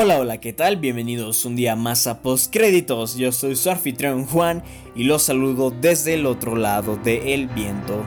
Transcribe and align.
Hola, 0.00 0.20
hola, 0.20 0.38
¿qué 0.38 0.52
tal? 0.52 0.76
Bienvenidos 0.76 1.44
un 1.44 1.56
día 1.56 1.74
más 1.74 2.06
a 2.06 2.22
Postcréditos. 2.22 3.16
Yo 3.16 3.32
soy 3.32 3.56
su 3.56 3.68
anfitrión 3.68 4.26
Juan 4.26 4.62
y 4.94 5.02
los 5.02 5.24
saludo 5.24 5.72
desde 5.72 6.14
el 6.14 6.24
otro 6.26 6.54
lado 6.54 6.96
del 6.98 7.48
viento. 7.48 8.06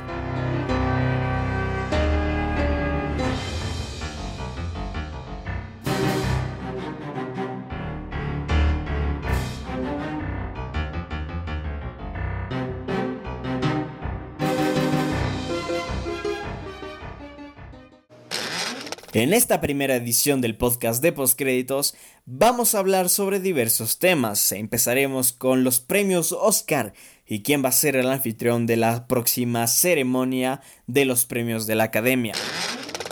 En 19.31 19.37
esta 19.37 19.61
primera 19.61 19.95
edición 19.95 20.41
del 20.41 20.57
podcast 20.57 21.01
de 21.01 21.13
postcréditos 21.13 21.95
vamos 22.25 22.75
a 22.75 22.79
hablar 22.79 23.07
sobre 23.07 23.39
diversos 23.39 23.97
temas. 23.97 24.51
Empezaremos 24.51 25.31
con 25.31 25.63
los 25.63 25.79
premios 25.79 26.33
Oscar 26.33 26.91
y 27.25 27.41
quién 27.41 27.63
va 27.63 27.69
a 27.69 27.71
ser 27.71 27.95
el 27.95 28.09
anfitrión 28.09 28.65
de 28.65 28.75
la 28.75 29.07
próxima 29.07 29.67
ceremonia 29.67 30.59
de 30.85 31.05
los 31.05 31.23
premios 31.23 31.65
de 31.65 31.75
la 31.75 31.85
Academia. 31.85 32.33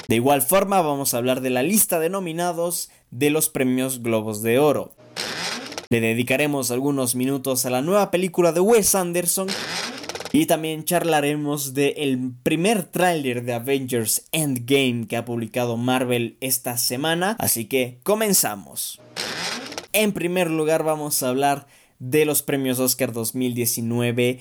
De 0.10 0.18
igual 0.18 0.42
forma 0.42 0.82
vamos 0.82 1.14
a 1.14 1.20
hablar 1.20 1.40
de 1.40 1.52
la 1.52 1.64
lista 1.64 2.02
de 2.02 2.10
nominados 2.10 2.90
de 3.12 3.30
los 3.30 3.48
premios 3.48 4.04
Globos 4.04 4.42
de 4.42 4.60
Oro. 4.60 4.92
Le 5.90 6.02
dedicaremos 6.02 6.70
algunos 6.70 7.16
minutos 7.16 7.66
a 7.66 7.70
la 7.70 7.82
nueva 7.82 8.12
película 8.12 8.52
de 8.52 8.60
Wes 8.60 8.94
Anderson 8.94 9.48
y 10.32 10.46
también 10.46 10.84
charlaremos 10.84 11.74
del 11.74 12.32
primer 12.44 12.84
tráiler 12.84 13.44
de 13.44 13.54
Avengers 13.54 14.26
Endgame 14.32 15.08
que 15.08 15.18
ha 15.18 15.26
publicado 15.26 15.78
Marvel 15.78 16.38
esta 16.42 16.78
semana. 16.78 17.36
Así 17.40 17.66
que 17.66 18.00
comenzamos. 18.04 19.02
En 19.94 20.12
primer 20.12 20.50
lugar 20.50 20.84
vamos 20.84 21.24
a 21.24 21.30
hablar 21.30 21.68
de 22.00 22.26
los 22.26 22.42
premios 22.42 22.80
Oscar 22.80 23.12
2019 23.12 24.40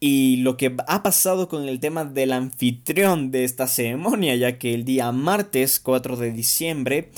y 0.00 0.36
lo 0.38 0.56
que 0.56 0.76
ha 0.86 1.02
pasado 1.02 1.48
con 1.48 1.68
el 1.68 1.80
tema 1.80 2.04
del 2.04 2.32
anfitrión 2.32 3.30
de 3.30 3.44
esta 3.44 3.66
ceremonia, 3.66 4.36
ya 4.36 4.58
que 4.58 4.74
el 4.74 4.84
día 4.84 5.10
martes 5.12 5.80
4 5.80 6.16
de 6.16 6.32
diciembre 6.32 7.10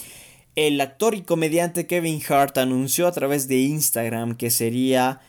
el 0.56 0.80
actor 0.80 1.14
y 1.14 1.22
comediante 1.22 1.86
Kevin 1.86 2.20
Hart 2.28 2.58
anunció 2.58 3.06
a 3.06 3.12
través 3.12 3.48
de 3.48 3.58
Instagram 3.60 4.36
que 4.36 4.50
sería 4.50 5.20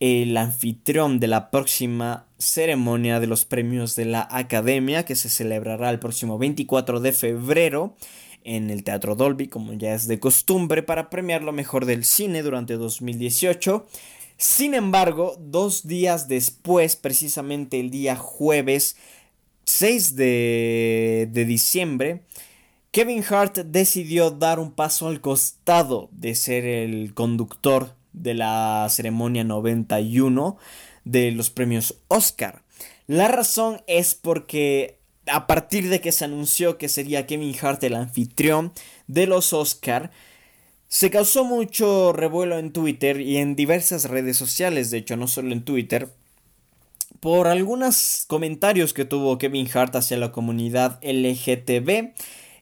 el 0.00 0.36
anfitrión 0.36 1.20
de 1.20 1.26
la 1.26 1.50
próxima 1.50 2.26
ceremonia 2.38 3.18
de 3.20 3.26
los 3.26 3.44
premios 3.44 3.96
de 3.96 4.04
la 4.04 4.28
Academia 4.30 5.04
que 5.04 5.16
se 5.16 5.28
celebrará 5.28 5.90
el 5.90 5.98
próximo 5.98 6.38
24 6.38 7.00
de 7.00 7.12
febrero 7.12 7.96
en 8.44 8.70
el 8.70 8.84
Teatro 8.84 9.16
Dolby 9.16 9.48
como 9.48 9.72
ya 9.72 9.94
es 9.94 10.06
de 10.06 10.20
costumbre 10.20 10.82
para 10.82 11.10
premiar 11.10 11.42
lo 11.42 11.52
mejor 11.52 11.84
del 11.84 12.04
cine 12.04 12.42
durante 12.42 12.74
2018. 12.74 13.86
Sin 14.36 14.74
embargo, 14.74 15.36
dos 15.40 15.88
días 15.88 16.28
después, 16.28 16.94
precisamente 16.94 17.80
el 17.80 17.90
día 17.90 18.14
jueves 18.14 18.96
6 19.64 20.14
de, 20.14 21.28
de 21.32 21.44
diciembre, 21.44 22.22
Kevin 22.92 23.24
Hart 23.28 23.58
decidió 23.58 24.30
dar 24.30 24.60
un 24.60 24.70
paso 24.70 25.08
al 25.08 25.20
costado 25.20 26.08
de 26.12 26.36
ser 26.36 26.64
el 26.64 27.12
conductor 27.14 27.97
de 28.22 28.34
la 28.34 28.86
ceremonia 28.90 29.44
91 29.44 30.56
de 31.04 31.30
los 31.32 31.50
premios 31.50 31.96
Oscar. 32.08 32.62
La 33.06 33.28
razón 33.28 33.80
es 33.86 34.14
porque 34.14 34.98
a 35.26 35.46
partir 35.46 35.88
de 35.88 36.00
que 36.00 36.12
se 36.12 36.24
anunció 36.24 36.78
que 36.78 36.88
sería 36.88 37.26
Kevin 37.26 37.54
Hart 37.60 37.82
el 37.84 37.94
anfitrión 37.94 38.72
de 39.06 39.26
los 39.26 39.52
Oscar, 39.52 40.10
se 40.88 41.10
causó 41.10 41.44
mucho 41.44 42.12
revuelo 42.12 42.58
en 42.58 42.72
Twitter 42.72 43.20
y 43.20 43.36
en 43.36 43.56
diversas 43.56 44.04
redes 44.06 44.36
sociales, 44.36 44.90
de 44.90 44.98
hecho 44.98 45.16
no 45.16 45.28
solo 45.28 45.52
en 45.52 45.64
Twitter, 45.64 46.08
por 47.20 47.46
algunos 47.46 48.24
comentarios 48.26 48.94
que 48.94 49.04
tuvo 49.04 49.38
Kevin 49.38 49.68
Hart 49.72 49.96
hacia 49.96 50.16
la 50.16 50.32
comunidad 50.32 50.98
LGTB 51.02 52.14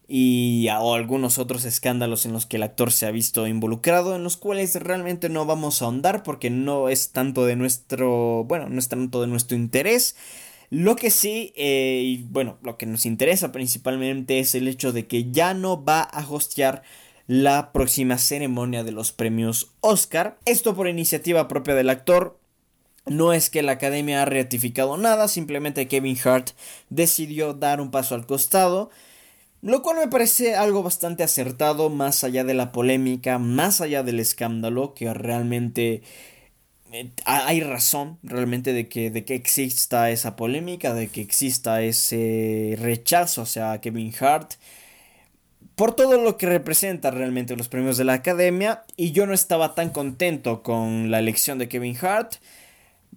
y 0.09 0.69
algunos 0.69 1.39
otros 1.39 1.65
escándalos 1.65 2.27
en 2.27 2.33
los 2.33 2.47
que 2.47 2.57
el 2.57 2.63
actor 2.63 2.93
se 2.93 3.07
ha 3.07 3.11
visto 3.11 3.47
involucrado, 3.47 4.15
en 4.15 4.23
los 4.23 4.37
cuales 4.37 4.77
realmente 4.77 5.29
no 5.29 5.47
vamos 5.47 5.83
a 5.83 5.87
ahondar 5.87 6.23
porque 6.23 6.49
no 6.49 6.89
es 6.89 7.11
tanto 7.11 7.45
de 7.45 7.57
nuestro, 7.57 8.45
bueno, 8.45 8.69
no 8.69 8.79
es 8.79 8.89
tanto 8.89 9.21
de 9.21 9.27
nuestro 9.27 9.57
interés. 9.57 10.17
Lo 10.71 10.97
que 10.97 11.11
sí, 11.11 11.53
eh, 11.57 12.03
y 12.05 12.23
bueno, 12.25 12.59
lo 12.63 12.77
que 12.77 12.87
nos 12.87 13.07
interesa 13.07 13.53
principalmente 13.53 14.39
es 14.39 14.55
el 14.55 14.69
hecho 14.69 14.93
de 14.93 15.07
que 15.07 15.31
ya 15.31 15.55
no 15.55 15.85
va 15.85 16.03
a 16.03 16.27
hostear 16.29 16.83
la 17.27 17.73
próxima 17.73 18.19
ceremonia 18.19 18.85
de 18.85 18.93
los 18.93 19.11
premios 19.11 19.73
Oscar. 19.81 20.39
Esto 20.45 20.77
por 20.77 20.89
iniciativa 20.89 21.49
propia 21.49 21.75
del 21.75 21.91
actor. 21.91 22.39
No 23.07 23.33
es 23.33 23.51
que 23.51 23.63
la 23.63 23.73
academia 23.73 24.23
ha 24.23 24.25
ratificado 24.25 24.97
nada, 24.97 25.29
simplemente 25.29 25.87
Kevin 25.87 26.19
Hart 26.25 26.51
decidió 26.91 27.55
dar 27.55 27.81
un 27.81 27.93
paso 27.93 28.17
al 28.17 28.27
costado 28.27 28.91
lo 29.63 29.83
cual 29.83 29.99
me 29.99 30.09
parece 30.09 30.55
algo 30.55 30.83
bastante 30.83 31.23
acertado, 31.23 31.91
más 31.91 32.25
allá 32.25 32.45
de 32.45 32.55
la 32.55 32.73
polémica, 32.73 33.39
más 33.39 33.81
allá 33.81 34.03
del 34.03 34.21
escándalo, 34.21 34.95
que 34.95 35.13
realmente 35.13 36.03
eh, 36.93 37.11
hay 37.25 37.61
razón 37.61 38.19
realmente 38.23 38.73
de 38.73 38.89
que, 38.89 39.11
de 39.11 39.25
que 39.25 39.35
exista 39.35 40.11
esa 40.11 40.37
polémica, 40.37 40.95
de 40.95 41.09
que 41.09 41.21
exista 41.21 41.83
ese 41.83 42.77
rechazo 42.81 43.43
hacia 43.43 43.81
Kevin 43.81 44.13
Hart. 44.21 44.55
Por 45.75 45.95
todo 45.95 46.19
lo 46.19 46.39
que 46.39 46.47
representa 46.47 47.11
realmente 47.11 47.57
los 47.57 47.69
premios 47.69 47.99
de 47.99 48.05
la 48.05 48.15
academia. 48.15 48.85
Y 48.97 49.13
yo 49.13 49.27
no 49.27 49.35
estaba 49.35 49.75
tan 49.75 49.91
contento 49.91 50.63
con 50.63 51.11
la 51.11 51.19
elección 51.19 51.59
de 51.59 51.69
Kevin 51.69 51.97
Hart 52.01 52.37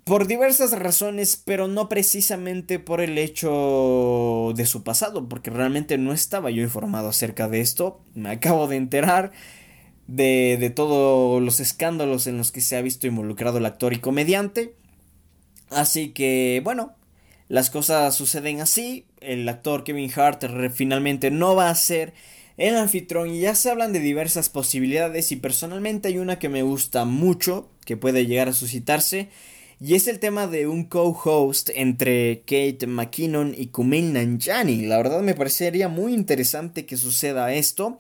por 0.10 0.26
diversas 0.26 0.72
razones, 0.72 1.40
pero 1.46 1.68
no 1.68 1.88
precisamente 1.88 2.80
por 2.80 3.00
el 3.00 3.20
hecho 3.20 4.54
de 4.56 4.66
su 4.66 4.82
pasado, 4.84 5.30
porque 5.30 5.52
realmente 5.52 6.00
no 6.00 6.14
estaba 6.14 6.50
yo 6.50 6.64
informado 6.64 7.10
acerca 7.10 7.48
de 7.48 7.62
esto. 7.62 8.02
Me 8.16 8.32
acabo 8.32 8.68
de 8.68 8.78
enterar 8.78 9.32
de, 10.08 10.58
de 10.60 10.72
todos 10.72 11.44
los 11.44 11.60
escándalos 11.60 12.26
en 12.26 12.40
los 12.40 12.52
que 12.52 12.62
se 12.62 12.76
ha 12.76 12.82
visto 12.82 13.06
involucrado 13.06 13.60
el 13.60 13.68
actor 13.68 13.94
y 13.94 14.00
comediante. 14.00 14.74
Así 15.70 16.10
que, 16.10 16.60
bueno, 16.64 16.96
las 17.48 17.70
cosas 17.70 18.16
suceden 18.16 18.62
así. 18.62 19.06
El 19.22 19.48
actor 19.48 19.84
Kevin 19.84 20.10
Hart 20.16 20.44
finalmente 20.74 21.30
no 21.30 21.54
va 21.54 21.70
a 21.70 21.76
ser 21.76 22.14
el 22.58 22.76
anfitrión 22.78 23.30
y 23.30 23.42
ya 23.42 23.54
se 23.54 23.70
hablan 23.70 23.94
de 23.94 24.00
diversas 24.00 24.50
posibilidades 24.50 25.32
y 25.32 25.36
personalmente 25.36 26.08
hay 26.08 26.18
una 26.18 26.40
que 26.40 26.50
me 26.50 26.64
gusta 26.64 27.06
mucho, 27.06 27.70
que 27.86 27.96
puede 27.96 28.26
llegar 28.26 28.50
a 28.50 28.54
suscitarse 28.54 29.30
y 29.82 29.96
es 29.96 30.08
el 30.08 30.20
tema 30.20 30.48
de 30.48 30.68
un 30.68 30.84
co-host 30.86 31.70
entre 31.74 32.42
Kate 32.42 32.86
McKinnon 32.86 33.56
y 33.58 33.68
Kumail 33.68 34.12
Nanjiani. 34.12 34.86
La 34.86 34.98
verdad 34.98 35.22
me 35.22 35.36
parecería 35.36 35.88
muy 35.88 36.14
interesante 36.14 36.86
que 36.86 36.98
suceda 36.98 37.54
esto. 37.54 37.98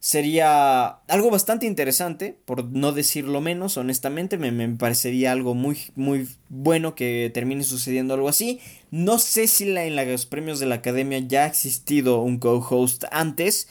Sería 0.00 0.86
algo 1.08 1.30
bastante 1.30 1.66
interesante, 1.66 2.38
por 2.44 2.64
no 2.64 2.92
decirlo 2.92 3.40
menos, 3.40 3.76
honestamente, 3.76 4.38
me, 4.38 4.52
me, 4.52 4.68
parecería 4.68 5.32
algo 5.32 5.54
muy, 5.54 5.76
muy 5.96 6.28
bueno 6.48 6.94
que 6.94 7.30
termine 7.34 7.64
sucediendo 7.64 8.14
algo 8.14 8.28
así. 8.28 8.60
No 8.90 9.18
sé 9.18 9.48
si 9.48 9.68
en 9.68 9.96
los 9.96 10.24
premios 10.24 10.60
de 10.60 10.66
la 10.66 10.76
academia 10.76 11.18
ya 11.18 11.44
ha 11.44 11.46
existido 11.48 12.22
un 12.22 12.38
co-host 12.38 13.04
antes, 13.10 13.68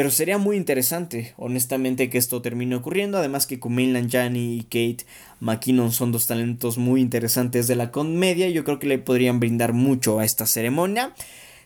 pero 0.00 0.10
sería 0.10 0.38
muy 0.38 0.56
interesante, 0.56 1.34
honestamente, 1.36 2.08
que 2.08 2.16
esto 2.16 2.40
termine 2.40 2.74
ocurriendo. 2.74 3.18
Además 3.18 3.46
que 3.46 3.60
Kumail 3.60 3.92
Nanjiani 3.92 4.56
y 4.56 4.62
Kate 4.62 5.04
McKinnon 5.40 5.92
son 5.92 6.10
dos 6.10 6.26
talentos 6.26 6.78
muy 6.78 7.02
interesantes 7.02 7.66
de 7.66 7.76
la 7.76 7.90
comedia. 7.90 8.48
Yo 8.48 8.64
creo 8.64 8.78
que 8.78 8.86
le 8.86 8.96
podrían 8.96 9.40
brindar 9.40 9.74
mucho 9.74 10.18
a 10.18 10.24
esta 10.24 10.46
ceremonia. 10.46 11.14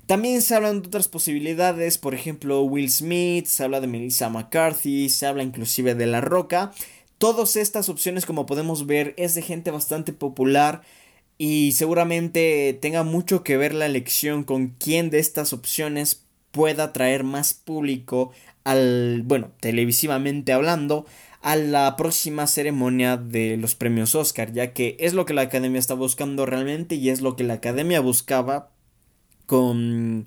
También 0.07 0.43
se 0.43 0.57
hablan 0.57 0.83
de 0.83 0.89
otras 0.89 1.07
posibilidades, 1.07 1.97
por 1.97 2.13
ejemplo 2.13 2.63
Will 2.63 2.91
Smith, 2.91 3.47
se 3.47 3.63
habla 3.63 3.81
de 3.81 3.87
Melissa 3.87 4.29
McCarthy, 4.29 5.11
se 5.11 5.27
habla 5.27 5.45
inclusive 5.45 5.95
de 5.95 6.07
La 6.07 6.21
Roca. 6.21 6.73
Todas 7.19 7.55
estas 7.55 7.89
opciones, 7.89 8.27
como 8.27 8.47
podemos 8.47 8.89
ver, 8.89 9.15
es 9.17 9.37
de 9.37 9.43
gente 9.43 9.71
bastante 9.71 10.13
popular 10.13 10.83
y 11.39 11.71
seguramente 11.71 12.77
tenga 12.83 13.05
mucho 13.05 13.45
que 13.45 13.57
ver 13.57 13.75
la 13.75 13.87
elección 13.87 14.43
con 14.43 14.75
quién 14.77 15.11
de 15.11 15.21
estas 15.21 15.53
opciones 15.53 16.24
pueda 16.55 16.93
traer 16.93 17.25
más 17.25 17.53
público 17.53 18.31
al, 18.63 19.23
bueno, 19.25 19.51
televisivamente 19.61 20.53
hablando, 20.53 21.05
a 21.43 21.57
la 21.57 21.97
próxima 21.97 22.47
ceremonia 22.47 23.19
de 23.19 23.59
los 23.59 23.75
premios 23.75 24.15
Oscar, 24.15 24.53
ya 24.53 24.73
que 24.73 24.97
es 25.01 25.13
lo 25.13 25.27
que 25.27 25.35
la 25.35 25.43
academia 25.43 25.81
está 25.81 25.93
buscando 25.93 26.47
realmente 26.47 26.95
y 26.95 27.11
es 27.11 27.21
lo 27.21 27.37
que 27.37 27.45
la 27.45 27.55
academia 27.55 28.01
buscaba 28.01 28.71
con 29.45 30.25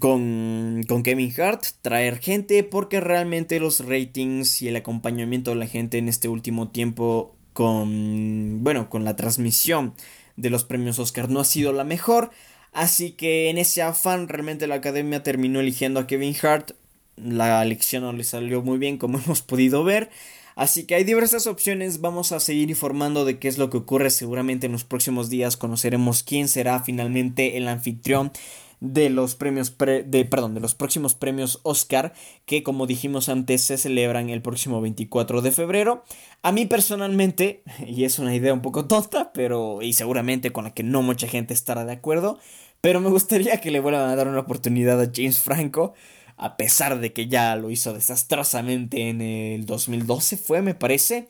con, 0.00 0.82
con 0.86 1.02
Kevin 1.02 1.32
Hart, 1.40 1.64
traer 1.82 2.18
gente, 2.18 2.62
porque 2.62 3.00
realmente 3.00 3.60
los 3.60 3.86
ratings 3.86 4.60
y 4.62 4.68
el 4.68 4.76
acompañamiento 4.76 5.50
de 5.50 5.56
la 5.56 5.66
gente 5.66 5.98
en 5.98 6.08
este 6.08 6.28
último 6.28 6.68
tiempo 6.68 7.36
con, 7.54 8.62
bueno, 8.62 8.90
con 8.90 9.04
la 9.04 9.16
transmisión 9.16 9.94
de 10.36 10.50
los 10.50 10.64
premios 10.64 10.98
Oscar 10.98 11.30
no 11.30 11.40
ha 11.40 11.44
sido 11.44 11.72
la 11.72 11.84
mejor. 11.84 12.30
Así 12.72 13.12
que 13.12 13.50
en 13.50 13.58
ese 13.58 13.82
afán 13.82 14.28
realmente 14.28 14.66
la 14.66 14.76
academia 14.76 15.22
terminó 15.22 15.60
eligiendo 15.60 16.00
a 16.00 16.06
Kevin 16.06 16.36
Hart. 16.42 16.72
La 17.16 17.62
elección 17.62 18.02
no 18.04 18.12
le 18.12 18.24
salió 18.24 18.62
muy 18.62 18.78
bien 18.78 18.98
como 18.98 19.18
hemos 19.24 19.42
podido 19.42 19.84
ver. 19.84 20.10
Así 20.54 20.84
que 20.84 20.96
hay 20.96 21.04
diversas 21.04 21.46
opciones, 21.46 22.00
vamos 22.00 22.32
a 22.32 22.40
seguir 22.40 22.68
informando 22.68 23.24
de 23.24 23.38
qué 23.38 23.46
es 23.46 23.58
lo 23.58 23.70
que 23.70 23.76
ocurre. 23.76 24.10
Seguramente 24.10 24.66
en 24.66 24.72
los 24.72 24.82
próximos 24.82 25.30
días, 25.30 25.56
conoceremos 25.56 26.24
quién 26.24 26.48
será 26.48 26.80
finalmente 26.80 27.56
el 27.56 27.68
anfitrión 27.68 28.32
de 28.80 29.10
los 29.10 29.34
premios 29.34 29.76
de 29.78 30.24
perdón, 30.24 30.54
de 30.54 30.60
los 30.60 30.74
próximos 30.74 31.14
premios 31.14 31.60
Oscar 31.62 32.12
que 32.46 32.62
como 32.62 32.86
dijimos 32.86 33.28
antes 33.28 33.64
se 33.64 33.76
celebran 33.76 34.30
el 34.30 34.42
próximo 34.42 34.80
24 34.80 35.42
de 35.42 35.52
febrero. 35.52 36.04
A 36.42 36.52
mí 36.52 36.66
personalmente, 36.66 37.62
y 37.86 38.04
es 38.04 38.18
una 38.18 38.34
idea 38.34 38.54
un 38.54 38.62
poco 38.62 38.86
tonta, 38.86 39.32
pero 39.32 39.82
y 39.82 39.92
seguramente 39.92 40.50
con 40.52 40.64
la 40.64 40.74
que 40.74 40.82
no 40.82 41.02
mucha 41.02 41.28
gente 41.28 41.54
estará 41.54 41.84
de 41.84 41.92
acuerdo, 41.92 42.38
pero 42.80 43.00
me 43.00 43.10
gustaría 43.10 43.60
que 43.60 43.70
le 43.70 43.80
vuelvan 43.80 44.08
a 44.08 44.16
dar 44.16 44.28
una 44.28 44.40
oportunidad 44.40 45.00
a 45.00 45.10
James 45.14 45.40
Franco 45.40 45.94
a 46.38 46.56
pesar 46.56 47.00
de 47.00 47.12
que 47.12 47.26
ya 47.26 47.56
lo 47.56 47.70
hizo 47.70 47.92
desastrosamente 47.92 49.08
en 49.08 49.20
el 49.20 49.66
2012 49.66 50.36
fue, 50.36 50.62
me 50.62 50.74
parece. 50.74 51.28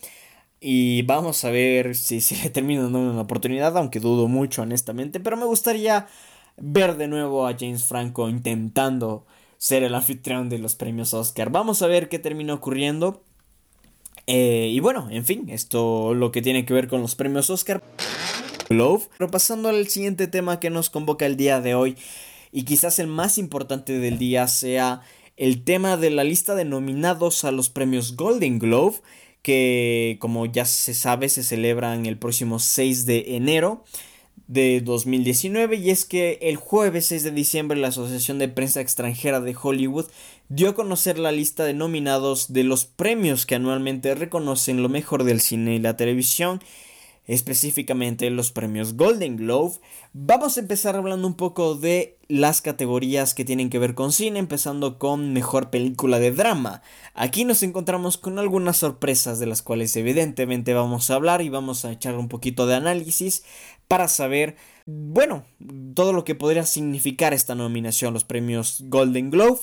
Y 0.61 1.03
vamos 1.03 1.45
a 1.45 1.51
ver 1.51 1.95
si 1.97 2.21
se 2.21 2.37
le 2.43 2.51
termina 2.51 2.83
dando 2.83 2.99
una 2.99 3.21
oportunidad, 3.21 3.77
aunque 3.77 4.01
dudo 4.01 4.29
mucho 4.29 4.63
honestamente, 4.63 5.19
pero 5.21 5.37
me 5.37 5.47
gustaría 5.47 6.09
ver 6.61 6.97
de 6.97 7.09
nuevo 7.09 7.47
a 7.47 7.57
James 7.59 7.85
Franco 7.85 8.29
intentando 8.29 9.27
ser 9.57 9.83
el 9.83 9.95
anfitrión 9.95 10.49
de 10.49 10.59
los 10.59 10.75
premios 10.75 11.15
Oscar. 11.15 11.51
Vamos 11.51 11.83
a 11.83 11.87
ver 11.87 12.09
qué 12.09 12.19
termina 12.19 12.55
ocurriendo. 12.55 13.23
Eh, 14.27 14.71
y 14.73 14.81
bueno, 14.81 15.09
en 15.11 15.25
fin, 15.25 15.49
esto 15.49 16.15
lo 16.15 16.31
que 16.33 16.43
tiene 16.43 16.65
que 16.65 16.75
ver 16.75 16.89
con 16.89 17.01
los 17.01 17.15
premios 17.15 17.51
Oscar. 17.51 17.83
Love. 18.69 19.09
Pero 19.17 19.31
pasando 19.31 19.69
al 19.69 19.89
siguiente 19.89 20.27
tema 20.27 20.61
que 20.61 20.71
nos 20.71 20.91
convoca 20.91 21.27
el 21.27 21.37
día 21.37 21.61
de 21.61 21.75
hoy, 21.75 21.97
y 22.53 22.65
quizás 22.65 22.99
el 22.99 23.07
más 23.07 23.39
importante 23.39 23.99
del 23.99 24.19
día 24.19 24.47
sea 24.49 25.03
el 25.37 25.65
tema 25.65 25.97
de 25.97 26.11
la 26.11 26.25
lista 26.25 26.55
de 26.55 26.65
nominados 26.65 27.45
a 27.45 27.53
los 27.53 27.71
premios 27.71 28.17
Golden 28.17 28.59
Globe, 28.59 28.97
que 29.43 30.19
como 30.21 30.47
ya 30.47 30.65
se 30.65 30.95
sabe 30.95 31.29
se 31.29 31.43
celebran 31.43 32.07
el 32.07 32.19
próximo 32.19 32.59
6 32.59 33.07
de 33.07 33.37
enero 33.37 33.85
de 34.49 34.81
2019 34.81 35.77
y 35.77 35.91
es 35.91 36.07
que 36.07 36.39
el 36.41 36.57
jueves 36.57 37.07
6 37.07 37.23
de 37.23 37.31
diciembre 37.31 37.79
la 37.79 37.89
Asociación 37.89 38.39
de 38.39 38.49
Prensa 38.49 38.81
Extranjera 38.81 39.41
de 39.41 39.55
Hollywood 39.61 40.07
dio 40.49 40.71
a 40.71 40.75
conocer 40.75 41.19
la 41.19 41.33
lista 41.33 41.65
de 41.65 41.75
nominados 41.75 42.53
de 42.53 42.65
los 42.65 42.87
premios 42.87 43.45
que 43.45 43.55
anualmente 43.55 44.15
reconocen 44.15 44.83
lo 44.83 44.89
mejor 44.89 45.25
del 45.25 45.43
cine 45.43 45.75
y 45.75 45.79
la 45.79 45.99
televisión, 45.99 46.63
específicamente 47.27 48.31
los 48.31 48.51
premios 48.51 48.95
Golden 48.95 49.37
Globe. 49.37 49.75
Vamos 50.15 50.57
a 50.57 50.61
empezar 50.61 50.97
hablando 50.97 51.29
un 51.29 51.35
poco 51.35 51.75
de 51.75 52.17
las 52.29 52.63
categorías 52.63 53.35
que 53.35 53.45
tienen 53.45 53.69
que 53.69 53.79
ver 53.79 53.95
con 53.95 54.13
cine, 54.13 54.39
empezando 54.39 54.99
con 54.99 55.35
mejor 55.35 55.69
película 55.69 56.19
de 56.19 56.31
drama. 56.31 56.81
Aquí 57.13 57.45
nos 57.45 57.63
encontramos 57.63 58.17
con 58.17 58.39
algunas 58.39 58.79
sorpresas 58.79 59.39
de 59.39 59.47
las 59.47 59.61
cuales 59.61 59.95
evidentemente 59.97 60.73
vamos 60.73 61.11
a 61.11 61.17
hablar 61.17 61.43
y 61.43 61.51
vamos 61.51 61.85
a 61.85 61.93
echar 61.93 62.17
un 62.17 62.29
poquito 62.29 62.67
de 62.67 62.77
análisis 62.77 63.45
para 63.89 64.07
saber, 64.07 64.57
bueno, 64.87 65.45
todo 65.95 66.13
lo 66.13 66.25
que 66.25 66.35
podría 66.35 66.65
significar 66.65 67.35
esta 67.35 67.55
nominación 67.55 68.11
a 68.11 68.13
los 68.13 68.25
premios 68.25 68.85
Golden 68.87 69.31
Globe. 69.31 69.61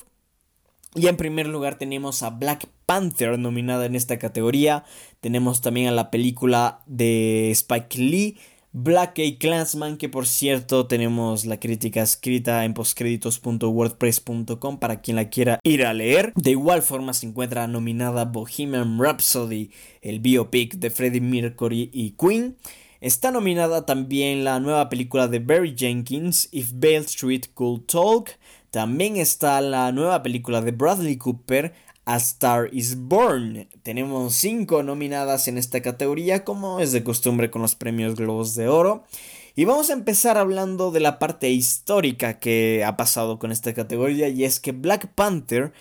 Y 0.96 1.08
en 1.08 1.18
primer 1.18 1.48
lugar 1.48 1.78
tenemos 1.78 2.24
a 2.24 2.32
Black 2.32 2.68
Panther 2.86 3.38
nominada 3.38 3.86
en 3.86 3.96
esta 3.96 4.18
categoría. 4.18 4.86
Tenemos 5.20 5.62
también 5.62 5.90
a 5.90 5.92
la 5.92 6.10
película 6.10 6.82
de 6.86 7.52
Spike 7.52 8.00
Lee, 8.00 8.38
Black 8.72 9.20
A 9.20 9.38
Clansman, 9.38 9.98
que 9.98 10.10
por 10.10 10.26
cierto 10.26 10.88
tenemos 10.88 11.46
la 11.46 11.60
crítica 11.60 12.02
escrita 12.02 12.66
en 12.66 12.74
postcréditos.wordpress.com 12.74 14.80
para 14.80 15.02
quien 15.02 15.18
la 15.18 15.30
quiera 15.30 15.60
ir 15.64 15.86
a 15.86 15.94
leer. 15.94 16.34
De 16.36 16.52
igual 16.52 16.82
forma 16.82 17.14
se 17.14 17.28
encuentra 17.28 17.68
nominada 17.68 18.26
Bohemian 18.26 19.00
Rhapsody, 19.00 19.72
el 20.02 20.20
biopic 20.20 20.76
de 20.76 20.90
Freddie 20.90 21.22
Mercury 21.22 21.92
y 21.94 22.12
Queen. 22.12 22.58
Está 23.06 23.30
nominada 23.30 23.86
también 23.86 24.44
la 24.44 24.60
nueva 24.60 24.90
película 24.90 25.28
de 25.28 25.38
Barry 25.38 25.76
Jenkins, 25.78 26.50
If 26.52 26.72
Bale 26.74 27.06
Street 27.06 27.44
Could 27.54 27.82
Talk. 27.82 28.32
También 28.72 29.18
está 29.18 29.62
la 29.62 29.92
nueva 29.92 30.24
película 30.24 30.60
de 30.62 30.72
Bradley 30.72 31.16
Cooper, 31.16 31.76
A 32.06 32.16
Star 32.16 32.68
is 32.72 32.98
Born. 32.98 33.70
Tenemos 33.84 34.34
cinco 34.34 34.82
nominadas 34.82 35.48
en 35.48 35.60
esta 35.60 35.84
categoría, 35.84 36.44
como 36.44 36.80
es 36.80 36.94
de 36.94 37.04
costumbre 37.04 37.52
con 37.52 37.62
los 37.62 37.76
premios 37.76 38.16
Globos 38.16 38.56
de 38.56 38.70
Oro. 38.70 39.04
Y 39.56 39.66
vamos 39.66 39.92
a 39.92 39.94
empezar 39.94 40.40
hablando 40.40 40.90
de 40.90 41.02
la 41.02 41.20
parte 41.20 41.52
histórica 41.52 42.40
que 42.40 42.84
ha 42.84 42.98
pasado 42.98 43.38
con 43.38 43.52
esta 43.52 43.76
categoría, 43.76 44.30
y 44.30 44.46
es 44.46 44.60
que 44.60 44.72
Black 44.72 45.10
Panther 45.14 45.74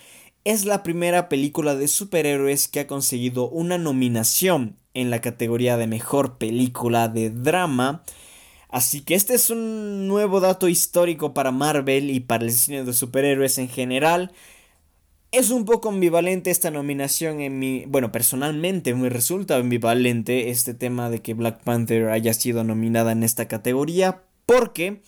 es 0.45 0.63
la 0.63 0.83
primera 0.83 1.27
película 1.27 1.75
de 1.75 1.87
superhéroes 1.87 2.67
que 2.67 2.81
ha 2.81 2.87
conseguido 2.87 3.49
una 3.49 3.79
nominación 3.79 4.77
en 4.93 5.09
la 5.09 5.19
categoría 5.19 5.75
de 5.75 5.87
mejor 5.87 6.37
película 6.37 7.07
de 7.09 7.31
drama. 7.31 8.03
Así 8.69 9.01
que 9.01 9.15
este 9.15 9.33
es 9.33 9.49
un 9.49 10.07
nuevo 10.07 10.39
dato 10.39 10.69
histórico 10.69 11.33
para 11.33 11.51
Marvel 11.51 12.11
y 12.11 12.19
para 12.19 12.45
el 12.45 12.51
cine 12.51 12.83
de 12.83 12.93
superhéroes 12.93 13.57
en 13.57 13.69
general. 13.69 14.31
Es 15.31 15.49
un 15.49 15.65
poco 15.65 15.89
ambivalente 15.89 16.51
esta 16.51 16.69
nominación 16.69 17.41
en 17.41 17.57
mi... 17.57 17.85
Bueno, 17.87 18.11
personalmente 18.11 18.93
me 18.93 19.09
resulta 19.09 19.55
ambivalente 19.55 20.51
este 20.51 20.75
tema 20.75 21.09
de 21.09 21.23
que 21.23 21.33
Black 21.33 21.63
Panther 21.63 22.09
haya 22.09 22.33
sido 22.35 22.63
nominada 22.63 23.13
en 23.13 23.23
esta 23.23 23.47
categoría 23.47 24.21
porque 24.45 25.01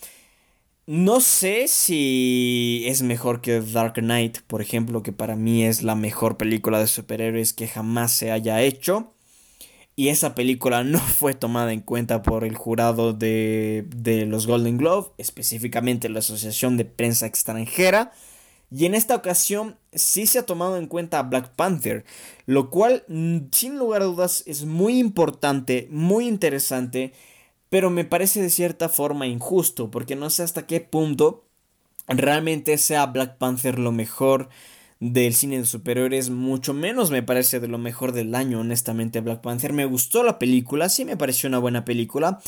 no 0.88 1.20
sé 1.20 1.68
si 1.68 2.84
es 2.88 3.02
mejor 3.02 3.42
que 3.42 3.60
Dark 3.62 3.96
Knight, 3.96 4.40
por 4.48 4.62
ejemplo, 4.62 5.04
que 5.04 5.12
para 5.12 5.36
mí 5.36 5.66
es 5.66 5.84
la 5.84 5.96
mejor 5.96 6.38
película 6.38 6.80
de 6.80 6.88
superhéroes 6.88 7.54
que 7.54 7.68
jamás 7.68 8.14
se 8.14 8.32
haya 8.32 8.62
hecho 8.62 9.14
y 9.98 10.10
esa 10.10 10.36
película 10.36 10.86
no 10.86 11.00
fue 11.20 11.34
tomada 11.34 11.74
en 11.74 11.82
cuenta 11.82 12.22
por 12.22 12.46
el 12.46 12.56
jurado 12.56 13.12
de, 13.12 13.86
de, 13.94 14.26
los 14.26 14.48
Golden 14.48 14.78
Globe, 14.78 15.10
específicamente 15.18 16.08
la 16.08 16.20
Asociación 16.20 16.78
de 16.78 16.86
Prensa 16.86 17.26
Extranjera. 17.26 18.14
Y 18.70 18.86
en 18.86 18.96
esta 18.96 19.16
ocasión 19.16 19.78
sí 19.94 20.28
se 20.28 20.40
ha 20.40 20.46
tomado 20.46 20.78
en 20.78 20.88
cuenta 20.88 21.20
a 21.20 21.24
Black 21.24 21.50
Panther, 21.56 22.06
lo 22.46 22.70
cual 22.70 23.06
mm, 23.08 23.48
sin 23.52 23.78
lugar 23.78 24.04
a 24.04 24.06
dudas 24.06 24.44
es 24.46 24.66
muy 24.66 25.00
importante, 25.00 25.88
muy 25.90 26.28
interesante, 26.28 27.14
pero 27.70 27.90
me 27.90 28.06
parece 28.06 28.42
de 28.42 28.50
cierta 28.50 28.90
forma 28.90 29.28
injusto, 29.28 29.92
porque 29.92 30.16
no 30.16 30.30
sé 30.30 30.44
hasta 30.44 30.66
qué 30.66 30.80
punto 30.82 31.46
realmente 32.08 32.78
sea 32.78 33.06
Black 33.08 33.38
Panther 33.38 33.80
lo 33.80 33.92
mejor 33.92 34.50
del 35.00 35.34
cine 35.36 35.60
de 35.60 35.66
superhéroes, 35.66 36.30
mucho 36.30 36.74
menos 36.74 37.12
me 37.12 37.22
parece 37.22 37.60
de 37.60 37.68
lo 37.68 37.78
mejor 37.78 38.14
del 38.14 38.34
año, 38.34 38.62
honestamente, 38.62 39.22
Black 39.22 39.42
Panther. 39.42 39.74
Me 39.74 39.86
gustó 39.86 40.24
la 40.24 40.40
película, 40.40 40.90
sí 40.90 41.06
me 41.06 41.18
pareció 41.18 41.50
una 41.50 41.60
buena 41.60 41.86
película, 41.86 42.40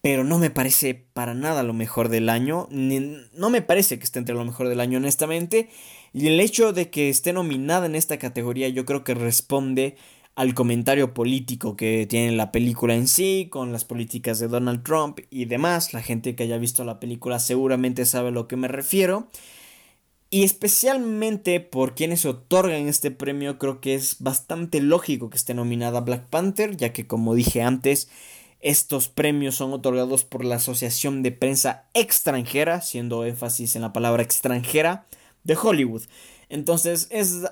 pero 0.00 0.22
no 0.22 0.38
me 0.38 0.50
parece 0.50 0.94
para 0.94 1.34
nada 1.34 1.64
lo 1.64 1.72
mejor 1.72 2.08
del 2.08 2.28
año, 2.28 2.68
no 2.70 3.50
me 3.50 3.62
parece 3.62 3.98
que 3.98 4.04
esté 4.04 4.20
entre 4.20 4.36
lo 4.36 4.44
mejor 4.44 4.68
del 4.68 4.80
año, 4.80 4.98
honestamente. 4.98 5.70
Y 6.12 6.28
el 6.28 6.38
hecho 6.40 6.72
de 6.72 6.88
que 6.88 7.08
esté 7.08 7.32
nominada 7.32 7.86
en 7.86 7.96
esta 7.96 8.18
categoría 8.18 8.68
yo 8.68 8.84
creo 8.84 9.02
que 9.02 9.14
responde 9.14 9.96
al 10.38 10.54
comentario 10.54 11.14
político 11.14 11.74
que 11.74 12.06
tiene 12.08 12.30
la 12.30 12.52
película 12.52 12.94
en 12.94 13.08
sí, 13.08 13.48
con 13.50 13.72
las 13.72 13.84
políticas 13.84 14.38
de 14.38 14.46
Donald 14.46 14.84
Trump 14.84 15.18
y 15.30 15.46
demás. 15.46 15.92
La 15.92 16.00
gente 16.00 16.36
que 16.36 16.44
haya 16.44 16.58
visto 16.58 16.84
la 16.84 17.00
película 17.00 17.40
seguramente 17.40 18.06
sabe 18.06 18.28
a 18.28 18.30
lo 18.30 18.46
que 18.46 18.54
me 18.54 18.68
refiero. 18.68 19.26
Y 20.30 20.44
especialmente 20.44 21.58
por 21.58 21.96
quienes 21.96 22.24
otorgan 22.24 22.86
este 22.86 23.10
premio, 23.10 23.58
creo 23.58 23.80
que 23.80 23.96
es 23.96 24.18
bastante 24.20 24.80
lógico 24.80 25.28
que 25.28 25.36
esté 25.36 25.54
nominada 25.54 26.02
Black 26.02 26.28
Panther, 26.28 26.76
ya 26.76 26.92
que 26.92 27.08
como 27.08 27.34
dije 27.34 27.62
antes, 27.62 28.08
estos 28.60 29.08
premios 29.08 29.56
son 29.56 29.72
otorgados 29.72 30.22
por 30.22 30.44
la 30.44 30.54
Asociación 30.54 31.24
de 31.24 31.32
Prensa 31.32 31.88
Extranjera, 31.94 32.76
haciendo 32.76 33.24
énfasis 33.24 33.74
en 33.74 33.82
la 33.82 33.92
palabra 33.92 34.22
extranjera, 34.22 35.04
de 35.42 35.56
Hollywood. 35.60 36.02
Entonces 36.48 37.08
es 37.10 37.42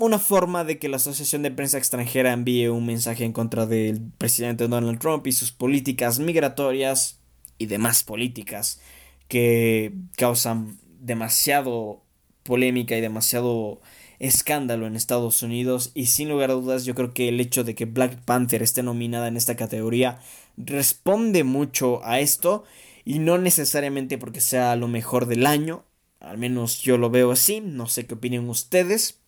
una 0.00 0.18
forma 0.18 0.64
de 0.64 0.78
que 0.78 0.88
la 0.88 0.96
Asociación 0.96 1.42
de 1.42 1.50
Prensa 1.50 1.78
Extranjera 1.78 2.32
envíe 2.32 2.68
un 2.68 2.86
mensaje 2.86 3.24
en 3.24 3.32
contra 3.32 3.66
del 3.66 4.00
presidente 4.16 4.66
Donald 4.66 4.98
Trump 4.98 5.26
y 5.26 5.32
sus 5.32 5.52
políticas 5.52 6.18
migratorias 6.18 7.20
y 7.58 7.66
demás 7.66 8.02
políticas 8.02 8.80
que 9.28 9.92
causan 10.16 10.78
demasiado 10.98 12.02
polémica 12.42 12.96
y 12.96 13.02
demasiado 13.02 13.80
escándalo 14.18 14.86
en 14.86 14.96
Estados 14.96 15.42
Unidos. 15.42 15.92
Y 15.94 16.06
sin 16.06 16.30
lugar 16.30 16.50
a 16.50 16.54
dudas 16.54 16.86
yo 16.86 16.94
creo 16.94 17.12
que 17.12 17.28
el 17.28 17.38
hecho 17.38 17.62
de 17.62 17.74
que 17.74 17.84
Black 17.84 18.24
Panther 18.24 18.62
esté 18.62 18.82
nominada 18.82 19.28
en 19.28 19.36
esta 19.36 19.56
categoría 19.56 20.18
responde 20.56 21.44
mucho 21.44 22.04
a 22.04 22.20
esto. 22.20 22.64
Y 23.04 23.18
no 23.18 23.36
necesariamente 23.36 24.16
porque 24.16 24.40
sea 24.40 24.76
lo 24.76 24.88
mejor 24.88 25.26
del 25.26 25.46
año, 25.46 25.84
al 26.20 26.38
menos 26.38 26.80
yo 26.80 26.98
lo 26.98 27.10
veo 27.10 27.32
así, 27.32 27.60
no 27.60 27.86
sé 27.86 28.06
qué 28.06 28.14
opinan 28.14 28.48
ustedes. 28.48 29.19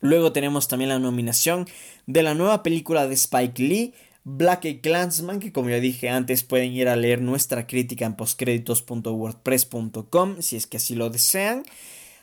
Luego 0.00 0.32
tenemos 0.32 0.66
también 0.68 0.90
la 0.90 0.98
nominación 0.98 1.66
de 2.06 2.22
la 2.22 2.34
nueva 2.34 2.62
película 2.62 3.08
de 3.08 3.14
Spike 3.14 3.62
Lee, 3.62 3.94
Black 4.24 4.80
Clansman, 4.82 5.40
que 5.40 5.52
como 5.52 5.70
ya 5.70 5.80
dije 5.80 6.08
antes 6.08 6.42
pueden 6.42 6.72
ir 6.72 6.88
a 6.88 6.96
leer 6.96 7.20
nuestra 7.22 7.66
crítica 7.66 8.06
en 8.06 8.16
postcréditos.wordpress.com 8.16 10.36
si 10.40 10.56
es 10.56 10.66
que 10.66 10.78
así 10.78 10.96
lo 10.96 11.10
desean. 11.10 11.64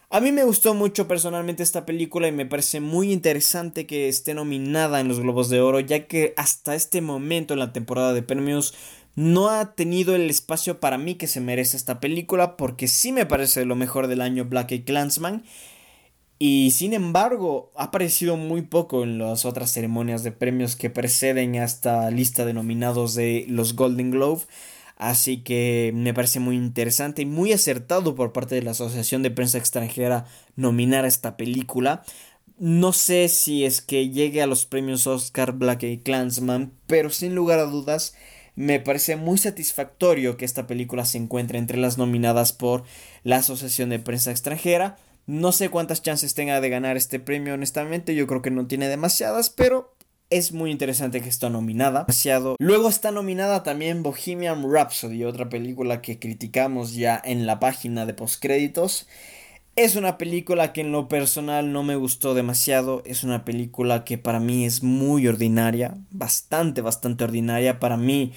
A 0.09 0.19
mí 0.19 0.31
me 0.31 0.43
gustó 0.43 0.73
mucho 0.75 1.07
personalmente 1.07 1.63
esta 1.63 1.85
película 1.87 2.27
y 2.27 2.31
me 2.31 2.45
parece 2.45 2.79
muy 2.79 3.11
interesante 3.11 3.87
que 3.87 4.07
esté 4.09 4.35
nominada 4.35 4.99
en 4.99 5.07
los 5.07 5.19
Globos 5.19 5.49
de 5.49 5.59
Oro, 5.59 5.79
ya 5.79 6.05
que 6.05 6.35
hasta 6.37 6.75
este 6.75 7.01
momento 7.01 7.53
en 7.53 7.59
la 7.59 7.73
temporada 7.73 8.13
de 8.13 8.21
premios 8.21 8.75
no 9.15 9.49
ha 9.49 9.73
tenido 9.73 10.15
el 10.15 10.29
espacio 10.29 10.79
para 10.79 10.99
mí 10.99 11.15
que 11.15 11.25
se 11.25 11.39
merece 11.39 11.77
esta 11.77 11.99
película, 11.99 12.57
porque 12.57 12.87
sí 12.87 13.11
me 13.11 13.25
parece 13.25 13.65
lo 13.65 13.75
mejor 13.75 14.05
del 14.05 14.21
año 14.21 14.45
Black 14.45 14.73
y 14.73 14.83
Clansman. 14.83 15.43
Y 16.45 16.71
sin 16.71 16.91
embargo, 16.91 17.71
ha 17.73 17.85
aparecido 17.85 18.35
muy 18.35 18.63
poco 18.63 19.03
en 19.03 19.17
las 19.17 19.45
otras 19.45 19.71
ceremonias 19.71 20.23
de 20.23 20.33
premios 20.33 20.75
que 20.75 20.89
preceden 20.89 21.55
a 21.55 21.63
esta 21.63 22.11
lista 22.11 22.43
de 22.43 22.51
nominados 22.51 23.15
de 23.15 23.45
los 23.47 23.77
Golden 23.77 24.11
Globe. 24.11 24.41
Así 24.97 25.37
que 25.37 25.93
me 25.95 26.13
parece 26.13 26.41
muy 26.41 26.57
interesante 26.57 27.21
y 27.21 27.25
muy 27.25 27.53
acertado 27.53 28.13
por 28.13 28.33
parte 28.33 28.55
de 28.55 28.61
la 28.61 28.71
Asociación 28.71 29.23
de 29.23 29.31
Prensa 29.31 29.57
Extranjera 29.57 30.25
nominar 30.57 31.05
a 31.05 31.07
esta 31.07 31.37
película. 31.37 32.03
No 32.57 32.91
sé 32.91 33.29
si 33.29 33.63
es 33.63 33.79
que 33.79 34.09
llegue 34.09 34.41
a 34.41 34.47
los 34.47 34.65
premios 34.65 35.07
Oscar 35.07 35.53
Black 35.53 35.83
y 35.83 35.99
Clansman, 35.99 36.73
pero 36.87 37.09
sin 37.09 37.35
lugar 37.35 37.59
a 37.59 37.67
dudas 37.67 38.15
me 38.57 38.81
parece 38.81 39.15
muy 39.15 39.37
satisfactorio 39.37 40.35
que 40.35 40.43
esta 40.43 40.67
película 40.67 41.05
se 41.05 41.19
encuentre 41.19 41.57
entre 41.57 41.77
las 41.77 41.97
nominadas 41.97 42.51
por 42.51 42.83
la 43.23 43.37
Asociación 43.37 43.87
de 43.87 43.99
Prensa 43.99 44.31
Extranjera. 44.31 44.97
No 45.25 45.51
sé 45.51 45.69
cuántas 45.69 46.01
chances 46.01 46.33
tenga 46.33 46.59
de 46.59 46.69
ganar 46.69 46.97
este 46.97 47.19
premio, 47.19 47.53
honestamente, 47.53 48.15
yo 48.15 48.27
creo 48.27 48.41
que 48.41 48.51
no 48.51 48.67
tiene 48.67 48.89
demasiadas, 48.89 49.49
pero 49.49 49.93
es 50.29 50.51
muy 50.51 50.71
interesante 50.71 51.21
que 51.21 51.29
está 51.29 51.49
nominada. 51.49 52.05
Luego 52.59 52.89
está 52.89 53.11
nominada 53.11 53.63
también 53.63 54.03
Bohemian 54.03 54.63
Rhapsody, 54.69 55.23
otra 55.23 55.47
película 55.47 56.01
que 56.01 56.19
criticamos 56.19 56.93
ya 56.93 57.21
en 57.23 57.45
la 57.45 57.59
página 57.59 58.05
de 58.05 58.13
postcréditos. 58.13 59.07
Es 59.75 59.95
una 59.95 60.17
película 60.17 60.71
que 60.71 60.81
en 60.81 60.91
lo 60.91 61.07
personal 61.07 61.71
no 61.71 61.83
me 61.83 61.95
gustó 61.95 62.33
demasiado. 62.33 63.01
Es 63.05 63.23
una 63.23 63.43
película 63.43 64.03
que 64.03 64.17
para 64.19 64.39
mí 64.39 64.65
es 64.65 64.83
muy 64.83 65.27
ordinaria. 65.27 65.97
Bastante, 66.11 66.81
bastante 66.81 67.23
ordinaria. 67.23 67.79
Para 67.79 67.97
mí 67.97 68.33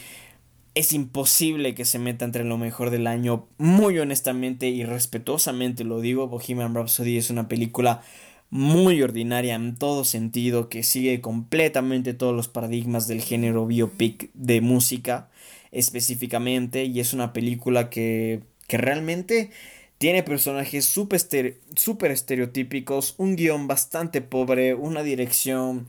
es 0.76 0.92
imposible 0.92 1.74
que 1.74 1.86
se 1.86 1.98
meta 1.98 2.26
entre 2.26 2.44
lo 2.44 2.58
mejor 2.58 2.90
del 2.90 3.06
año. 3.06 3.48
Muy 3.56 3.98
honestamente 3.98 4.68
y 4.68 4.84
respetuosamente 4.84 5.84
lo 5.84 6.00
digo. 6.00 6.28
Bohemian 6.28 6.74
Rhapsody 6.74 7.16
es 7.16 7.30
una 7.30 7.48
película 7.48 8.02
muy 8.50 9.02
ordinaria 9.02 9.54
en 9.54 9.74
todo 9.76 10.04
sentido, 10.04 10.68
que 10.68 10.82
sigue 10.82 11.22
completamente 11.22 12.12
todos 12.12 12.36
los 12.36 12.48
paradigmas 12.48 13.08
del 13.08 13.22
género 13.22 13.66
biopic 13.66 14.30
de 14.34 14.60
música 14.60 15.30
específicamente, 15.72 16.84
y 16.84 17.00
es 17.00 17.14
una 17.14 17.32
película 17.32 17.88
que, 17.88 18.42
que 18.68 18.76
realmente 18.76 19.50
tiene 19.96 20.22
personajes 20.22 20.84
súper 20.84 22.10
estereotípicos, 22.10 23.14
un 23.16 23.36
guion 23.36 23.66
bastante 23.66 24.20
pobre, 24.20 24.74
una 24.74 25.02
dirección 25.02 25.86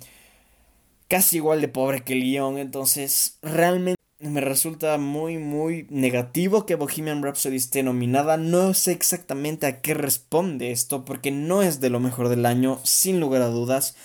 casi 1.10 1.38
igual 1.38 1.60
de 1.60 1.68
pobre 1.68 2.04
que 2.04 2.14
el 2.14 2.22
guion, 2.22 2.58
entonces 2.58 3.38
realmente 3.42 3.97
me 4.20 4.42
resulta 4.42 4.98
muy 4.98 5.38
muy 5.38 5.86
negativo 5.90 6.66
que 6.66 6.76
Bohemian 6.76 7.22
Rhapsody 7.22 7.56
esté 7.56 7.84
nominada. 7.84 8.38
No 8.38 8.74
sé 8.74 8.92
exactamente 8.92 9.68
a 9.68 9.82
qué 9.82 9.94
responde 9.94 10.72
esto 10.72 11.06
porque 11.06 11.32
no 11.32 11.62
es 11.62 11.80
de 11.82 11.90
lo 11.90 12.00
mejor 12.00 12.30
del 12.30 12.46
año, 12.46 12.80
sin 12.84 13.20
lugar 13.20 13.42
a 13.44 13.48
dudas. 13.48 13.96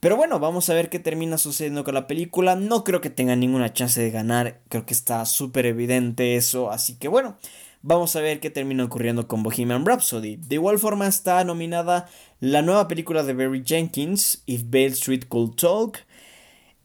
Pero 0.00 0.16
bueno, 0.16 0.38
vamos 0.38 0.70
a 0.70 0.74
ver 0.74 0.88
qué 0.90 0.98
termina 1.00 1.38
sucediendo 1.38 1.84
con 1.84 1.94
la 1.94 2.06
película. 2.06 2.54
No 2.54 2.84
creo 2.84 3.00
que 3.00 3.10
tenga 3.10 3.36
ninguna 3.36 3.72
chance 3.72 4.00
de 4.00 4.10
ganar, 4.10 4.60
creo 4.68 4.86
que 4.86 4.94
está 4.94 5.26
súper 5.26 5.66
evidente 5.66 6.36
eso, 6.36 6.70
así 6.70 6.94
que 6.94 7.08
bueno, 7.08 7.36
vamos 7.82 8.14
a 8.16 8.20
ver 8.20 8.40
qué 8.40 8.48
termina 8.48 8.84
ocurriendo 8.84 9.26
con 9.28 9.42
Bohemian 9.42 9.84
Rhapsody. 9.84 10.36
De 10.36 10.54
igual 10.54 10.78
forma 10.78 11.08
está 11.08 11.42
nominada 11.44 12.08
la 12.40 12.62
nueva 12.62 12.88
película 12.88 13.22
de 13.24 13.34
Barry 13.34 13.64
Jenkins, 13.66 14.42
If 14.46 14.62
Bale 14.70 14.86
Street 14.88 15.24
Could 15.28 15.56
Talk. 15.56 15.98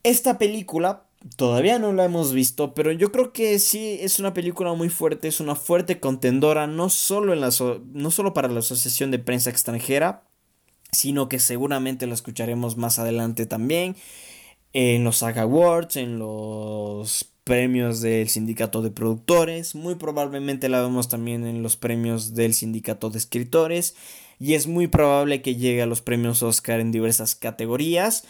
Esta 0.02 0.38
película 0.38 1.06
Todavía 1.38 1.80
no 1.80 1.94
la 1.94 2.06
hemos 2.06 2.34
visto, 2.34 2.74
pero 2.74 2.92
yo 2.92 3.12
creo 3.12 3.32
que 3.32 3.58
sí 3.60 3.98
es 4.02 4.20
una 4.20 4.34
película 4.34 4.74
muy 4.74 4.90
fuerte, 4.90 5.30
es 5.30 5.40
una 5.40 5.56
fuerte 5.56 6.00
contendora, 6.00 6.68
no 6.68 6.90
solo, 6.90 7.34
en 7.34 7.40
no 7.40 8.12
solo 8.12 8.34
para 8.34 8.50
la 8.50 8.60
Asociación 8.60 9.10
de 9.10 9.20
Prensa 9.20 9.50
Extranjera, 9.50 10.24
sino 10.92 11.30
que 11.30 11.40
seguramente 11.40 12.08
la 12.08 12.14
escucharemos 12.14 12.76
más 12.78 13.00
adelante 13.00 13.46
también 13.46 13.96
en 14.74 15.04
los 15.04 15.18
Saga 15.18 15.44
Awards, 15.44 15.96
en 15.96 16.20
los 16.20 17.34
premios 17.44 18.02
del 18.02 18.30
sindicato 18.30 18.82
de 18.82 18.92
productores, 18.92 19.76
muy 19.76 19.96
probablemente 19.96 20.70
la 20.70 20.82
vemos 20.82 21.10
también 21.10 21.46
en 21.46 21.62
los 21.62 21.78
premios 21.78 22.36
del 22.36 22.54
sindicato 22.54 23.10
de 23.10 23.18
escritores 23.20 23.96
y 24.40 24.54
es 24.56 24.68
muy 24.68 24.88
probable 24.88 25.42
que 25.42 25.56
llegue 25.56 25.82
a 25.82 25.86
los 25.86 26.02
premios 26.02 26.42
Oscar 26.42 26.80
en 26.80 26.92
diversas 26.92 27.36
categorías. 27.36 28.26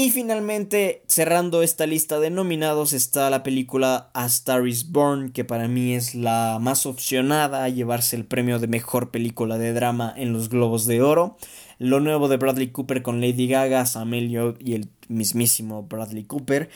Y 0.00 0.10
finalmente, 0.10 1.02
cerrando 1.08 1.60
esta 1.60 1.84
lista 1.84 2.20
de 2.20 2.30
nominados, 2.30 2.92
está 2.92 3.28
la 3.30 3.42
película 3.42 4.12
A 4.14 4.26
Star 4.26 4.64
is 4.68 4.92
Born, 4.92 5.32
que 5.32 5.44
para 5.44 5.66
mí 5.66 5.92
es 5.92 6.14
la 6.14 6.58
más 6.60 6.86
opcionada 6.86 7.64
a 7.64 7.68
llevarse 7.68 8.14
el 8.14 8.24
premio 8.24 8.60
de 8.60 8.68
mejor 8.68 9.10
película 9.10 9.58
de 9.58 9.72
drama 9.72 10.14
en 10.16 10.32
los 10.32 10.50
Globos 10.50 10.86
de 10.86 11.02
Oro. 11.02 11.36
Lo 11.80 11.98
nuevo 11.98 12.28
de 12.28 12.36
Bradley 12.36 12.68
Cooper 12.68 13.02
con 13.02 13.20
Lady 13.20 13.48
Gaga, 13.48 13.84
Sam 13.86 14.14
y 14.14 14.36
el 14.36 14.88
mismísimo 15.08 15.82
Bradley 15.82 16.22
Cooper. 16.22 16.70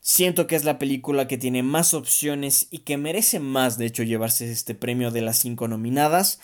Siento 0.00 0.46
que 0.46 0.54
es 0.54 0.64
la 0.64 0.78
película 0.78 1.26
que 1.26 1.38
tiene 1.38 1.62
más 1.62 1.94
opciones 1.94 2.68
y 2.70 2.80
que 2.80 2.98
merece 2.98 3.40
más, 3.40 3.78
de 3.78 3.86
hecho, 3.86 4.02
llevarse 4.02 4.52
este 4.52 4.74
premio 4.74 5.10
de 5.10 5.22
las 5.22 5.38
cinco 5.38 5.68
nominadas. 5.68 6.38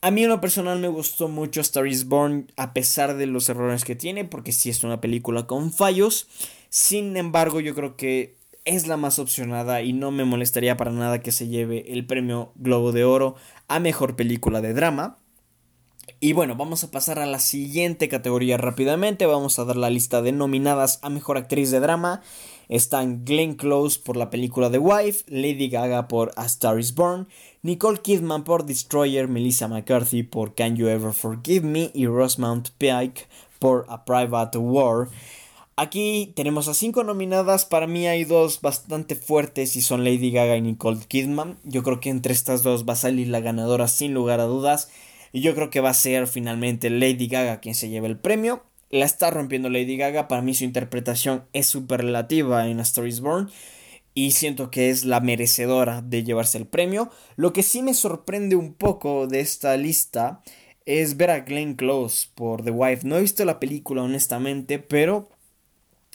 A 0.00 0.12
mí 0.12 0.22
en 0.22 0.28
lo 0.28 0.40
personal 0.40 0.78
me 0.78 0.86
gustó 0.86 1.26
mucho 1.26 1.60
Star 1.60 1.86
is 1.86 2.06
Born 2.06 2.52
a 2.56 2.72
pesar 2.72 3.16
de 3.16 3.26
los 3.26 3.48
errores 3.48 3.84
que 3.84 3.96
tiene, 3.96 4.24
porque 4.24 4.52
sí 4.52 4.70
es 4.70 4.84
una 4.84 5.00
película 5.00 5.48
con 5.48 5.72
fallos. 5.72 6.28
Sin 6.68 7.16
embargo, 7.16 7.58
yo 7.58 7.74
creo 7.74 7.96
que 7.96 8.36
es 8.64 8.86
la 8.86 8.96
más 8.96 9.18
opcionada 9.18 9.82
y 9.82 9.92
no 9.92 10.12
me 10.12 10.24
molestaría 10.24 10.76
para 10.76 10.92
nada 10.92 11.20
que 11.20 11.32
se 11.32 11.48
lleve 11.48 11.92
el 11.92 12.06
premio 12.06 12.52
Globo 12.54 12.92
de 12.92 13.04
Oro 13.04 13.34
a 13.66 13.80
Mejor 13.80 14.14
Película 14.14 14.60
de 14.60 14.72
Drama. 14.72 15.18
Y 16.20 16.32
bueno, 16.32 16.54
vamos 16.54 16.84
a 16.84 16.90
pasar 16.90 17.18
a 17.18 17.26
la 17.26 17.38
siguiente 17.40 18.08
categoría 18.08 18.56
rápidamente. 18.56 19.26
Vamos 19.26 19.58
a 19.58 19.64
dar 19.64 19.76
la 19.76 19.90
lista 19.90 20.22
de 20.22 20.32
nominadas 20.32 21.00
a 21.02 21.10
Mejor 21.10 21.38
Actriz 21.38 21.70
de 21.70 21.80
Drama. 21.80 22.22
Están 22.68 23.24
Glenn 23.24 23.54
Close 23.54 23.98
por 23.98 24.16
la 24.16 24.28
película 24.28 24.70
The 24.70 24.78
Wife, 24.78 25.24
Lady 25.28 25.68
Gaga 25.68 26.06
por 26.06 26.32
A 26.36 26.44
Star 26.44 26.78
is 26.78 26.94
Born, 26.94 27.26
Nicole 27.62 28.00
Kidman 28.02 28.44
por 28.44 28.66
Destroyer, 28.66 29.26
Melissa 29.26 29.68
McCarthy 29.68 30.22
por 30.22 30.54
Can 30.54 30.76
You 30.76 30.88
Ever 30.88 31.14
Forgive 31.14 31.66
Me 31.66 31.90
y 31.94 32.06
Rosamund 32.06 32.68
Pike 32.76 33.26
por 33.58 33.86
A 33.88 34.04
Private 34.04 34.58
War. 34.58 35.08
Aquí 35.76 36.32
tenemos 36.34 36.68
a 36.68 36.74
cinco 36.74 37.04
nominadas. 37.04 37.64
Para 37.64 37.86
mí 37.86 38.06
hay 38.06 38.24
dos 38.24 38.60
bastante 38.60 39.14
fuertes 39.14 39.76
y 39.76 39.80
son 39.80 40.04
Lady 40.04 40.30
Gaga 40.30 40.56
y 40.56 40.60
Nicole 40.60 40.98
Kidman. 41.06 41.56
Yo 41.64 41.82
creo 41.82 42.00
que 42.00 42.10
entre 42.10 42.34
estas 42.34 42.62
dos 42.62 42.86
va 42.86 42.94
a 42.94 42.96
salir 42.96 43.28
la 43.28 43.40
ganadora 43.40 43.88
sin 43.88 44.12
lugar 44.12 44.40
a 44.40 44.44
dudas. 44.44 44.90
Y 45.32 45.40
yo 45.40 45.54
creo 45.54 45.70
que 45.70 45.80
va 45.80 45.90
a 45.90 45.94
ser 45.94 46.26
finalmente 46.26 46.90
Lady 46.90 47.28
Gaga 47.28 47.60
quien 47.60 47.74
se 47.74 47.88
lleve 47.88 48.08
el 48.08 48.18
premio 48.18 48.62
la 48.90 49.04
está 49.04 49.30
rompiendo 49.30 49.68
Lady 49.70 49.96
Gaga. 49.96 50.28
Para 50.28 50.42
mí 50.42 50.54
su 50.54 50.64
interpretación 50.64 51.44
es 51.52 51.66
súper 51.66 52.02
relativa 52.02 52.68
en 52.68 52.80
A 52.80 52.82
Star 52.82 53.06
is 53.06 53.20
Born. 53.20 53.50
Y 54.14 54.32
siento 54.32 54.70
que 54.70 54.90
es 54.90 55.04
la 55.04 55.20
merecedora 55.20 56.02
de 56.02 56.24
llevarse 56.24 56.58
el 56.58 56.66
premio. 56.66 57.10
Lo 57.36 57.52
que 57.52 57.62
sí 57.62 57.82
me 57.82 57.94
sorprende 57.94 58.56
un 58.56 58.74
poco 58.74 59.26
de 59.26 59.40
esta 59.40 59.76
lista 59.76 60.42
es 60.86 61.16
ver 61.16 61.30
a 61.30 61.40
Glenn 61.40 61.74
Close 61.74 62.28
por 62.34 62.64
The 62.64 62.70
Wife. 62.70 63.06
No 63.06 63.16
he 63.16 63.20
visto 63.20 63.44
la 63.44 63.60
película 63.60 64.02
honestamente, 64.02 64.78
pero 64.78 65.28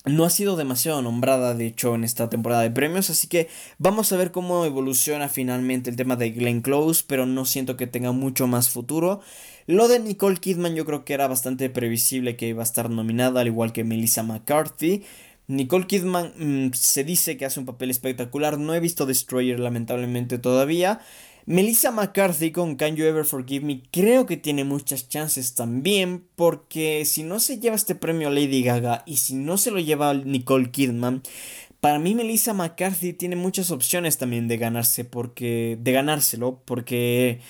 no 0.05 0.25
ha 0.25 0.29
sido 0.29 0.57
demasiado 0.57 1.01
nombrada, 1.01 1.53
de 1.53 1.67
hecho, 1.67 1.95
en 1.95 2.03
esta 2.03 2.29
temporada 2.29 2.61
de 2.61 2.71
premios, 2.71 3.09
así 3.09 3.27
que 3.27 3.47
vamos 3.77 4.11
a 4.11 4.17
ver 4.17 4.31
cómo 4.31 4.65
evoluciona 4.65 5.29
finalmente 5.29 5.89
el 5.89 5.95
tema 5.95 6.15
de 6.17 6.31
Glenn 6.31 6.61
Close, 6.61 7.05
pero 7.07 7.25
no 7.25 7.45
siento 7.45 7.77
que 7.77 7.87
tenga 7.87 8.11
mucho 8.11 8.47
más 8.47 8.69
futuro. 8.69 9.21
Lo 9.65 9.87
de 9.87 9.99
Nicole 9.99 10.37
Kidman 10.37 10.75
yo 10.75 10.85
creo 10.85 11.05
que 11.05 11.13
era 11.13 11.27
bastante 11.27 11.69
previsible 11.69 12.35
que 12.35 12.49
iba 12.49 12.61
a 12.61 12.65
estar 12.65 12.89
nominada, 12.89 13.41
al 13.41 13.47
igual 13.47 13.71
que 13.71 13.85
Melissa 13.85 14.23
McCarthy. 14.23 15.03
Nicole 15.47 15.87
Kidman 15.87 16.33
mm, 16.37 16.73
se 16.73 17.03
dice 17.05 17.37
que 17.37 17.45
hace 17.45 17.59
un 17.61 17.65
papel 17.65 17.89
espectacular, 17.89 18.57
no 18.59 18.73
he 18.73 18.79
visto 18.81 19.05
Destroyer 19.05 19.59
lamentablemente 19.59 20.37
todavía. 20.37 20.99
Melissa 21.45 21.91
McCarthy 21.91 22.51
con 22.51 22.75
Can 22.75 22.95
You 22.95 23.05
Ever 23.05 23.25
Forgive 23.25 23.65
Me 23.65 23.83
creo 23.91 24.25
que 24.25 24.37
tiene 24.37 24.63
muchas 24.63 25.09
chances 25.09 25.55
también 25.55 26.23
porque 26.35 27.03
si 27.05 27.23
no 27.23 27.39
se 27.39 27.59
lleva 27.59 27.75
este 27.75 27.95
premio 27.95 28.29
a 28.29 28.31
Lady 28.31 28.63
Gaga 28.63 29.03
y 29.05 29.17
si 29.17 29.35
no 29.35 29.57
se 29.57 29.71
lo 29.71 29.79
lleva 29.79 30.13
Nicole 30.13 30.71
Kidman, 30.71 31.21
para 31.81 31.99
mí 31.99 32.15
Melissa 32.15 32.53
McCarthy 32.53 33.11
tiene 33.11 33.35
muchas 33.35 33.71
opciones 33.71 34.17
también 34.17 34.47
de 34.47 34.57
ganarse 34.57 35.03
porque 35.03 35.77
de 35.81 35.91
ganárselo 35.91 36.61
porque 36.63 37.41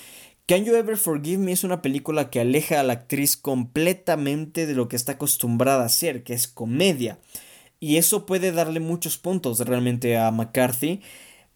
Can 0.47 0.65
You 0.65 0.75
Ever 0.75 0.97
Forgive 0.97 1.37
Me 1.37 1.51
es 1.51 1.63
una 1.63 1.81
película 1.81 2.29
que 2.29 2.39
aleja 2.39 2.79
a 2.79 2.83
la 2.83 2.93
actriz 2.93 3.37
completamente 3.37 4.65
de 4.65 4.73
lo 4.73 4.87
que 4.87 4.95
está 4.95 5.13
acostumbrada 5.13 5.83
a 5.83 5.85
hacer, 5.85 6.23
que 6.23 6.33
es 6.33 6.47
comedia. 6.47 7.19
Y 7.79 7.97
eso 7.97 8.25
puede 8.25 8.51
darle 8.51 8.79
muchos 8.79 9.17
puntos 9.17 9.59
realmente 9.59 10.17
a 10.17 10.31
McCarthy. 10.31 11.01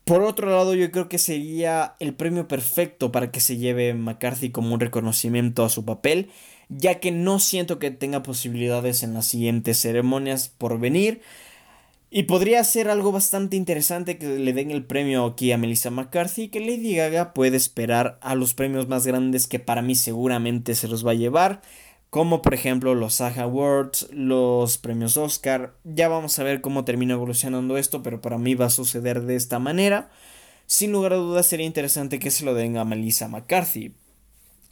Por 0.08 0.22
otro 0.22 0.50
lado, 0.50 0.74
yo 0.74 0.90
creo 0.90 1.10
que 1.10 1.18
sería 1.18 1.96
el 2.00 2.14
premio 2.14 2.48
perfecto 2.48 3.12
para 3.12 3.30
que 3.30 3.42
se 3.42 3.58
lleve 3.58 3.94
McCarthy 3.94 4.52
como 4.52 4.74
un 4.74 4.80
reconocimiento 4.80 5.66
a 5.66 5.70
su 5.70 5.84
papel, 5.84 6.30
ya 6.70 7.02
que 7.02 7.12
no 7.12 7.40
siento 7.40 7.78
que 7.78 7.92
tenga 7.92 8.24
posibilidades 8.24 9.04
en 9.04 9.14
las 9.14 9.28
siguientes 9.28 9.82
ceremonias 9.82 10.48
por 10.48 10.80
venir. 10.80 11.20
Y 12.10 12.24
podría 12.24 12.64
ser 12.64 12.90
algo 12.90 13.12
bastante 13.12 13.58
interesante 13.58 14.18
que 14.18 14.40
le 14.40 14.54
den 14.54 14.72
el 14.72 14.86
premio 14.86 15.26
aquí 15.26 15.52
a 15.52 15.58
Melissa 15.58 15.92
McCarthy, 15.92 16.48
que 16.48 16.62
Lady 16.62 16.96
Gaga 16.96 17.34
puede 17.34 17.58
esperar 17.58 18.18
a 18.22 18.34
los 18.34 18.54
premios 18.54 18.88
más 18.88 19.06
grandes 19.06 19.46
que 19.46 19.60
para 19.60 19.82
mí 19.82 19.94
seguramente 19.94 20.74
se 20.76 20.88
los 20.88 21.06
va 21.06 21.12
a 21.12 21.16
llevar, 21.16 21.62
como 22.10 22.42
por 22.42 22.54
ejemplo 22.54 22.96
los 22.96 23.16
SAG 23.16 23.40
Awards, 23.40 24.08
los 24.12 24.78
premios 24.78 25.18
Oscar. 25.18 25.76
Ya 25.84 26.08
vamos 26.08 26.40
a 26.40 26.44
ver 26.44 26.62
cómo 26.62 26.86
termina 26.86 27.14
evolucionando 27.14 27.78
esto, 27.78 28.04
pero 28.04 28.22
para 28.22 28.38
mí 28.38 28.56
va 28.56 28.66
a 28.66 28.70
suceder 28.70 29.24
de 29.24 29.36
esta 29.36 29.60
manera. 29.60 30.10
Sin 30.66 30.92
lugar 30.92 31.14
a 31.14 31.18
dudas 31.18 31.46
sería 31.46 31.66
interesante 31.66 32.20
que 32.20 32.32
se 32.32 32.46
lo 32.46 32.54
den 32.54 32.78
a 32.78 32.86
Melissa 32.86 33.28
McCarthy. 33.28 33.94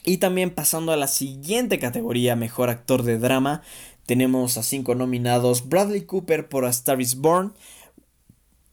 Y 0.04 0.18
también 0.18 0.50
pasando 0.54 0.92
a 0.92 0.96
la 0.96 1.08
siguiente 1.08 1.78
categoría, 1.78 2.36
mejor 2.36 2.70
actor 2.70 3.02
de 3.02 3.18
drama, 3.18 3.62
tenemos 4.06 4.56
a 4.56 4.62
cinco 4.62 4.94
nominados: 4.94 5.68
Bradley 5.68 6.02
Cooper 6.02 6.48
por 6.48 6.64
A 6.64 6.70
Star 6.70 7.00
is 7.00 7.16
Born, 7.16 7.54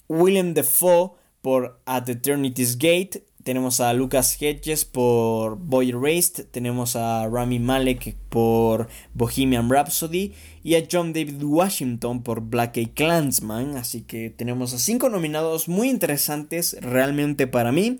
William 0.07 0.53
Defoe 0.53 1.13
por 1.41 1.81
At 1.85 2.07
Eternity's 2.07 2.77
Gate, 2.77 3.23
tenemos 3.43 3.79
a 3.79 3.93
Lucas 3.93 4.41
Hedges 4.41 4.85
por 4.85 5.57
Boy 5.57 5.89
Erased, 5.89 6.45
tenemos 6.51 6.95
a 6.95 7.27
Rami 7.27 7.59
Malek 7.59 8.15
por 8.29 8.87
Bohemian 9.13 9.69
Rhapsody 9.69 10.33
y 10.63 10.75
a 10.75 10.87
John 10.89 11.13
David 11.13 11.43
Washington 11.43 12.23
por 12.23 12.41
Black 12.41 12.77
A 12.77 12.93
Clansman. 12.93 13.75
Así 13.75 14.01
que 14.01 14.29
tenemos 14.29 14.73
a 14.73 14.79
cinco 14.79 15.09
nominados 15.09 15.67
muy 15.67 15.89
interesantes 15.89 16.77
realmente 16.81 17.45
para 17.47 17.71
mí. 17.71 17.99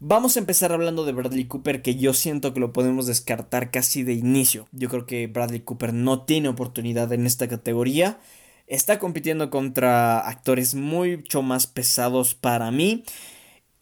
Vamos 0.00 0.36
a 0.36 0.40
empezar 0.40 0.72
hablando 0.72 1.04
de 1.04 1.12
Bradley 1.12 1.44
Cooper, 1.44 1.80
que 1.80 1.94
yo 1.94 2.12
siento 2.12 2.52
que 2.52 2.58
lo 2.58 2.72
podemos 2.72 3.06
descartar 3.06 3.70
casi 3.70 4.02
de 4.02 4.14
inicio. 4.14 4.66
Yo 4.72 4.88
creo 4.88 5.06
que 5.06 5.28
Bradley 5.28 5.60
Cooper 5.60 5.94
no 5.94 6.22
tiene 6.22 6.48
oportunidad 6.48 7.12
en 7.12 7.24
esta 7.24 7.46
categoría. 7.46 8.18
Está 8.66 8.98
compitiendo 8.98 9.50
contra 9.50 10.18
actores 10.18 10.74
mucho 10.74 11.42
más 11.42 11.68
pesados 11.68 12.34
para 12.34 12.70
mí. 12.72 13.04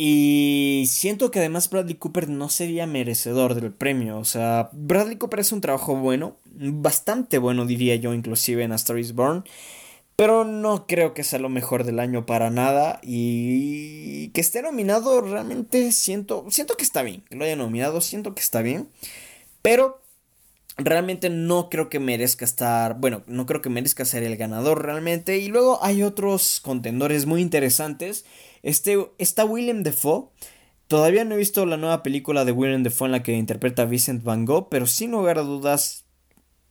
Y 0.03 0.87
siento 0.87 1.31
que 1.31 1.41
además 1.41 1.69
Bradley 1.69 1.97
Cooper 1.97 2.27
no 2.27 2.49
sería 2.49 2.87
merecedor 2.87 3.55
del 3.55 3.71
premio. 3.71 4.17
O 4.17 4.25
sea, 4.25 4.71
Bradley 4.73 5.19
Cooper 5.19 5.41
es 5.41 5.53
un 5.53 5.61
trabajo 5.61 5.95
bueno, 5.95 6.39
bastante 6.47 7.37
bueno 7.37 7.67
diría 7.67 7.97
yo 7.97 8.15
inclusive 8.15 8.65
en 8.65 8.73
A 8.73 8.77
Star 8.77 8.99
is 8.99 9.15
Born. 9.15 9.45
Pero 10.17 10.47
no 10.47 10.87
creo 10.87 11.13
que 11.13 11.23
sea 11.23 11.39
lo 11.39 11.51
mejor 11.51 11.85
del 11.85 11.99
año 11.99 12.25
para 12.25 12.49
nada. 12.49 12.99
Y 13.03 14.29
que 14.29 14.41
esté 14.41 14.63
nominado 14.63 15.21
realmente 15.21 15.93
siento, 15.93 16.47
siento 16.49 16.79
que 16.79 16.85
está 16.85 17.03
bien. 17.03 17.23
Que 17.29 17.37
lo 17.37 17.45
haya 17.45 17.57
nominado, 17.57 18.01
siento 18.01 18.35
que 18.35 18.41
está 18.41 18.63
bien. 18.63 18.89
Pero 19.61 20.01
realmente 20.79 21.29
no 21.29 21.69
creo 21.69 21.91
que 21.91 22.01
merezca 22.01 22.47
estar, 22.47 22.99
bueno, 22.99 23.23
no 23.27 23.45
creo 23.45 23.61
que 23.61 23.69
merezca 23.69 24.07
ser 24.07 24.23
el 24.23 24.39
ganador 24.39 24.83
realmente. 24.83 25.37
Y 25.37 25.49
luego 25.49 25.79
hay 25.85 26.03
otros 26.03 26.61
contendores 26.63 27.27
muy 27.27 27.43
interesantes. 27.43 28.25
Este, 28.63 29.11
está 29.19 29.45
William 29.45 29.83
Defoe. 29.83 30.29
Todavía 30.89 31.25
no 31.25 31.35
he 31.35 31.39
visto 31.39 31.65
la 31.67 31.77
nueva 31.77 32.03
película 32.03 32.45
de 32.45 32.53
William 32.53 32.83
Defoe 32.83 33.07
en 33.07 33.13
la 33.13 33.23
que 33.23 33.33
interpreta 33.33 33.83
a 33.83 33.87
Vincent 33.87 34.25
Van 34.25 34.45
Gogh, 34.45 34.69
pero 34.69 34.87
sin 34.87 35.13
lugar 35.13 35.39
a 35.39 35.43
dudas 35.43 36.05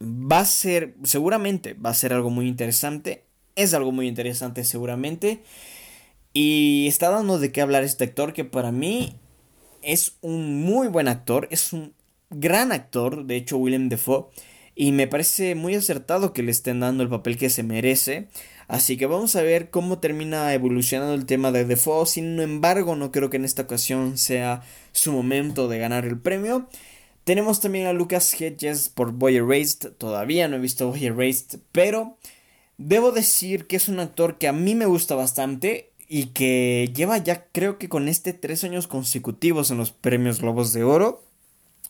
va 0.02 0.40
a 0.40 0.46
ser, 0.46 0.96
seguramente 1.04 1.74
va 1.74 1.92
a 1.92 1.94
ser 1.94 2.14
algo 2.14 2.30
muy 2.30 2.48
interesante 2.48 3.30
es 3.60 3.74
algo 3.74 3.92
muy 3.92 4.08
interesante 4.08 4.64
seguramente. 4.64 5.42
Y 6.34 6.88
está 6.88 7.10
dando 7.10 7.40
de 7.40 7.52
qué 7.52 7.62
hablar 7.62 7.84
este 7.84 8.06
actor 8.06 8.34
que 8.34 8.46
para 8.46 8.72
mí 8.72 9.16
es 9.82 10.18
un 10.22 10.62
muy 10.62 10.88
buen 10.88 11.08
actor, 11.08 11.48
es 11.52 11.74
un 11.74 11.94
gran 12.30 12.72
actor, 12.72 13.26
de 13.26 13.36
hecho 13.36 13.58
William 13.58 13.90
Defoe, 13.90 14.28
y 14.76 14.92
me 14.92 15.08
parece 15.08 15.56
muy 15.56 15.76
acertado 15.76 16.32
que 16.32 16.44
le 16.44 16.52
estén 16.52 16.80
dando 16.80 17.04
el 17.04 17.10
papel 17.10 17.38
que 17.38 17.50
se 17.50 17.64
merece. 17.64 18.30
Así 18.70 18.96
que 18.96 19.06
vamos 19.06 19.36
a 19.36 19.42
ver 19.42 19.70
cómo 19.70 20.00
termina 20.00 20.54
evolucionando 20.54 21.14
el 21.14 21.26
tema 21.26 21.52
de 21.52 21.66
Defoe. 21.66 22.06
Sin 22.06 22.40
embargo, 22.40 22.96
no 22.96 23.12
creo 23.12 23.30
que 23.30 23.36
en 23.36 23.44
esta 23.44 23.64
ocasión 23.64 24.18
sea 24.18 24.62
su 24.94 25.12
momento 25.12 25.68
de 25.68 25.80
ganar 25.80 26.06
el 26.06 26.18
premio. 26.18 26.70
Tenemos 27.26 27.60
también 27.60 27.88
a 27.88 27.94
Lucas 27.94 28.34
Hedges 28.40 28.88
por 28.88 29.12
Boy 29.12 29.36
Erased. 29.36 29.92
Todavía 29.98 30.48
no 30.48 30.56
he 30.56 30.60
visto 30.60 30.88
Boy 30.88 31.08
Erased, 31.08 31.60
pero 31.74 32.16
Debo 32.80 33.12
decir 33.12 33.68
que 33.68 33.76
es 33.76 33.90
un 33.90 34.00
actor 34.00 34.38
que 34.38 34.48
a 34.48 34.54
mí 34.54 34.74
me 34.74 34.86
gusta 34.86 35.14
bastante 35.14 35.92
y 36.08 36.28
que 36.28 36.90
lleva 36.96 37.18
ya 37.18 37.44
creo 37.52 37.78
que 37.78 37.90
con 37.90 38.08
este 38.08 38.32
tres 38.32 38.64
años 38.64 38.88
consecutivos 38.88 39.70
en 39.70 39.78
los 39.78 39.92
premios 39.92 40.40
Globos 40.40 40.72
de 40.72 40.86
Oro, 40.86 41.22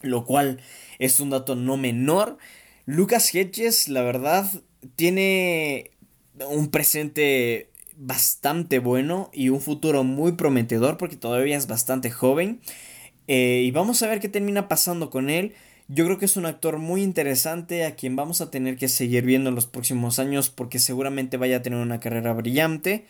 lo 0.01 0.25
cual 0.25 0.61
es 0.97 1.19
un 1.19 1.29
dato 1.29 1.55
no 1.55 1.77
menor. 1.77 2.39
Lucas 2.87 3.35
Hedges, 3.35 3.87
la 3.87 4.01
verdad, 4.01 4.51
tiene 4.95 5.91
un 6.47 6.69
presente 6.69 7.69
bastante 7.97 8.79
bueno 8.79 9.29
y 9.33 9.49
un 9.49 9.61
futuro 9.61 10.03
muy 10.03 10.33
prometedor 10.33 10.97
porque 10.97 11.17
todavía 11.17 11.57
es 11.57 11.67
bastante 11.67 12.09
joven. 12.09 12.61
Eh, 13.27 13.63
y 13.65 13.71
vamos 13.71 14.01
a 14.01 14.07
ver 14.07 14.19
qué 14.19 14.29
termina 14.29 14.67
pasando 14.67 15.09
con 15.09 15.29
él. 15.29 15.53
Yo 15.87 16.05
creo 16.05 16.17
que 16.17 16.25
es 16.25 16.37
un 16.37 16.45
actor 16.45 16.77
muy 16.77 17.01
interesante 17.01 17.83
a 17.83 17.95
quien 17.95 18.15
vamos 18.15 18.41
a 18.41 18.51
tener 18.51 18.77
que 18.77 18.87
seguir 18.87 19.23
viendo 19.23 19.49
en 19.49 19.55
los 19.55 19.65
próximos 19.65 20.19
años 20.19 20.49
porque 20.49 20.79
seguramente 20.79 21.37
vaya 21.37 21.57
a 21.57 21.61
tener 21.61 21.79
una 21.79 21.99
carrera 21.99 22.33
brillante. 22.33 23.05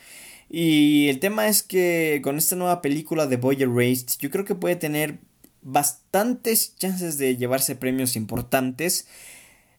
Y 0.50 1.10
el 1.10 1.20
tema 1.20 1.48
es 1.48 1.62
que 1.62 2.22
con 2.24 2.38
esta 2.38 2.56
nueva 2.56 2.82
película 2.82 3.28
de 3.28 3.38
Boy 3.38 3.62
Erased 3.62 4.18
yo 4.20 4.32
creo 4.32 4.46
que 4.46 4.56
puede 4.56 4.76
tener 4.76 5.20
bastantes 5.62 6.76
chances 6.78 7.18
de 7.18 7.38
llevarse 7.38 7.76
premios 7.76 8.16
importantes. 8.16 9.08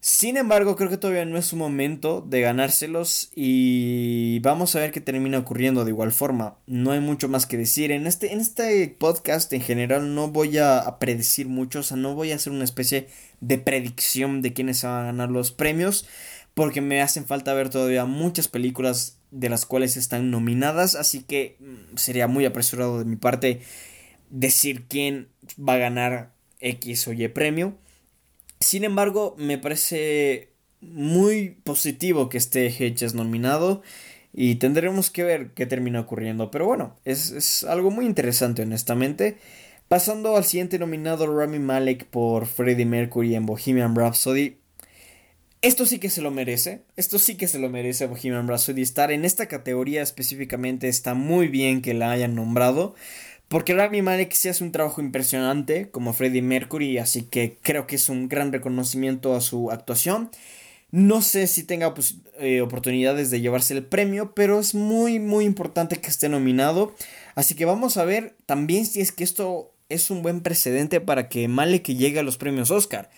Sin 0.03 0.35
embargo, 0.35 0.75
creo 0.75 0.89
que 0.89 0.97
todavía 0.97 1.25
no 1.25 1.37
es 1.37 1.45
su 1.45 1.55
momento 1.55 2.25
de 2.27 2.41
ganárselos 2.41 3.29
y 3.35 4.39
vamos 4.39 4.75
a 4.75 4.79
ver 4.79 4.91
qué 4.91 4.99
termina 4.99 5.37
ocurriendo 5.37 5.85
de 5.85 5.91
igual 5.91 6.11
forma. 6.11 6.57
No 6.65 6.89
hay 6.89 6.99
mucho 6.99 7.29
más 7.29 7.45
que 7.45 7.55
decir. 7.55 7.91
En 7.91 8.07
este, 8.07 8.33
en 8.33 8.39
este 8.39 8.87
podcast 8.87 9.53
en 9.53 9.61
general 9.61 10.15
no 10.15 10.29
voy 10.29 10.57
a, 10.57 10.97
predecir 10.99 11.47
mucho, 11.47 11.81
o 11.81 11.83
sea, 11.83 11.97
no 11.97 12.15
voy 12.15 12.31
a 12.31 12.35
hacer 12.37 12.51
una 12.51 12.63
especie 12.63 13.09
de 13.41 13.59
predicción 13.59 14.41
de 14.41 14.53
quiénes 14.53 14.81
van 14.81 15.03
a 15.03 15.05
ganar 15.05 15.29
los 15.29 15.51
premios, 15.51 16.07
porque 16.55 16.81
me 16.81 16.99
hacen 17.03 17.27
falta 17.27 17.53
ver 17.53 17.69
todavía 17.69 18.05
muchas 18.05 18.47
películas 18.47 19.19
de 19.29 19.49
las 19.49 19.67
cuales 19.67 19.97
están 19.97 20.31
nominadas, 20.31 20.95
así 20.95 21.21
que 21.21 21.57
mm, 21.59 21.97
sería 21.97 22.25
muy 22.27 22.45
apresurado 22.45 22.97
de 22.97 23.05
mi 23.05 23.17
parte 23.17 23.61
decir 24.31 24.85
quién 24.87 25.27
va 25.59 25.75
a 25.75 25.77
ganar 25.77 26.31
X 26.59 27.07
o 27.07 27.13
Y 27.13 27.27
premio. 27.27 27.77
Sin 28.61 28.83
embargo, 28.83 29.35
me 29.39 29.57
parece 29.57 30.49
muy 30.81 31.57
positivo 31.63 32.29
que 32.29 32.37
esté 32.37 32.67
Hedges 32.67 33.15
nominado 33.15 33.81
y 34.33 34.55
tendremos 34.55 35.09
que 35.09 35.23
ver 35.23 35.51
qué 35.55 35.65
termina 35.65 35.99
ocurriendo. 35.99 36.51
Pero 36.51 36.67
bueno, 36.67 36.95
es, 37.03 37.63
algo 37.63 37.89
muy 37.89 38.05
interesante 38.05 38.61
honestamente. 38.61 39.37
Pasando 39.87 40.37
al 40.37 40.45
siguiente 40.45 40.77
nominado, 40.77 41.27
Rami 41.27 41.57
Malek 41.57 42.05
por 42.05 42.45
Freddie 42.45 42.85
Mercury 42.85 43.35
en 43.35 43.47
Bohemian 43.47 43.95
Rhapsody. 43.95 44.57
Esto 45.63 45.85
sí 45.85 45.99
que 45.99 46.09
se 46.09 46.21
lo 46.21 46.31
merece, 46.31 46.83
esto 46.95 47.19
sí 47.19 47.37
que 47.37 47.47
se 47.47 47.59
lo 47.59 47.69
merece 47.69 48.07
Bohemian 48.07 48.47
Rhapsody. 48.47 48.81
Estar 48.81 49.11
en 49.11 49.25
esta 49.25 49.47
categoría 49.47 50.01
específicamente 50.01 50.87
está 50.87 51.13
muy 51.13 51.47
bien 51.47 51.81
que 51.81 51.93
la 51.93 52.11
hayan 52.11 52.35
nombrado. 52.35 52.95
Porque 53.51 53.73
Rami 53.73 54.01
Malek 54.01 54.31
sí 54.31 54.47
hace 54.47 54.63
un 54.63 54.71
trabajo 54.71 55.01
impresionante 55.01 55.89
como 55.89 56.13
Freddie 56.13 56.41
Mercury, 56.41 56.99
así 56.99 57.23
que 57.23 57.57
creo 57.61 57.85
que 57.85 57.97
es 57.97 58.07
un 58.07 58.29
gran 58.29 58.53
reconocimiento 58.53 59.35
a 59.35 59.41
su 59.41 59.71
actuación. 59.71 60.31
No 60.89 61.21
sé 61.21 61.47
si 61.47 61.63
tenga 61.63 61.93
pues, 61.93 62.15
eh, 62.39 62.61
oportunidades 62.61 63.29
de 63.29 63.41
llevarse 63.41 63.73
el 63.73 63.83
premio, 63.83 64.33
pero 64.33 64.57
es 64.61 64.73
muy 64.73 65.19
muy 65.19 65.43
importante 65.43 65.97
que 65.97 66.07
esté 66.07 66.29
nominado. 66.29 66.95
Así 67.35 67.53
que 67.53 67.65
vamos 67.65 67.97
a 67.97 68.05
ver 68.05 68.37
también 68.45 68.85
si 68.85 69.01
es 69.01 69.11
que 69.11 69.25
esto 69.25 69.73
es 69.89 70.09
un 70.09 70.21
buen 70.21 70.39
precedente 70.39 71.01
para 71.01 71.27
que 71.27 71.49
Malek 71.49 71.87
llegue 71.87 72.19
a 72.19 72.23
los 72.23 72.37
premios 72.37 72.71
Oscar. 72.71 73.09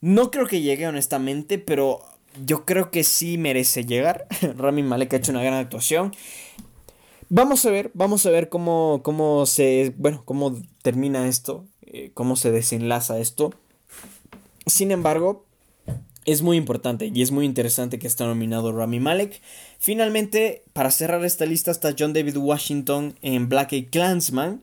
No 0.00 0.30
creo 0.30 0.46
que 0.46 0.62
llegue 0.62 0.86
honestamente, 0.86 1.58
pero 1.58 2.00
yo 2.46 2.64
creo 2.64 2.90
que 2.90 3.04
sí 3.04 3.36
merece 3.36 3.84
llegar. 3.84 4.26
Rami 4.56 4.82
Malek 4.82 5.12
ha 5.12 5.16
hecho 5.18 5.32
una 5.32 5.42
gran 5.42 5.58
actuación. 5.58 6.12
Vamos 7.32 7.64
a 7.64 7.70
ver, 7.70 7.92
vamos 7.94 8.26
a 8.26 8.30
ver 8.30 8.48
cómo, 8.48 9.02
cómo 9.04 9.46
se, 9.46 9.94
bueno, 9.96 10.24
cómo 10.24 10.60
termina 10.82 11.28
esto, 11.28 11.64
eh, 11.82 12.10
cómo 12.12 12.34
se 12.34 12.50
desenlaza 12.50 13.20
esto. 13.20 13.54
Sin 14.66 14.90
embargo, 14.90 15.46
es 16.24 16.42
muy 16.42 16.56
importante 16.56 17.08
y 17.14 17.22
es 17.22 17.30
muy 17.30 17.46
interesante 17.46 18.00
que 18.00 18.08
está 18.08 18.26
nominado 18.26 18.72
Rami 18.72 18.98
Malek. 18.98 19.40
Finalmente, 19.78 20.64
para 20.72 20.90
cerrar 20.90 21.24
esta 21.24 21.46
lista 21.46 21.70
está 21.70 21.94
John 21.96 22.12
David 22.12 22.36
Washington 22.36 23.16
en 23.22 23.48
Black 23.48 23.74
A 23.74 23.88
Clansman. 23.88 24.62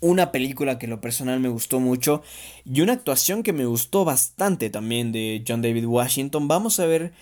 Una 0.00 0.30
película 0.30 0.78
que 0.78 0.88
lo 0.88 1.00
personal 1.00 1.40
me 1.40 1.48
gustó 1.48 1.80
mucho 1.80 2.20
y 2.66 2.82
una 2.82 2.92
actuación 2.92 3.42
que 3.42 3.54
me 3.54 3.64
gustó 3.64 4.04
bastante 4.04 4.68
también 4.68 5.10
de 5.10 5.42
John 5.48 5.62
David 5.62 5.86
Washington. 5.86 6.48
Vamos 6.48 6.80
a 6.80 6.84
ver 6.84 7.14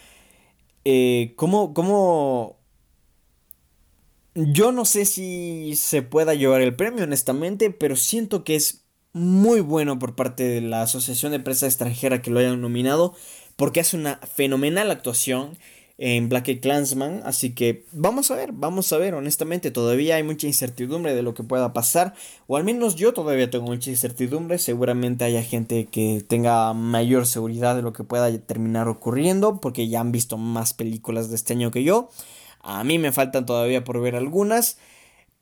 eh, 0.84 1.34
cómo, 1.36 1.72
cómo 1.72 2.56
Yo 4.34 4.72
no 4.72 4.86
sé 4.86 5.04
si 5.04 5.76
se 5.76 6.00
pueda 6.00 6.34
llevar 6.34 6.62
el 6.62 6.74
premio, 6.74 7.04
honestamente, 7.04 7.70
pero 7.70 7.96
siento 7.96 8.44
que 8.44 8.56
es 8.56 8.84
muy 9.12 9.60
bueno 9.60 9.98
por 9.98 10.14
parte 10.14 10.44
de 10.44 10.62
la 10.62 10.82
Asociación 10.82 11.32
de 11.32 11.40
Prensa 11.40 11.66
Extranjera 11.66 12.22
que 12.22 12.30
lo 12.30 12.40
hayan 12.40 12.62
nominado, 12.62 13.14
porque 13.56 13.80
hace 13.80 13.96
una 13.98 14.16
fenomenal 14.18 14.90
actuación 14.90 15.58
en 15.98 16.30
Black 16.30 16.60
Clansman, 16.60 17.20
así 17.26 17.54
que 17.54 17.84
vamos 17.92 18.30
a 18.30 18.34
ver, 18.36 18.52
vamos 18.52 18.90
a 18.92 18.96
ver, 18.96 19.14
honestamente 19.14 19.70
todavía 19.70 20.16
hay 20.16 20.22
mucha 20.22 20.46
incertidumbre 20.46 21.14
de 21.14 21.22
lo 21.22 21.34
que 21.34 21.44
pueda 21.44 21.74
pasar, 21.74 22.14
o 22.46 22.56
al 22.56 22.64
menos 22.64 22.96
yo 22.96 23.12
todavía 23.12 23.50
tengo 23.50 23.66
mucha 23.66 23.90
incertidumbre, 23.90 24.56
seguramente 24.56 25.24
haya 25.24 25.42
gente 25.42 25.84
que 25.84 26.24
tenga 26.26 26.72
mayor 26.72 27.26
seguridad 27.26 27.76
de 27.76 27.82
lo 27.82 27.92
que 27.92 28.02
pueda 28.02 28.36
terminar 28.38 28.88
ocurriendo, 28.88 29.60
porque 29.60 29.88
ya 29.88 30.00
han 30.00 30.10
visto 30.10 30.38
más 30.38 30.72
películas 30.72 31.28
de 31.28 31.36
este 31.36 31.52
año 31.52 31.70
que 31.70 31.84
yo, 31.84 32.08
a 32.62 32.85
mí 32.85 32.98
me 32.98 33.12
faltan 33.12 33.46
todavía 33.46 33.85
por 33.85 34.01
ver 34.01 34.16
algunas. 34.16 34.79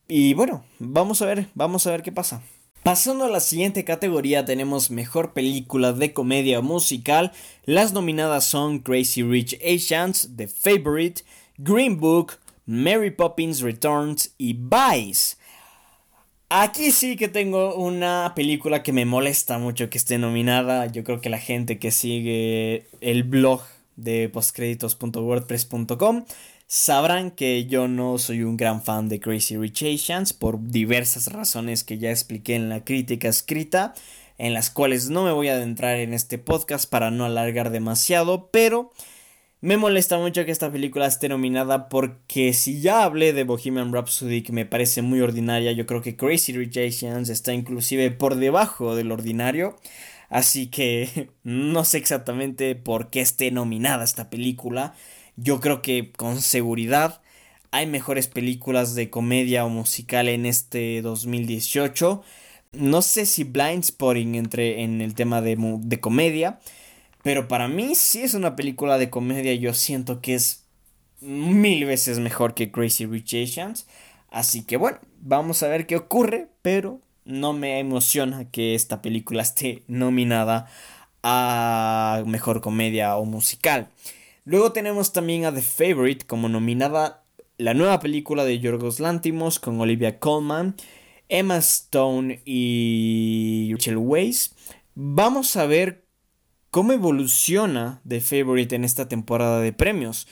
Y 0.09 0.35
bueno, 0.35 0.65
vamos 0.79 1.23
a 1.23 1.27
ver, 1.27 1.47
vamos 1.55 1.87
a 1.87 1.91
ver 1.93 2.03
qué 2.03 2.13
pasa. 2.13 2.43
Pasando 2.83 3.27
a 3.27 3.31
la 3.31 3.41
siguiente 3.41 3.85
categoría 3.85 4.47
tenemos 4.47 4.91
mejor 4.91 5.35
película 5.35 5.93
de 5.93 6.15
comedia 6.15 6.63
musical. 6.63 7.33
Las 7.65 7.93
nominadas 7.93 8.45
son 8.45 8.79
Crazy 8.79 9.23
Rich 9.23 9.59
Asians, 9.63 10.31
The 10.35 10.49
Favorite, 10.49 11.23
Green 11.59 12.01
Book, 12.01 12.39
Mary 12.65 13.11
Poppins 13.11 13.61
Returns 13.61 14.35
y 14.39 14.55
Vice. 14.55 15.37
Aquí 16.49 16.91
sí 16.91 17.17
que 17.17 17.29
tengo 17.29 17.75
una 17.77 18.33
película 18.35 18.83
que 18.83 18.93
me 18.93 19.05
molesta 19.05 19.59
mucho 19.59 19.91
que 19.91 19.99
esté 19.99 20.17
nominada. 20.17 20.87
Yo 20.87 21.05
creo 21.05 21.21
que 21.21 21.29
la 21.29 21.39
gente 21.39 21.79
que 21.79 21.91
sigue 21.91 22.87
el 23.03 23.25
blog 23.25 23.61
de 23.97 24.31
postcréditos.wordpress.com 24.31 26.25
Sabrán 26.73 27.33
que 27.33 27.67
yo 27.67 27.89
no 27.89 28.17
soy 28.19 28.45
un 28.45 28.57
gran 28.57 28.81
fan 28.81 29.09
de 29.09 29.19
Crazy 29.19 29.57
Rich 29.57 29.83
Asians 29.83 30.33
por 30.33 30.69
diversas 30.69 31.33
razones 31.33 31.83
que 31.83 31.99
ya 31.99 32.11
expliqué 32.11 32.55
en 32.55 32.69
la 32.69 32.85
crítica 32.85 33.27
escrita, 33.27 33.93
en 34.39 34.55
las 34.55 34.71
cuales 34.71 35.11
no 35.11 35.25
me 35.25 35.33
voy 35.33 35.49
a 35.49 35.55
adentrar 35.55 35.97
en 35.97 36.15
este 36.15 36.39
podcast 36.39 36.89
para 36.89 37.11
no 37.11 37.25
alargar 37.25 37.71
demasiado, 37.71 38.51
pero 38.53 38.93
me 39.61 39.79
molesta 39.79 40.19
mucho 40.19 40.45
que 40.45 40.53
esta 40.53 40.71
película 40.71 41.07
esté 41.09 41.29
nominada 41.29 41.89
porque 41.89 42.53
si 42.53 42.81
ya 42.81 43.03
hablé 43.03 43.33
de 43.33 43.43
Bohemian 43.43 43.93
Rhapsody 43.93 44.43
que 44.43 44.53
me 44.53 44.65
parece 44.65 45.03
muy 45.03 45.21
ordinaria, 45.23 45.73
yo 45.73 45.87
creo 45.87 46.03
que 46.03 46.15
Crazy 46.15 46.53
Rich 46.53 46.77
Asians 46.77 47.31
está 47.31 47.53
inclusive 47.53 48.13
por 48.13 48.37
debajo 48.37 48.95
del 48.95 49.11
ordinario. 49.11 49.77
Así 50.29 50.69
que 50.69 51.31
no 51.43 51.85
sé 51.85 51.99
exactamente 51.99 52.77
por 52.77 53.11
qué 53.11 53.23
esté 53.23 53.51
nominada 53.51 54.05
esta 54.05 54.31
película. 54.31 54.95
Yo 55.43 55.59
creo 55.61 55.81
que 55.81 56.13
con 56.13 56.43
seguridad 56.43 57.23
hay 57.71 57.87
mejores 57.87 58.29
películas 58.29 58.95
de 58.95 59.09
comedia 59.09 59.65
o 59.65 59.71
musical 59.71 60.29
en 60.29 60.45
este 60.45 61.01
2018. 61.01 62.23
No 62.73 63.01
sé 63.01 63.25
si 63.25 63.45
Blind 63.45 63.85
Spotting 63.85 64.35
entre 64.35 64.83
en 64.83 65.01
el 65.01 65.15
tema 65.15 65.41
de, 65.41 65.57
de 65.57 66.01
comedia, 66.01 66.61
pero 67.23 67.49
para 67.49 67.69
mí 67.69 67.95
sí 67.95 68.21
es 68.21 68.35
una 68.35 68.55
película 68.55 68.99
de 68.99 69.09
comedia. 69.09 69.55
Yo 69.55 69.73
siento 69.73 70.21
que 70.21 70.35
es 70.35 70.67
mil 71.21 71.87
veces 71.87 72.19
mejor 72.19 72.53
que 72.53 72.71
Crazy 72.71 73.07
Rich 73.07 73.35
Asians. 73.35 73.87
Así 74.31 74.63
que 74.63 74.77
bueno, 74.77 74.99
vamos 75.23 75.63
a 75.63 75.69
ver 75.69 75.87
qué 75.87 75.97
ocurre, 75.97 76.49
pero 76.61 77.01
no 77.25 77.55
me 77.55 77.79
emociona 77.79 78.51
que 78.51 78.75
esta 78.75 79.01
película 79.01 79.41
esté 79.41 79.85
nominada 79.89 80.69
a 81.23 82.25
mejor 82.27 82.61
comedia 82.61 83.17
o 83.17 83.25
musical. 83.25 83.89
Luego 84.45 84.73
tenemos 84.73 85.13
también 85.13 85.45
a 85.45 85.55
The 85.55 85.63
Favorite 85.63 86.27
como 86.27 86.49
nominada 86.49 87.25
la 87.59 87.75
nueva 87.75 88.01
película 88.01 88.45
de 88.45 88.59
Yorgos 88.59 88.99
Lantimos 88.99 89.59
con 89.59 89.81
Olivia 89.81 90.19
Colman, 90.19 90.77
Emma 91.29 91.59
Stone 91.59 92.41
y 92.47 93.69
Rachel 93.73 93.99
Weisz. 93.99 94.55
Vamos 94.95 95.57
a 95.57 95.67
ver 95.67 96.07
cómo 96.71 96.93
evoluciona 96.93 98.01
The 98.09 98.21
Favorite 98.21 98.75
en 98.75 98.85
esta 98.85 99.09
temporada 99.09 99.61
de 99.61 99.75
premios. 99.75 100.27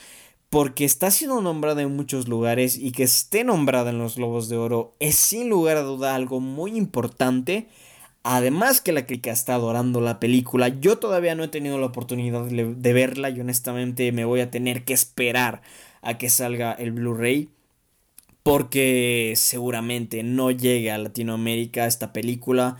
Porque 0.49 0.83
está 0.83 1.11
siendo 1.11 1.41
nombrada 1.41 1.83
en 1.83 1.95
muchos 1.95 2.27
lugares 2.27 2.75
y 2.75 2.91
que 2.91 3.03
esté 3.03 3.43
nombrada 3.43 3.91
en 3.91 3.99
los 3.99 4.15
Globos 4.15 4.49
de 4.49 4.57
Oro 4.57 4.95
es 4.99 5.15
sin 5.15 5.47
lugar 5.47 5.77
a 5.77 5.83
duda 5.83 6.15
algo 6.15 6.39
muy 6.39 6.75
importante 6.75 7.67
Además 8.23 8.81
que 8.81 8.91
la 8.91 9.05
crítica 9.05 9.31
está 9.31 9.55
adorando 9.55 10.01
la 10.01 10.19
película, 10.19 10.67
yo 10.67 10.97
todavía 10.97 11.35
no 11.35 11.43
he 11.43 11.47
tenido 11.47 11.79
la 11.79 11.85
oportunidad 11.85 12.43
de, 12.45 12.93
verla 12.93 13.29
y 13.29 13.39
honestamente 13.39 14.11
me 14.11 14.25
voy 14.25 14.41
a 14.41 14.51
tener 14.51 14.83
que 14.83 14.93
esperar 14.93 15.61
a 16.01 16.17
que 16.17 16.29
salga 16.29 16.73
el 16.73 16.91
Blu-ray 16.91 17.49
porque 18.43 19.33
seguramente 19.37 20.23
no 20.23 20.51
llegue 20.51 20.91
a 20.91 20.97
Latinoamérica 20.97 21.87
esta 21.87 22.11
película. 22.11 22.77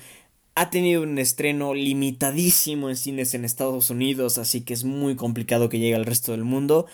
Ha 0.55 0.69
tenido 0.69 1.03
un 1.03 1.17
estreno 1.19 1.73
limitadísimo 1.73 2.89
en 2.89 2.97
cines 2.97 3.33
en 3.33 3.45
Estados 3.45 3.89
Unidos, 3.89 4.37
así 4.37 4.61
que 4.61 4.73
es 4.73 4.83
muy 4.83 5.15
complicado 5.15 5.69
que 5.69 5.79
llegue 5.79 5.95
al 5.95 6.05
resto 6.05 6.33
del 6.33 6.43
mundo. 6.43 6.85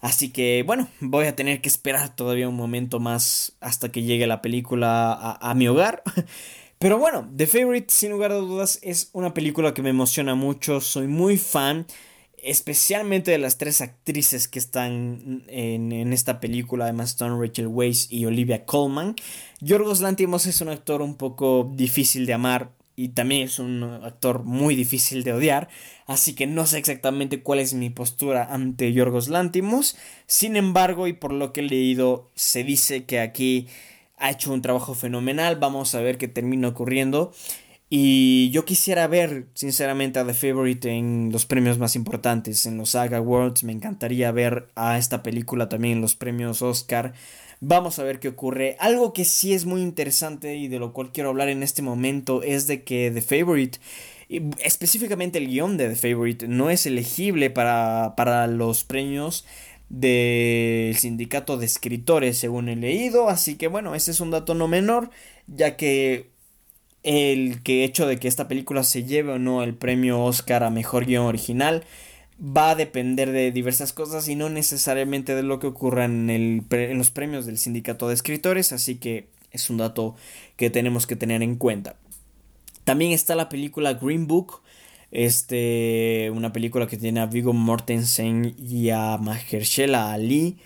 Así 0.00 0.30
que 0.30 0.62
bueno, 0.64 0.88
voy 1.00 1.26
a 1.26 1.36
tener 1.36 1.60
que 1.60 1.68
esperar 1.68 2.14
todavía 2.14 2.48
un 2.48 2.56
momento 2.56 3.00
más 3.00 3.52
hasta 3.60 3.90
que 3.90 4.02
llegue 4.02 4.26
la 4.26 4.42
película 4.42 5.12
a, 5.12 5.50
a 5.50 5.54
mi 5.54 5.66
hogar. 5.68 6.02
Pero 6.80 6.96
bueno, 6.96 7.30
The 7.36 7.46
Favorite, 7.46 7.92
sin 7.92 8.10
lugar 8.10 8.32
a 8.32 8.36
dudas, 8.36 8.78
es 8.80 9.10
una 9.12 9.34
película 9.34 9.74
que 9.74 9.82
me 9.82 9.90
emociona 9.90 10.34
mucho. 10.34 10.80
Soy 10.80 11.08
muy 11.08 11.36
fan, 11.36 11.84
especialmente 12.42 13.30
de 13.30 13.36
las 13.36 13.58
tres 13.58 13.82
actrices 13.82 14.48
que 14.48 14.58
están 14.58 15.44
en, 15.48 16.10
esta 16.14 16.40
película: 16.40 16.84
además 16.84 17.10
Stone, 17.10 17.38
Rachel 17.38 17.66
Weisz 17.66 18.10
y 18.10 18.24
Olivia 18.24 18.64
Colman. 18.64 19.14
Yorgos 19.60 20.00
Lantimos 20.00 20.46
es 20.46 20.62
un 20.62 20.70
actor 20.70 21.02
un 21.02 21.16
poco 21.16 21.70
difícil 21.74 22.24
de 22.24 22.32
amar 22.32 22.70
y 22.96 23.10
también 23.10 23.42
es 23.42 23.58
un 23.58 23.82
actor 23.82 24.44
muy 24.44 24.74
difícil 24.74 25.22
de 25.22 25.34
odiar, 25.34 25.68
así 26.06 26.34
que 26.34 26.46
no 26.46 26.66
sé 26.66 26.78
exactamente 26.78 27.42
cuál 27.42 27.58
es 27.58 27.74
mi 27.74 27.90
postura 27.90 28.44
ante 28.44 28.90
Yorgos 28.94 29.28
Lantimos. 29.28 29.98
Sin 30.26 30.56
embargo, 30.56 31.08
y 31.08 31.12
por 31.12 31.34
lo 31.34 31.52
que 31.52 31.60
he 31.60 31.64
leído, 31.64 32.30
se 32.36 32.64
dice 32.64 33.04
que 33.04 33.20
aquí 33.20 33.68
ha 34.20 34.30
hecho 34.30 34.52
un 34.52 34.62
trabajo 34.62 34.94
fenomenal, 34.94 35.56
vamos 35.56 35.94
a 35.94 36.00
ver 36.00 36.18
qué 36.18 36.28
termina 36.28 36.68
ocurriendo. 36.68 37.32
Y 37.92 38.50
yo 38.50 38.64
quisiera 38.64 39.08
ver, 39.08 39.48
sinceramente, 39.54 40.20
a 40.20 40.24
The 40.24 40.32
Favorite 40.32 40.96
en 40.96 41.30
los 41.32 41.44
premios 41.44 41.76
más 41.78 41.96
importantes, 41.96 42.64
en 42.64 42.76
los 42.76 42.90
Saga 42.90 43.18
Awards. 43.18 43.64
Me 43.64 43.72
encantaría 43.72 44.30
ver 44.30 44.68
a 44.76 44.96
esta 44.96 45.24
película 45.24 45.68
también 45.68 45.94
en 45.94 46.00
los 46.00 46.14
premios 46.14 46.62
Oscar. 46.62 47.14
Vamos 47.58 47.98
a 47.98 48.04
ver 48.04 48.20
qué 48.20 48.28
ocurre. 48.28 48.76
Algo 48.78 49.12
que 49.12 49.24
sí 49.24 49.54
es 49.54 49.66
muy 49.66 49.82
interesante 49.82 50.54
y 50.54 50.68
de 50.68 50.78
lo 50.78 50.92
cual 50.92 51.10
quiero 51.10 51.30
hablar 51.30 51.48
en 51.48 51.64
este 51.64 51.82
momento 51.82 52.44
es 52.44 52.68
de 52.68 52.84
que 52.84 53.10
The 53.10 53.22
Favorite, 53.22 53.80
específicamente 54.62 55.38
el 55.38 55.48
guion 55.48 55.76
de 55.76 55.88
The 55.88 55.96
Favorite, 55.96 56.46
no 56.46 56.70
es 56.70 56.86
elegible 56.86 57.50
para, 57.50 58.14
para 58.16 58.46
los 58.46 58.84
premios 58.84 59.44
del 59.90 60.96
sindicato 60.96 61.58
de 61.58 61.66
escritores, 61.66 62.38
según 62.38 62.70
he 62.70 62.76
leído. 62.76 63.28
Así 63.28 63.56
que 63.56 63.68
bueno, 63.68 63.94
ese 63.94 64.12
es 64.12 64.20
un 64.20 64.30
dato 64.30 64.54
no 64.54 64.68
menor, 64.68 65.10
ya 65.46 65.76
que 65.76 66.30
el 67.02 67.62
que 67.62 67.84
hecho 67.84 68.06
de 68.06 68.18
que 68.18 68.28
esta 68.28 68.48
película 68.48 68.84
se 68.84 69.04
lleve 69.04 69.32
o 69.32 69.38
no 69.38 69.62
el 69.62 69.74
premio 69.74 70.22
Oscar 70.22 70.62
a 70.62 70.70
mejor 70.70 71.06
guion 71.06 71.26
original 71.26 71.84
va 72.40 72.70
a 72.70 72.74
depender 72.74 73.32
de 73.32 73.52
diversas 73.52 73.92
cosas 73.92 74.28
y 74.28 74.34
no 74.34 74.48
necesariamente 74.48 75.34
de 75.34 75.42
lo 75.42 75.58
que 75.58 75.66
ocurra 75.66 76.06
en, 76.06 76.66
los 76.96 77.10
premios 77.10 77.46
del 77.46 77.58
sindicato 77.58 78.08
de 78.08 78.14
escritores. 78.14 78.72
Así 78.72 78.96
que 78.96 79.28
es 79.50 79.68
un 79.68 79.76
dato 79.76 80.16
que 80.56 80.70
tenemos 80.70 81.06
que 81.06 81.16
tener 81.16 81.42
en 81.42 81.56
cuenta. 81.56 81.96
También 82.84 83.12
está 83.12 83.34
la 83.34 83.48
película 83.48 83.94
Green 83.94 84.26
Book 84.26 84.62
este, 85.10 86.30
una 86.34 86.52
película 86.52 86.86
que 86.86 86.96
tiene 86.96 87.20
a 87.20 87.26
Vigo 87.26 87.52
Mortensen 87.52 88.54
y 88.58 88.90
a 88.90 89.16
Mahershala 89.18 90.12
Ali 90.12 90.58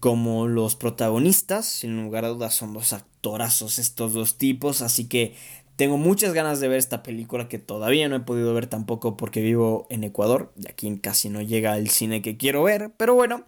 como 0.00 0.48
los 0.48 0.76
protagonistas. 0.76 1.66
Sin 1.66 2.02
lugar 2.02 2.24
a 2.24 2.28
dudas 2.28 2.54
son 2.54 2.72
dos 2.72 2.92
actorazos 2.92 3.78
estos 3.78 4.14
dos 4.14 4.38
tipos, 4.38 4.82
así 4.82 5.06
que 5.08 5.34
tengo 5.76 5.96
muchas 5.96 6.34
ganas 6.34 6.60
de 6.60 6.68
ver 6.68 6.78
esta 6.78 7.02
película 7.02 7.48
que 7.48 7.58
todavía 7.58 8.08
no 8.08 8.16
he 8.16 8.20
podido 8.20 8.52
ver 8.52 8.66
tampoco 8.66 9.16
porque 9.16 9.40
vivo 9.40 9.86
en 9.90 10.04
Ecuador 10.04 10.52
y 10.58 10.68
aquí 10.68 10.94
casi 10.98 11.30
no 11.30 11.40
llega 11.40 11.78
el 11.78 11.88
cine 11.88 12.22
que 12.22 12.36
quiero 12.36 12.62
ver, 12.62 12.92
pero 12.96 13.14
bueno. 13.14 13.44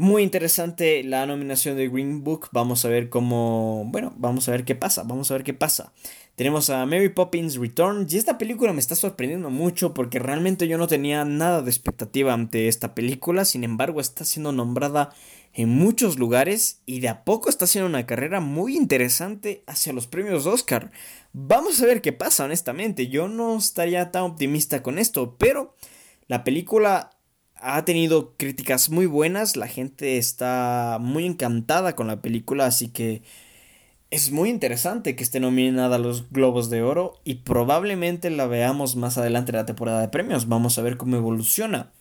Muy 0.00 0.22
interesante 0.22 1.02
la 1.02 1.26
nominación 1.26 1.76
de 1.76 1.88
Green 1.88 2.22
Book. 2.22 2.50
Vamos 2.52 2.84
a 2.84 2.88
ver 2.88 3.08
cómo. 3.08 3.82
Bueno, 3.86 4.14
vamos 4.16 4.48
a 4.48 4.52
ver 4.52 4.64
qué 4.64 4.76
pasa. 4.76 5.02
Vamos 5.02 5.28
a 5.32 5.34
ver 5.34 5.42
qué 5.42 5.54
pasa. 5.54 5.92
Tenemos 6.38 6.70
a 6.70 6.86
Mary 6.86 7.08
Poppins 7.08 7.56
Return. 7.56 8.06
Y 8.08 8.16
esta 8.16 8.38
película 8.38 8.72
me 8.72 8.78
está 8.78 8.94
sorprendiendo 8.94 9.50
mucho 9.50 9.92
porque 9.92 10.20
realmente 10.20 10.68
yo 10.68 10.78
no 10.78 10.86
tenía 10.86 11.24
nada 11.24 11.62
de 11.62 11.68
expectativa 11.68 12.32
ante 12.32 12.68
esta 12.68 12.94
película. 12.94 13.44
Sin 13.44 13.64
embargo, 13.64 14.00
está 14.00 14.24
siendo 14.24 14.52
nombrada 14.52 15.12
en 15.52 15.68
muchos 15.68 16.16
lugares 16.16 16.80
y 16.86 17.00
de 17.00 17.08
a 17.08 17.24
poco 17.24 17.50
está 17.50 17.64
haciendo 17.64 17.88
una 17.88 18.06
carrera 18.06 18.38
muy 18.38 18.76
interesante 18.76 19.64
hacia 19.66 19.92
los 19.92 20.06
premios 20.06 20.46
Oscar. 20.46 20.92
Vamos 21.32 21.82
a 21.82 21.86
ver 21.86 22.02
qué 22.02 22.12
pasa, 22.12 22.44
honestamente. 22.44 23.08
Yo 23.08 23.26
no 23.26 23.58
estaría 23.58 24.12
tan 24.12 24.22
optimista 24.22 24.80
con 24.80 25.00
esto, 25.00 25.34
pero 25.40 25.74
la 26.28 26.44
película 26.44 27.18
ha 27.56 27.84
tenido 27.84 28.36
críticas 28.36 28.90
muy 28.90 29.06
buenas, 29.06 29.56
la 29.56 29.66
gente 29.66 30.18
está 30.18 30.98
muy 31.00 31.26
encantada 31.26 31.96
con 31.96 32.06
la 32.06 32.22
película, 32.22 32.66
así 32.66 32.90
que 32.90 33.22
es 34.10 34.30
muy 34.30 34.48
interesante 34.48 35.14
que 35.16 35.22
esté 35.22 35.38
nominada 35.38 35.96
a 35.96 35.98
los 35.98 36.30
Globos 36.30 36.70
de 36.70 36.82
Oro 36.82 37.20
y 37.24 37.36
probablemente 37.36 38.30
la 38.30 38.46
veamos 38.46 38.96
más 38.96 39.18
adelante 39.18 39.52
en 39.52 39.56
la 39.56 39.66
temporada 39.66 40.00
de 40.00 40.08
premios. 40.08 40.48
Vamos 40.48 40.78
a 40.78 40.82
ver 40.82 40.96
cómo 40.96 41.16
evoluciona. 41.16 41.92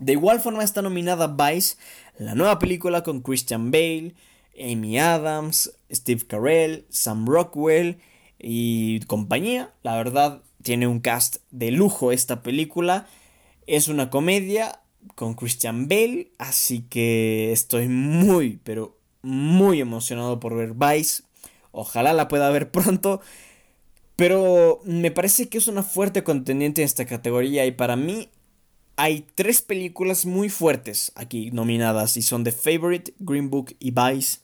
De 0.00 0.12
igual 0.12 0.40
forma 0.40 0.64
está 0.64 0.82
nominada 0.82 1.28
Vice, 1.28 1.76
la 2.18 2.34
nueva 2.34 2.58
película 2.58 3.02
con 3.04 3.20
Christian 3.20 3.70
Bale, 3.70 4.14
Amy 4.58 4.98
Adams, 4.98 5.72
Steve 5.92 6.22
Carell, 6.26 6.84
Sam 6.88 7.26
Rockwell 7.26 7.98
y 8.38 9.00
compañía. 9.00 9.70
La 9.82 9.96
verdad 9.96 10.42
tiene 10.62 10.88
un 10.88 11.00
cast 11.00 11.36
de 11.50 11.70
lujo 11.70 12.10
esta 12.10 12.42
película. 12.42 13.06
Es 13.66 13.86
una 13.86 14.10
comedia 14.10 14.80
con 15.14 15.34
Christian 15.34 15.86
Bale, 15.86 16.32
así 16.38 16.82
que 16.88 17.52
estoy 17.52 17.88
muy, 17.88 18.58
pero 18.64 18.99
muy 19.22 19.80
emocionado 19.80 20.40
por 20.40 20.56
ver 20.56 20.74
Vice. 20.74 21.22
Ojalá 21.72 22.12
la 22.12 22.28
pueda 22.28 22.50
ver 22.50 22.70
pronto. 22.72 23.20
Pero 24.16 24.80
me 24.84 25.10
parece 25.10 25.48
que 25.48 25.58
es 25.58 25.66
una 25.66 25.82
fuerte 25.82 26.22
contendiente 26.22 26.82
en 26.82 26.86
esta 26.86 27.06
categoría 27.06 27.64
y 27.64 27.72
para 27.72 27.96
mí 27.96 28.28
hay 28.96 29.24
tres 29.34 29.62
películas 29.62 30.26
muy 30.26 30.50
fuertes 30.50 31.10
aquí 31.14 31.50
nominadas 31.52 32.18
y 32.18 32.22
son 32.22 32.44
The 32.44 32.52
Favorite, 32.52 33.14
Green 33.18 33.48
Book 33.48 33.74
y 33.78 33.92
Vice. 33.92 34.40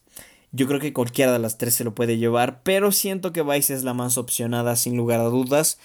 Yo 0.52 0.66
creo 0.66 0.80
que 0.80 0.94
cualquiera 0.94 1.32
de 1.32 1.38
las 1.38 1.58
tres 1.58 1.74
se 1.74 1.84
lo 1.84 1.94
puede 1.94 2.16
llevar, 2.16 2.62
pero 2.62 2.90
siento 2.90 3.34
que 3.34 3.42
Vice 3.42 3.74
es 3.74 3.84
la 3.84 3.92
más 3.92 4.16
opcionada 4.16 4.76
sin 4.76 4.96
lugar 4.96 5.20
a 5.20 5.24
dudas. 5.24 5.78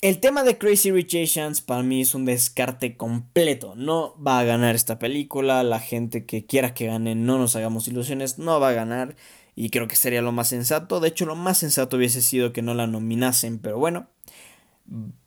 El 0.00 0.20
tema 0.20 0.44
de 0.44 0.58
Crazy 0.58 0.92
Rich 0.92 1.16
Asians 1.16 1.60
para 1.60 1.82
mí 1.82 2.02
es 2.02 2.14
un 2.14 2.24
descarte 2.24 2.96
completo. 2.96 3.74
No 3.74 4.14
va 4.24 4.38
a 4.38 4.44
ganar 4.44 4.76
esta 4.76 5.00
película. 5.00 5.64
La 5.64 5.80
gente 5.80 6.24
que 6.24 6.46
quiera 6.46 6.72
que 6.72 6.86
gane, 6.86 7.16
no 7.16 7.36
nos 7.36 7.56
hagamos 7.56 7.88
ilusiones, 7.88 8.38
no 8.38 8.60
va 8.60 8.68
a 8.68 8.74
ganar. 8.74 9.16
Y 9.56 9.70
creo 9.70 9.88
que 9.88 9.96
sería 9.96 10.22
lo 10.22 10.30
más 10.30 10.48
sensato. 10.48 11.00
De 11.00 11.08
hecho, 11.08 11.26
lo 11.26 11.34
más 11.34 11.58
sensato 11.58 11.96
hubiese 11.96 12.22
sido 12.22 12.52
que 12.52 12.62
no 12.62 12.74
la 12.74 12.86
nominasen. 12.86 13.58
Pero 13.58 13.78
bueno, 13.80 14.06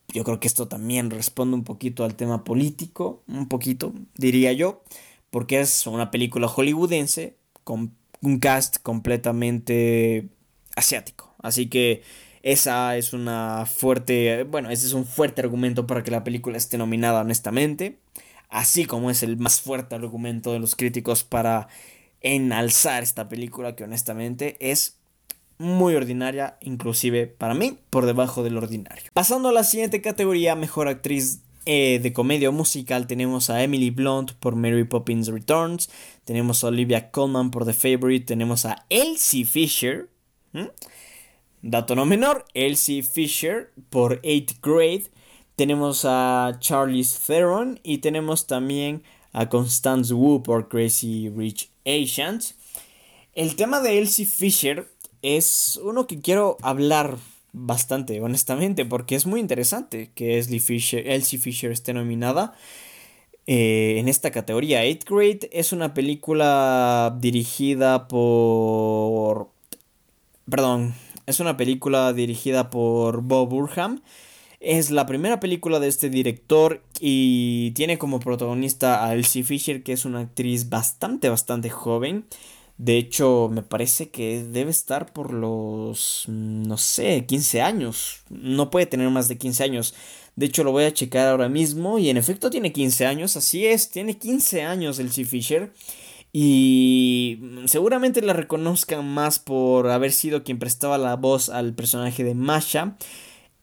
yo 0.08 0.24
creo 0.24 0.40
que 0.40 0.48
esto 0.48 0.70
también 0.70 1.10
responde 1.10 1.56
un 1.56 1.66
poquito 1.66 2.06
al 2.06 2.16
tema 2.16 2.46
político. 2.46 3.24
Un 3.28 3.50
poquito, 3.50 3.94
diría 4.16 4.54
yo. 4.54 4.84
Porque 5.32 5.60
es 5.60 5.86
una 5.86 6.12
película 6.12 6.48
hollywoodense 6.48 7.36
con 7.66 7.94
un 8.22 8.40
cast 8.40 8.78
completamente 8.82 10.30
asiático. 10.78 11.36
Así 11.42 11.68
que 11.68 12.04
esa 12.44 12.98
es 12.98 13.14
una 13.14 13.66
fuerte, 13.66 14.44
bueno, 14.44 14.70
ese 14.70 14.88
es 14.88 14.94
un 14.94 15.06
fuerte 15.06 15.42
argumento 15.42 15.88
para 15.88 16.04
que 16.04 16.12
la 16.12 16.24
película 16.24 16.58
esté 16.58 16.78
nominada 16.78 17.22
honestamente, 17.22 18.00
así 18.50 18.86
como 18.86 19.12
es 19.12 19.24
el 19.24 19.38
más 19.38 19.62
fuerte 19.62 19.96
argumento 19.96 20.52
de 20.54 20.60
los 20.60 20.76
críticos 20.76 21.24
para 21.24 21.68
enalzar 22.22 23.04
esta 23.04 23.30
película 23.30 23.76
que 23.76 23.84
honestamente 23.84 24.58
es 24.60 24.98
muy 25.58 25.96
ordinaria, 25.96 26.58
inclusive 26.62 27.28
para 27.28 27.54
mí, 27.54 27.78
por 27.90 28.06
debajo 28.06 28.44
del 28.44 28.58
ordinario. 28.58 29.12
Pasando 29.14 29.50
a 29.50 29.52
la 29.52 29.64
siguiente 29.64 30.02
categoría, 30.02 30.56
mejor 30.56 30.88
actriz 30.88 31.42
eh, 31.66 32.00
de 32.02 32.14
comedia 32.14 32.50
musical, 32.50 33.06
tenemos 33.06 33.52
a 33.52 33.64
Emily 33.64 33.92
Blunt 33.92 34.32
por 34.34 34.56
Mary 34.56 34.84
Poppins 34.84 35.28
Returns, 35.28 35.90
tenemos 36.26 36.64
a 36.64 36.68
Olivia 36.68 37.12
Colman 37.12 37.52
por 37.52 37.66
The 37.66 37.74
Favorite, 37.74 38.26
tenemos 38.26 38.66
a 38.66 38.86
Elsie 38.90 39.46
Fisher. 39.46 40.10
Dato 41.64 41.96
no 41.96 42.08
menor, 42.08 42.46
Elsie 42.56 43.04
Fisher 43.04 43.72
por 43.92 44.20
8th 44.24 44.56
Grade. 44.64 45.12
Tenemos 45.56 46.06
a 46.06 46.58
Charlize 46.60 47.20
Theron 47.28 47.80
y 47.84 48.00
tenemos 48.00 48.48
también 48.48 49.04
a 49.32 49.48
Constance 49.48 50.12
Wu 50.12 50.42
por 50.42 50.70
Crazy 50.70 51.30
Rich 51.30 51.70
Asians. 51.86 52.56
El 53.36 53.56
tema 53.56 53.80
de 53.80 54.00
Elsie 54.00 54.26
Fisher 54.26 54.88
es 55.22 55.80
uno 55.84 56.08
que 56.08 56.20
quiero 56.20 56.58
hablar 56.64 57.18
bastante, 57.54 58.20
honestamente, 58.22 58.84
porque 58.84 59.14
es 59.14 59.28
muy 59.28 59.40
interesante 59.40 60.10
que 60.16 60.40
Elsie 60.40 60.60
Fisher, 60.60 61.22
Fisher 61.22 61.72
esté 61.72 61.94
nominada 61.94 62.56
eh, 63.46 63.98
en 64.00 64.08
esta 64.08 64.32
categoría. 64.32 64.84
8th 64.84 65.06
Grade 65.08 65.50
es 65.52 65.74
una 65.74 65.94
película 65.94 67.16
dirigida 67.22 68.08
por... 68.08 69.50
Perdón, 70.50 70.96
es 71.32 71.40
una 71.40 71.58
película 71.58 72.14
dirigida 72.14 72.70
por 72.70 73.22
Bob 73.22 73.50
Burham. 73.50 74.02
Es 74.60 74.92
la 74.92 75.08
primera 75.08 75.40
película 75.40 75.80
de 75.80 75.88
este 75.88 76.10
director 76.10 76.84
y 77.00 77.72
tiene 77.72 77.98
como 77.98 78.20
protagonista 78.20 79.04
a 79.06 79.16
Elsie 79.16 79.44
Fisher, 79.44 79.82
que 79.82 79.94
es 79.94 80.06
una 80.06 80.20
actriz 80.20 80.70
bastante, 80.70 81.30
bastante 81.30 81.70
joven. 81.70 82.26
De 82.78 82.98
hecho, 82.98 83.50
me 83.52 83.64
parece 83.64 84.10
que 84.10 84.44
debe 84.44 84.72
estar 84.72 85.14
por 85.14 85.34
los, 85.34 86.26
no 86.28 86.78
sé, 86.78 87.26
15 87.26 87.62
años. 87.62 88.24
No 88.30 88.70
puede 88.70 88.86
tener 88.86 89.10
más 89.10 89.28
de 89.28 89.38
15 89.38 89.64
años. 89.64 89.96
De 90.36 90.48
hecho, 90.48 90.64
lo 90.64 90.72
voy 90.72 90.84
a 90.84 90.94
checar 90.94 91.30
ahora 91.30 91.50
mismo 91.50 91.98
y 91.98 92.10
en 92.10 92.18
efecto 92.18 92.50
tiene 92.50 92.72
15 92.74 93.06
años. 93.06 93.38
Así 93.38 93.66
es, 93.66 93.90
tiene 93.90 94.18
15 94.18 94.64
años 94.64 95.00
Elsie 95.00 95.26
Fisher. 95.26 95.72
Y 96.34 97.40
seguramente 97.66 98.22
la 98.22 98.34
reconozcan 98.34 99.08
más 99.08 99.40
por 99.40 99.90
haber 99.90 100.12
sido 100.12 100.44
quien 100.44 100.60
prestaba 100.60 100.98
la 100.98 101.16
voz 101.16 101.50
al 101.50 101.74
personaje 101.74 102.24
de 102.24 102.36
Masha. 102.36 102.96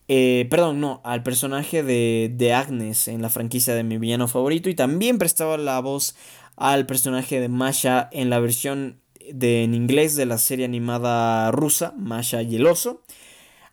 Eh, 0.08 0.46
perdón, 0.50 0.80
no, 0.80 1.00
al 1.04 1.22
personaje 1.22 1.82
de, 1.82 2.30
de, 2.34 2.52
Agnes 2.52 3.08
en 3.08 3.20
la 3.22 3.30
franquicia 3.30 3.74
de 3.74 3.84
mi 3.84 3.98
villano 3.98 4.28
favorito. 4.28 4.68
Y 4.68 4.74
también 4.74 5.18
prestaba 5.18 5.56
la 5.56 5.80
voz 5.80 6.14
al 6.56 6.86
personaje 6.86 7.40
de 7.40 7.48
Masha 7.48 8.08
en 8.12 8.30
la 8.30 8.40
versión 8.40 9.00
de, 9.32 9.64
en 9.64 9.74
inglés 9.74 10.16
de 10.16 10.26
la 10.26 10.38
serie 10.38 10.64
animada 10.64 11.50
rusa, 11.50 11.94
Masha 11.96 12.42
y 12.42 12.56
el 12.56 12.66
oso. 12.66 13.02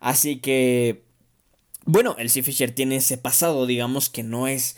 Así 0.00 0.38
que, 0.40 1.04
bueno, 1.84 2.16
el 2.18 2.30
Fisher 2.30 2.70
tiene 2.70 2.96
ese 2.96 3.18
pasado, 3.18 3.66
digamos 3.66 4.08
que 4.10 4.22
no 4.22 4.46
es 4.46 4.76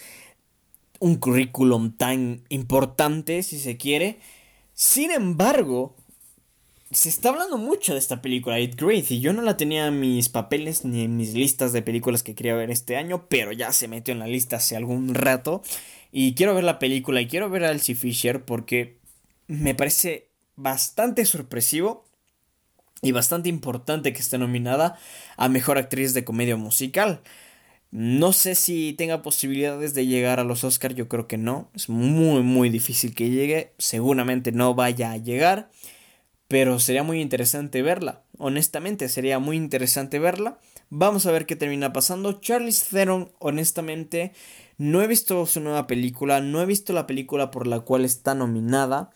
un 0.99 1.17
currículum 1.17 1.97
tan 1.97 2.43
importante, 2.49 3.43
si 3.43 3.59
se 3.59 3.77
quiere. 3.77 4.19
Sin 4.75 5.11
embargo, 5.11 5.97
se 6.91 7.09
está 7.09 7.29
hablando 7.29 7.59
mucho 7.59 7.93
de 7.93 7.99
esta 7.99 8.23
película, 8.23 8.61
It 8.61 8.81
Great, 8.81 9.11
y 9.11 9.21
yo 9.21 9.33
no 9.33 9.43
la 9.43 9.57
tenía 9.57 9.87
en 9.87 10.01
mis 10.01 10.29
papeles 10.29 10.85
ni 10.85 11.03
en 11.03 11.17
mis 11.17 11.35
listas 11.35 11.73
de 11.73 11.83
películas 11.83 12.23
que 12.23 12.35
quería 12.35 12.55
ver 12.55 12.71
este 12.71 12.97
año, 12.97 13.27
pero 13.29 13.53
ya 13.53 13.73
se 13.73 13.89
metió 13.89 14.13
en 14.13 14.21
la 14.21 14.27
lista 14.27 14.57
hace 14.57 14.77
algún 14.77 15.15
rato. 15.15 15.63
Y 16.11 16.35
quiero 16.35 16.55
ver 16.55 16.65
la 16.65 16.79
película 16.79 17.21
y 17.21 17.29
quiero 17.29 17.51
ver 17.51 17.65
a 17.65 17.71
Elsie 17.71 17.95
Fisher 17.95 18.43
porque 18.45 18.97
me 19.47 19.75
parece 19.75 20.29
bastante 20.57 21.25
sorpresivo 21.27 22.07
y 23.03 23.13
bastante 23.13 23.49
importante 23.49 24.13
que 24.13 24.21
esté 24.21 24.39
nominada 24.39 24.99
a 25.37 25.49
Mejor 25.49 25.79
Actriz 25.79 26.15
de 26.15 26.25
Comedia 26.25 26.57
Musical. 26.57 27.21
No 27.91 28.35
sé 28.35 28.55
si 28.55 28.93
tenga 28.93 29.23
posibilidades 29.23 29.95
de 29.95 30.07
llegar 30.07 30.41
a 30.41 30.45
los 30.45 30.63
Oscars, 30.63 30.95
yo 30.95 31.09
creo 31.09 31.27
que 31.27 31.39
no. 31.39 31.71
Es 31.75 31.89
muy, 31.89 32.43
muy 32.43 32.69
difícil 32.69 33.15
que 33.15 33.31
llegue. 33.31 33.73
Seguramente 33.79 34.53
no 34.53 34.75
vaya 34.75 35.13
a 35.13 35.17
llegar. 35.17 35.71
Pero 36.49 36.81
sería 36.81 37.03
muy 37.03 37.21
interesante 37.21 37.83
verla. 37.83 38.23
Honestamente, 38.39 39.09
sería 39.09 39.39
muy 39.39 39.57
interesante 39.57 40.19
verla. 40.19 40.59
Vamos 40.91 41.27
a 41.27 41.33
ver 41.33 41.47
qué 41.47 41.57
termina 41.57 41.93
pasando. 41.93 42.41
Charlize 42.41 42.87
Theron, 42.91 43.33
honestamente, 43.39 44.33
no 44.79 45.03
he 45.03 45.07
visto 45.07 45.45
su 45.47 45.61
nueva 45.61 45.87
película. 45.87 46.41
No 46.41 46.63
he 46.63 46.67
visto 46.67 46.93
la 46.93 47.07
película 47.07 47.51
por 47.51 47.67
la 47.67 47.81
cual 47.81 48.05
está 48.05 48.35
nominada. 48.35 49.11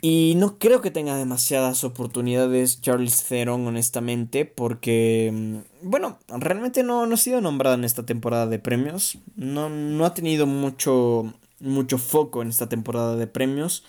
Y 0.00 0.34
no 0.36 0.58
creo 0.58 0.80
que 0.80 0.92
tenga 0.92 1.16
demasiadas 1.16 1.82
oportunidades 1.82 2.80
Charles 2.80 3.24
Theron, 3.24 3.66
honestamente, 3.66 4.44
porque, 4.44 5.30
mm, 5.32 5.88
bueno, 5.88 6.18
realmente 6.28 6.84
no, 6.84 7.06
no 7.06 7.14
ha 7.14 7.16
sido 7.18 7.40
nombrada 7.40 7.74
en 7.74 7.84
esta 7.84 8.06
temporada 8.06 8.46
de 8.46 8.60
premios. 8.60 9.18
No, 9.34 9.68
no 9.68 10.04
ha 10.04 10.14
tenido 10.14 10.46
mucho, 10.46 11.34
mucho 11.58 11.98
foco 11.98 12.42
en 12.42 12.48
esta 12.48 12.68
temporada 12.68 13.16
de 13.16 13.26
premios. 13.26 13.84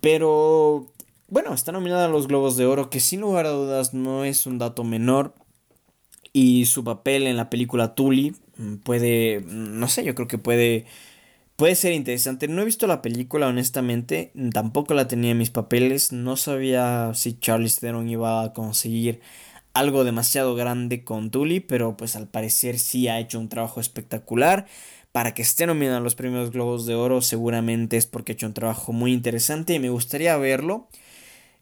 Pero, 0.00 0.88
bueno, 1.28 1.54
está 1.54 1.70
nominada 1.72 2.06
a 2.06 2.08
los 2.08 2.26
Globos 2.26 2.56
de 2.56 2.66
Oro, 2.66 2.90
que 2.90 3.00
sin 3.00 3.20
lugar 3.20 3.46
a 3.46 3.50
dudas 3.50 3.94
no 3.94 4.24
es 4.24 4.46
un 4.46 4.58
dato 4.58 4.82
menor. 4.84 5.34
Y 6.32 6.66
su 6.66 6.82
papel 6.82 7.26
en 7.26 7.36
la 7.36 7.50
película 7.50 7.94
Tully 7.94 8.34
mm, 8.56 8.76
puede, 8.76 9.40
mm, 9.40 9.78
no 9.78 9.88
sé, 9.88 10.04
yo 10.04 10.14
creo 10.16 10.28
que 10.28 10.38
puede 10.38 10.86
Puede 11.56 11.74
ser 11.76 11.92
interesante. 11.92 12.48
No 12.48 12.62
he 12.62 12.64
visto 12.64 12.86
la 12.86 13.02
película, 13.02 13.46
honestamente. 13.48 14.32
Tampoco 14.52 14.94
la 14.94 15.08
tenía 15.08 15.32
en 15.32 15.38
mis 15.38 15.50
papeles. 15.50 16.12
No 16.12 16.36
sabía 16.36 17.12
si 17.14 17.38
Charles 17.38 17.78
Theron 17.78 18.08
iba 18.08 18.42
a 18.42 18.52
conseguir 18.52 19.20
algo 19.74 20.04
demasiado 20.04 20.54
grande 20.54 21.04
con 21.04 21.30
Tully, 21.30 21.60
pero 21.60 21.96
pues 21.96 22.16
al 22.16 22.28
parecer 22.28 22.78
sí 22.78 23.08
ha 23.08 23.20
hecho 23.20 23.38
un 23.38 23.48
trabajo 23.48 23.80
espectacular. 23.80 24.66
Para 25.12 25.34
que 25.34 25.42
esté 25.42 25.66
nominado 25.66 25.98
a 25.98 26.00
los 26.00 26.14
premios 26.14 26.50
Globos 26.50 26.86
de 26.86 26.94
Oro, 26.94 27.20
seguramente 27.20 27.98
es 27.98 28.06
porque 28.06 28.32
ha 28.32 28.34
hecho 28.34 28.46
un 28.46 28.54
trabajo 28.54 28.92
muy 28.92 29.12
interesante 29.12 29.74
y 29.74 29.78
me 29.78 29.90
gustaría 29.90 30.36
verlo. 30.38 30.88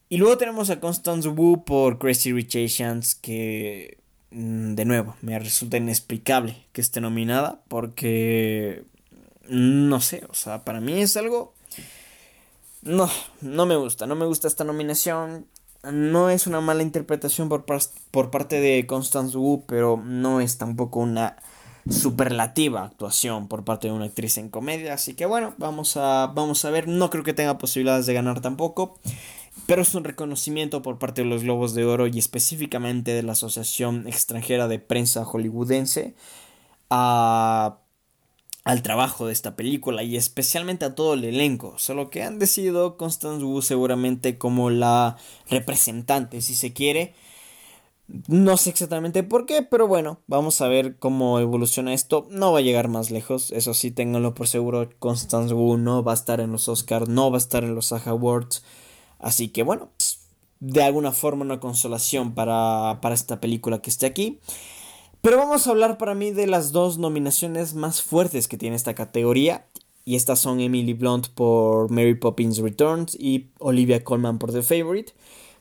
Y 0.09 0.17
luego 0.17 0.37
tenemos 0.37 0.69
a 0.69 0.79
Constance 0.79 1.27
Wu 1.29 1.63
por 1.65 1.99
Crazy 1.99 2.33
Rich 2.33 2.55
Asians, 2.57 3.15
que 3.15 3.97
mm, 4.31 4.75
de 4.75 4.85
nuevo 4.85 5.15
me 5.21 5.37
resulta 5.39 5.77
inexplicable 5.77 6.55
que 6.71 6.81
esté 6.81 7.01
nominada 7.01 7.61
porque 7.67 8.83
no 9.47 10.01
sé, 10.01 10.23
o 10.29 10.33
sea, 10.33 10.63
para 10.63 10.79
mí 10.79 11.01
es 11.01 11.17
algo... 11.17 11.53
No, 12.83 13.09
no 13.41 13.65
me 13.67 13.75
gusta, 13.75 14.07
no 14.07 14.15
me 14.15 14.25
gusta 14.25 14.47
esta 14.47 14.63
nominación. 14.63 15.45
No 15.83 16.29
es 16.29 16.47
una 16.47 16.61
mala 16.61 16.81
interpretación 16.81 17.47
por, 17.47 17.65
por 18.11 18.31
parte 18.31 18.59
de 18.59 18.87
Constance 18.87 19.37
Wu, 19.37 19.65
pero 19.67 20.01
no 20.03 20.41
es 20.41 20.57
tampoco 20.57 20.99
una 20.99 21.37
superlativa 21.89 22.83
actuación 22.83 23.47
por 23.47 23.63
parte 23.63 23.87
de 23.87 23.93
una 23.93 24.05
actriz 24.05 24.37
en 24.37 24.49
comedia. 24.49 24.93
Así 24.93 25.13
que 25.13 25.25
bueno, 25.25 25.53
vamos 25.57 25.95
a, 25.97 26.31
vamos 26.33 26.65
a 26.65 26.71
ver. 26.71 26.87
No 26.87 27.09
creo 27.09 27.23
que 27.23 27.33
tenga 27.33 27.57
posibilidades 27.57 28.05
de 28.05 28.13
ganar 28.13 28.41
tampoco. 28.41 28.99
Pero 29.67 29.81
es 29.81 29.93
un 29.95 30.03
reconocimiento 30.03 30.81
por 30.81 30.97
parte 30.97 31.23
de 31.23 31.29
los 31.29 31.43
Globos 31.43 31.73
de 31.73 31.85
Oro 31.85 32.07
y 32.07 32.17
específicamente 32.17 33.13
de 33.13 33.23
la 33.23 33.33
Asociación 33.33 34.07
Extranjera 34.07 34.67
de 34.67 34.79
Prensa 34.79 35.25
Hollywoodense 35.25 36.15
a, 36.89 37.77
al 38.63 38.83
trabajo 38.83 39.27
de 39.27 39.33
esta 39.33 39.55
película 39.55 40.03
y 40.03 40.17
especialmente 40.17 40.85
a 40.85 40.95
todo 40.95 41.13
el 41.15 41.23
elenco. 41.23 41.75
Solo 41.77 42.09
que 42.09 42.23
han 42.23 42.39
decidido 42.39 42.97
Constance 42.97 43.43
Wu 43.43 43.61
seguramente 43.61 44.37
como 44.37 44.69
la 44.69 45.17
representante, 45.49 46.41
si 46.41 46.55
se 46.55 46.73
quiere, 46.73 47.13
no 48.27 48.57
sé 48.57 48.71
exactamente 48.71 49.23
por 49.23 49.45
qué, 49.45 49.61
pero 49.61 49.87
bueno, 49.87 50.19
vamos 50.27 50.61
a 50.61 50.67
ver 50.67 50.97
cómo 50.97 51.39
evoluciona 51.39 51.93
esto. 51.93 52.27
No 52.29 52.51
va 52.51 52.59
a 52.59 52.63
llegar 52.63 52.87
más 52.87 53.09
lejos, 53.09 53.51
eso 53.51 53.73
sí, 53.73 53.91
ténganlo 53.91 54.33
por 54.33 54.47
seguro. 54.47 54.89
Constance 54.99 55.53
Wu 55.53 55.77
no 55.77 56.03
va 56.03 56.11
a 56.11 56.15
estar 56.15 56.41
en 56.41 56.51
los 56.51 56.67
Oscars, 56.67 57.07
no 57.07 57.31
va 57.31 57.37
a 57.37 57.39
estar 57.39 57.63
en 57.63 57.75
los 57.75 57.87
SAG 57.87 58.09
Awards. 58.09 58.63
Así 59.19 59.49
que 59.49 59.63
bueno, 59.63 59.89
de 60.59 60.83
alguna 60.83 61.11
forma 61.11 61.45
una 61.45 61.59
consolación 61.59 62.33
para, 62.33 62.99
para 63.01 63.15
esta 63.15 63.39
película 63.39 63.81
que 63.81 63.89
esté 63.89 64.07
aquí. 64.07 64.39
Pero 65.21 65.37
vamos 65.37 65.67
a 65.67 65.69
hablar 65.69 65.99
para 65.99 66.15
mí 66.15 66.31
de 66.31 66.47
las 66.47 66.71
dos 66.71 66.97
nominaciones 66.97 67.75
más 67.75 68.01
fuertes 68.01 68.47
que 68.47 68.57
tiene 68.57 68.75
esta 68.75 68.95
categoría. 68.95 69.67
Y 70.03 70.15
estas 70.15 70.39
son 70.39 70.59
Emily 70.59 70.93
Blunt 70.93 71.27
por 71.27 71.91
Mary 71.91 72.15
Poppins 72.15 72.57
Returns 72.57 73.15
y 73.19 73.51
Olivia 73.59 74.03
Colman 74.03 74.39
por 74.39 74.51
The 74.51 74.63
Favorite. 74.63 75.13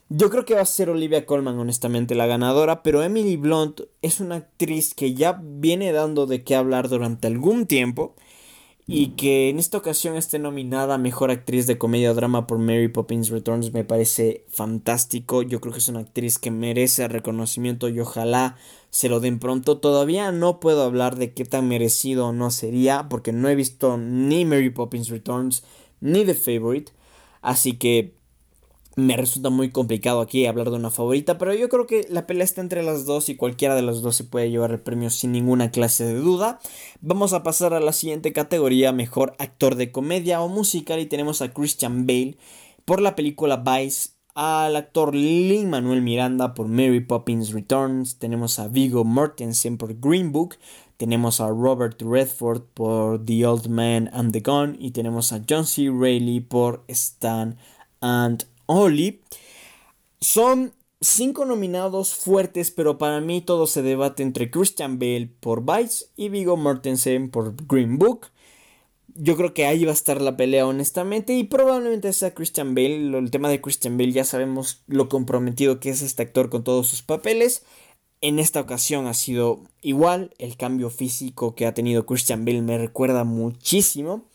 Yo 0.09 0.31
creo 0.31 0.47
que 0.47 0.55
va 0.55 0.63
a 0.63 0.67
ser 0.67 0.89
Olivia 0.89 1.27
Colman, 1.27 1.59
honestamente, 1.59 2.15
la 2.15 2.27
ganadora, 2.27 2.83
pero 2.83 3.03
Emily 3.03 3.37
Blunt 3.37 3.83
es 4.01 4.19
una 4.21 4.37
actriz 4.37 4.95
que 4.95 5.13
ya 5.13 5.39
viene 5.43 5.93
dando 5.93 6.27
de 6.27 6.43
qué 6.43 6.57
hablar 6.57 6.89
durante 6.89 7.27
algún 7.27 7.67
tiempo 7.67 8.17
y 8.93 9.11
que 9.11 9.51
en 9.51 9.61
esta 9.61 9.79
ocasión 9.79 10.17
esté 10.17 10.41
nominada 10.41 10.97
a 10.97 10.99
Mejor 10.99 11.31
Actriz 11.31 11.69
de 11.69 11.79
Comedia 11.79 12.13
Drama 12.13 12.49
por 12.49 12.59
Mary 12.59 12.89
Poppins 12.89 13.29
Returns 13.29 13.73
me 13.73 13.85
parece 13.85 14.45
fantástico. 14.49 15.43
Yo 15.43 15.61
creo 15.61 15.73
que 15.73 15.79
es 15.79 15.89
una 15.89 16.01
actriz 16.01 16.41
que 16.41 16.51
merece 16.51 17.07
reconocimiento 17.07 17.89
y 17.89 18.01
ojalá 18.01 18.57
se 18.91 19.09
lo 19.09 19.21
den 19.21 19.39
pronto. 19.39 19.79
Todavía 19.79 20.33
no 20.33 20.59
puedo 20.59 20.83
hablar 20.83 21.15
de 21.15 21.33
qué 21.33 21.45
tan 21.45 21.69
merecido 21.69 22.27
o 22.27 22.33
no 22.33 22.51
sería 22.51 23.09
porque 23.09 23.33
no 23.33 23.49
he 23.49 23.55
visto 23.55 23.97
ni 23.97 24.45
Mary 24.45 24.71
Poppins 24.71 25.09
Returns 25.09 25.63
ni 26.01 26.25
The 26.25 26.35
Favorite. 26.35 26.91
Así 27.43 27.75
que 27.75 28.20
me 28.97 29.17
resulta 29.17 29.51
muy 29.51 29.71
complicado 29.71 30.21
aquí 30.21 30.47
hablar 30.47 30.71
de 30.71 30.77
una 30.77 30.91
favorita, 30.91 31.39
pero 31.39 31.55
yo 31.55 31.69
creo 31.69 31.87
que 31.87 32.07
la 32.11 32.27
pelea 32.27 32.45
está 32.45 32.61
entre 32.61 32.83
las 32.83 33.07
dos 33.07 33.29
y 33.29 33.37
cualquiera 33.37 33.75
de 33.75 33.83
las 33.83 34.03
dos 34.03 34.17
se 34.17 34.25
puede 34.25 34.51
llevar 34.51 34.73
el 34.73 34.81
premio 34.81 35.11
sin 35.11 35.33
ninguna 35.33 35.71
clase 35.71 36.05
de 36.05 36.15
duda. 36.15 36.59
Vamos 37.01 37.33
a 37.33 37.43
pasar 37.43 37.73
a 37.73 37.81
la 37.81 37.93
siguiente 37.93 38.33
categoría, 38.33 38.93
mejor 38.93 39.35
actor 39.39 39.77
de 39.77 39.93
comedia 39.93 40.43
o 40.43 40.49
musical 40.49 41.01
y 41.01 41.07
tenemos 41.07 41.41
a 41.41 41.53
Christian 41.53 42.07
Bale 42.07 42.37
por 42.85 43.01
la 43.01 43.15
película 43.15 43.57
Vice, 43.57 44.11
al 44.35 44.77
actor 44.77 45.15
Lin 45.15 45.71
Manuel 45.71 46.03
Miranda 46.03 46.55
por 46.55 46.69
Mary 46.69 47.01
Poppins 47.01 47.53
Returns, 47.53 48.19
tenemos 48.19 48.59
a 48.59 48.69
Vigo 48.69 49.05
Mortensen 49.05 49.77
por 49.77 49.99
Green 49.99 50.33
Book, 50.33 50.57
tenemos 50.97 51.41
a 51.41 51.49
Robert 51.49 52.01
Redford 52.01 52.63
por 52.75 53.25
The 53.25 53.47
Old 53.47 53.69
Man 53.69 54.11
and 54.13 54.33
the 54.33 54.41
Gun 54.41 54.77
y 54.79 54.93
tenemos 54.93 55.33
a 55.33 55.43
John 55.49 55.67
C. 55.67 55.91
Reilly 55.91 56.41
por 56.41 56.85
Stan 56.89 57.57
and 58.01 58.45
Oli. 58.71 59.21
Son 60.21 60.73
cinco 61.01 61.45
nominados 61.45 62.15
fuertes, 62.15 62.71
pero 62.71 62.99
para 62.99 63.21
mí 63.21 63.41
todo 63.41 63.67
se 63.67 63.83
debate 63.83 64.23
entre 64.23 64.51
Christian 64.51 64.99
Bale 65.01 65.31
por 65.41 65.65
Vice 65.65 66.07
y 66.17 66.29
Vigo 66.29 66.57
Mortensen 66.57 67.31
por 67.31 67.55
Green 67.67 67.99
Book. 67.99 68.29
Yo 69.17 69.37
creo 69.37 69.55
que 69.55 69.67
ahí 69.67 69.85
va 69.85 69.91
a 69.91 69.95
estar 69.95 70.21
la 70.21 70.37
pelea 70.37 70.69
honestamente 70.69 71.35
y 71.35 71.45
probablemente 71.45 72.13
sea 72.13 72.33
Christian 72.33 72.77
Bale. 72.77 73.19
El 73.19 73.31
tema 73.33 73.49
de 73.49 73.61
Christian 73.61 73.99
Bale 73.99 74.13
ya 74.13 74.25
sabemos 74.25 74.85
lo 74.87 75.09
comprometido 75.09 75.81
que 75.81 75.91
es 75.91 76.01
este 76.03 76.23
actor 76.23 76.49
con 76.49 76.63
todos 76.63 76.87
sus 76.87 77.03
papeles. 77.03 77.65
En 78.21 78.39
esta 78.39 78.61
ocasión 78.61 79.09
ha 79.09 79.15
sido 79.15 79.65
igual. 79.83 80.33
El 80.39 80.57
cambio 80.57 80.91
físico 80.91 81.57
que 81.57 81.67
ha 81.67 81.75
tenido 81.75 82.07
Christian 82.07 82.45
Bale 82.45 82.63
me 82.63 82.79
recuerda 82.79 83.25
muchísimo 83.25 84.27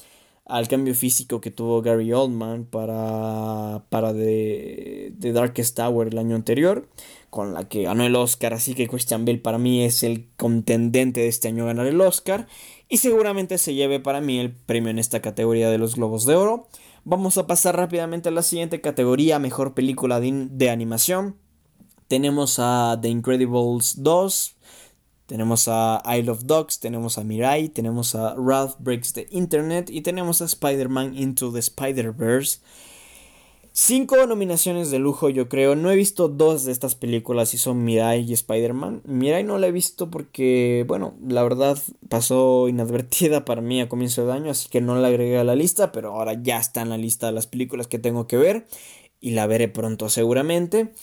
al 0.46 0.68
cambio 0.68 0.94
físico 0.94 1.42
que 1.42 1.50
tuvo 1.50 1.82
Gary 1.82 2.14
Oldman 2.14 2.66
para, 2.66 3.84
para 3.90 4.14
The, 4.14 5.14
Darkest 5.20 5.76
Tower 5.76 6.08
el 6.08 6.18
año 6.20 6.36
anterior, 6.36 6.88
con 7.32 7.54
la 7.54 7.68
que 7.68 7.84
ganó 7.84 8.06
el 8.06 8.16
Oscar, 8.16 8.54
así 8.54 8.76
que 8.76 8.88
Christian 8.88 9.26
Bale 9.26 9.40
para 9.40 9.58
mí 9.58 9.84
es 9.84 10.04
el 10.04 10.28
contendente 10.38 11.22
de 11.22 11.28
este 11.28 11.48
año 11.48 11.66
ganar 11.66 11.88
el 11.88 12.00
Oscar, 12.00 12.48
y 12.88 12.98
seguramente 12.98 13.58
se 13.58 13.74
lleve 13.74 14.00
para 14.00 14.22
mí 14.22 14.40
el 14.40 14.52
premio 14.52 14.92
en 14.92 15.00
esta 15.00 15.20
categoría 15.20 15.72
de 15.72 15.80
los 15.80 15.96
Globos 15.96 16.26
de 16.26 16.36
Oro. 16.36 16.68
Vamos 17.04 17.38
a 17.38 17.48
pasar 17.48 17.76
rápidamente 17.76 18.30
a 18.30 18.32
la 18.32 18.44
siguiente 18.44 18.82
categoría, 18.82 19.40
mejor 19.40 19.74
película 19.74 20.20
de, 20.20 20.48
de 20.52 20.70
animación. 20.70 21.36
Tenemos 22.08 22.58
a 22.60 23.00
The 23.02 23.10
Incredibles 23.10 24.04
2, 24.04 24.55
tenemos 25.26 25.68
a 25.68 26.02
Isle 26.18 26.32
of 26.32 26.46
Dogs, 26.46 26.80
tenemos 26.80 27.18
a 27.18 27.24
Mirai, 27.24 27.70
tenemos 27.70 28.16
a 28.16 28.36
Ralph 28.36 28.76
Breaks 28.80 29.14
the 29.14 29.28
Internet 29.32 29.90
y 29.90 30.02
tenemos 30.02 30.42
a 30.42 30.46
Spider-Man 30.46 31.18
Into 31.18 31.52
the 31.52 31.60
Spider-Verse. 31.60 32.60
Cinco 33.78 34.26
nominaciones 34.26 34.90
de 34.90 35.00
lujo, 35.00 35.28
yo 35.30 35.50
creo. 35.50 35.76
No 35.76 35.92
he 35.92 35.98
visto 35.98 36.30
dos 36.30 36.64
de 36.64 36.72
estas 36.72 36.96
películas 36.96 37.54
y 37.54 37.58
son 37.58 37.84
Mirai 37.84 38.22
y 38.22 38.32
Spider-Man. 38.32 39.02
Mirai 39.04 39.44
no 39.44 39.58
la 39.58 39.68
he 39.68 39.74
visto 39.74 40.10
porque, 40.10 40.86
bueno, 40.88 41.16
la 41.28 41.44
verdad 41.44 41.78
pasó 42.08 42.70
inadvertida 42.70 43.44
para 43.44 43.60
mí 43.60 43.82
a 43.82 43.90
comienzo 43.90 44.26
de 44.26 44.32
año, 44.32 44.52
así 44.52 44.70
que 44.70 44.80
no 44.80 44.96
la 44.96 45.10
agregué 45.10 45.38
a 45.38 45.44
la 45.44 45.56
lista, 45.56 45.92
pero 45.92 46.14
ahora 46.14 46.42
ya 46.42 46.58
está 46.58 46.84
en 46.84 46.90
la 46.90 46.98
lista 46.98 47.28
de 47.28 47.34
las 47.34 47.48
películas 47.48 47.88
que 47.88 48.00
tengo 48.00 48.28
que 48.28 48.38
ver 48.38 48.66
y 49.20 49.32
la 49.32 49.46
veré 49.46 49.68
pronto 49.68 50.08
seguramente. 50.08 50.94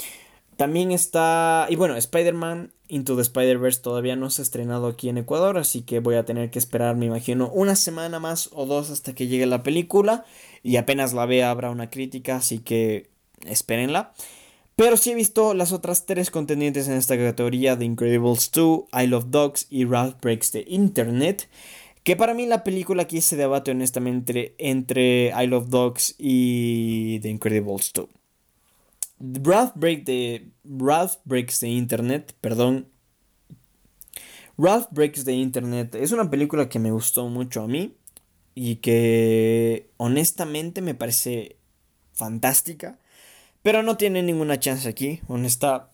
También 0.63 0.93
está, 0.93 1.67
y 1.71 1.75
bueno, 1.75 1.97
Spider-Man 1.97 2.71
Into 2.87 3.17
the 3.17 3.23
Spider-Verse 3.23 3.81
todavía 3.81 4.15
no 4.15 4.31
se 4.31 4.43
ha 4.43 4.45
estrenado 4.45 4.87
aquí 4.87 5.09
en 5.09 5.19
Ecuador, 5.19 5.59
así 5.59 5.83
que 5.83 5.99
voy 5.99 6.15
a 6.15 6.25
tener 6.25 6.53
que 6.53 6.61
esperar, 6.61 6.95
me 6.95 7.07
imagino, 7.07 7.51
una 7.51 7.75
semana 7.75 8.21
más 8.21 8.49
o 8.53 8.65
dos 8.65 8.91
hasta 8.91 9.13
que 9.13 9.27
llegue 9.27 9.47
la 9.47 9.65
película. 9.65 10.25
Y 10.63 10.77
apenas 10.77 11.15
la 11.15 11.27
vea 11.27 11.51
habrá 11.51 11.69
una 11.71 11.91
crítica, 11.91 12.37
así 12.37 12.61
que 12.61 13.11
espérenla. 13.45 14.13
Pero 14.77 14.97
sí 14.97 15.11
he 15.11 15.17
visto 15.17 15.53
las 15.53 15.73
otras 15.73 16.07
tres 16.07 16.31
contendientes 16.31 16.87
en 16.87 16.95
esta 16.95 17.17
categoría: 17.17 17.77
The 17.77 17.85
Incredibles 17.85 18.53
2, 18.53 18.85
I 18.93 19.09
Love 19.09 19.31
Dogs 19.31 19.67
y 19.69 19.85
Ralph 19.85 20.21
Breaks 20.23 20.53
the 20.53 20.65
Internet. 20.69 21.49
Que 22.05 22.15
para 22.15 22.35
mí 22.35 22.47
la 22.47 22.63
película 22.63 23.03
aquí 23.03 23.21
se 23.21 23.35
debate 23.35 23.73
honestamente 23.73 24.55
entre 24.59 25.33
I 25.37 25.49
Love 25.49 25.71
Dogs 25.71 26.15
y 26.19 27.19
The 27.19 27.31
Incredibles 27.31 27.91
2. 27.93 28.07
Ralph, 29.23 29.73
Break 29.77 30.05
Ralph 30.65 31.19
Breaks 31.25 31.61
the 31.61 31.69
Internet, 31.69 32.35
perdón. 32.41 32.89
Ralph 34.59 34.89
Breaks 34.91 35.25
the 35.25 35.33
Internet 35.33 35.95
es 35.95 36.11
una 36.11 36.29
película 36.29 36.69
que 36.69 36.81
me 36.81 36.91
gustó 36.91 37.29
mucho 37.29 37.63
a 37.63 37.69
mí 37.69 37.97
y 38.55 38.77
que 38.77 39.91
honestamente 39.97 40.83
me 40.83 40.95
parece 40.95 41.57
fantástica, 42.13 42.99
pero 43.63 43.85
no 43.85 43.97
tiene 43.97 44.23
ninguna 44.23 44.59
chance 44.59 44.89
aquí, 44.89 45.21
honesta. 45.29 45.89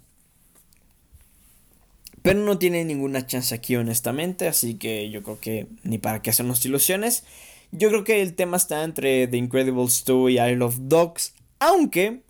Pero 2.22 2.40
no 2.40 2.58
tiene 2.58 2.84
ninguna 2.84 3.26
chance 3.26 3.54
aquí, 3.54 3.76
honestamente, 3.76 4.48
así 4.48 4.74
que 4.74 5.10
yo 5.10 5.22
creo 5.22 5.38
que 5.38 5.68
ni 5.82 5.98
para 5.98 6.20
qué 6.20 6.30
hacernos 6.30 6.64
ilusiones. 6.64 7.24
Yo 7.72 7.90
creo 7.90 8.04
que 8.04 8.22
el 8.22 8.34
tema 8.34 8.56
está 8.56 8.84
entre 8.84 9.28
The 9.28 9.36
Incredibles 9.36 10.04
2 10.04 10.30
y 10.30 10.40
I 10.40 10.56
Love 10.56 10.78
Dogs, 10.80 11.34
aunque 11.60 12.22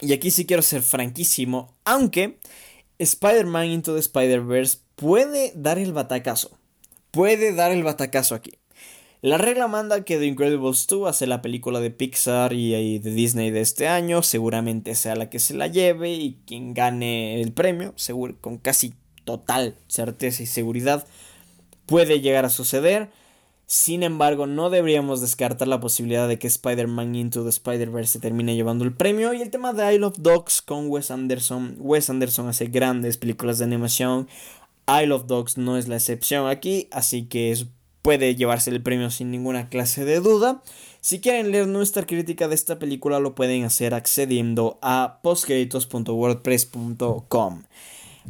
y 0.00 0.12
aquí 0.12 0.30
sí 0.30 0.46
quiero 0.46 0.62
ser 0.62 0.82
franquísimo, 0.82 1.74
aunque 1.84 2.38
Spider-Man 2.98 3.66
Into 3.66 3.94
the 3.94 4.00
Spider-Verse 4.00 4.78
puede 4.96 5.52
dar 5.54 5.78
el 5.78 5.92
batacazo. 5.92 6.58
Puede 7.10 7.54
dar 7.54 7.72
el 7.72 7.82
batacazo 7.82 8.34
aquí. 8.34 8.52
La 9.20 9.36
regla 9.36 9.66
manda 9.66 10.04
que 10.04 10.16
The 10.16 10.26
Incredibles 10.26 10.86
2 10.86 11.08
hace 11.08 11.26
la 11.26 11.42
película 11.42 11.80
de 11.80 11.90
Pixar 11.90 12.52
y, 12.52 12.98
de 13.00 13.10
Disney 13.10 13.50
de 13.50 13.60
este 13.60 13.88
año, 13.88 14.22
seguramente 14.22 14.94
sea 14.94 15.16
la 15.16 15.28
que 15.28 15.40
se 15.40 15.54
la 15.54 15.66
lleve 15.66 16.12
y 16.12 16.38
quien 16.46 16.72
gane 16.72 17.40
el 17.40 17.52
premio, 17.52 17.94
seguro, 17.96 18.36
con 18.40 18.58
casi 18.58 18.94
total 19.24 19.76
certeza 19.88 20.44
y 20.44 20.46
seguridad, 20.46 21.04
puede 21.86 22.20
llegar 22.20 22.44
a 22.44 22.50
suceder. 22.50 23.10
Sin 23.70 24.02
embargo, 24.02 24.46
no 24.46 24.70
deberíamos 24.70 25.20
descartar 25.20 25.68
la 25.68 25.78
posibilidad 25.78 26.26
de 26.26 26.38
que 26.38 26.46
Spider-Man 26.46 27.14
Into 27.14 27.42
the 27.42 27.50
Spider-Verse 27.50 28.12
se 28.12 28.18
termine 28.18 28.56
llevando 28.56 28.86
el 28.86 28.94
premio. 28.94 29.34
Y 29.34 29.42
el 29.42 29.50
tema 29.50 29.74
de 29.74 29.94
Isle 29.94 30.06
of 30.06 30.16
Dogs 30.20 30.62
con 30.62 30.88
Wes 30.88 31.10
Anderson. 31.10 31.76
Wes 31.78 32.08
Anderson 32.08 32.48
hace 32.48 32.68
grandes 32.68 33.18
películas 33.18 33.58
de 33.58 33.66
animación. 33.66 34.26
Isle 34.88 35.12
of 35.12 35.26
Dogs 35.26 35.58
no 35.58 35.76
es 35.76 35.86
la 35.86 35.96
excepción 35.96 36.48
aquí, 36.48 36.88
así 36.92 37.24
que 37.24 37.54
puede 38.00 38.36
llevarse 38.36 38.70
el 38.70 38.82
premio 38.82 39.10
sin 39.10 39.30
ninguna 39.30 39.68
clase 39.68 40.06
de 40.06 40.20
duda. 40.20 40.62
Si 41.02 41.20
quieren 41.20 41.50
leer 41.50 41.68
nuestra 41.68 42.06
crítica 42.06 42.48
de 42.48 42.54
esta 42.54 42.78
película 42.78 43.20
lo 43.20 43.34
pueden 43.34 43.64
hacer 43.64 43.92
accediendo 43.92 44.78
a 44.80 45.18
postcreditos.wordpress.com. 45.22 47.64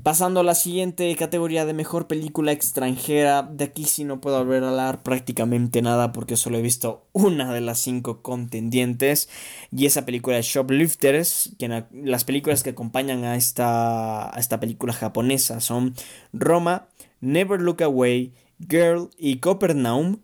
Pasando 0.02 0.40
a 0.40 0.44
la 0.44 0.54
siguiente 0.54 1.14
categoría 1.16 1.64
de 1.64 1.72
mejor 1.72 2.06
película 2.06 2.52
extranjera, 2.52 3.42
de 3.42 3.64
aquí 3.64 3.84
sí 3.84 4.04
no 4.04 4.20
puedo 4.20 4.38
volver 4.38 4.62
a 4.62 4.68
hablar 4.68 5.02
prácticamente 5.02 5.82
nada 5.82 6.12
porque 6.12 6.36
solo 6.36 6.58
he 6.58 6.62
visto 6.62 7.06
una 7.12 7.52
de 7.52 7.60
las 7.62 7.78
cinco 7.78 8.22
contendientes 8.22 9.28
y 9.72 9.86
esa 9.86 10.04
película 10.04 10.38
es 10.38 10.46
Shoplifters, 10.46 11.56
que 11.58 11.84
las 11.92 12.24
películas 12.24 12.62
que 12.62 12.70
acompañan 12.70 13.24
a 13.24 13.36
esta, 13.36 14.34
a 14.34 14.38
esta 14.38 14.60
película 14.60 14.92
japonesa 14.92 15.60
son 15.60 15.94
Roma, 16.32 16.88
Never 17.20 17.60
Look 17.60 17.82
Away, 17.82 18.34
Girl 18.68 19.10
y 19.16 19.38
Copernaum. 19.38 20.18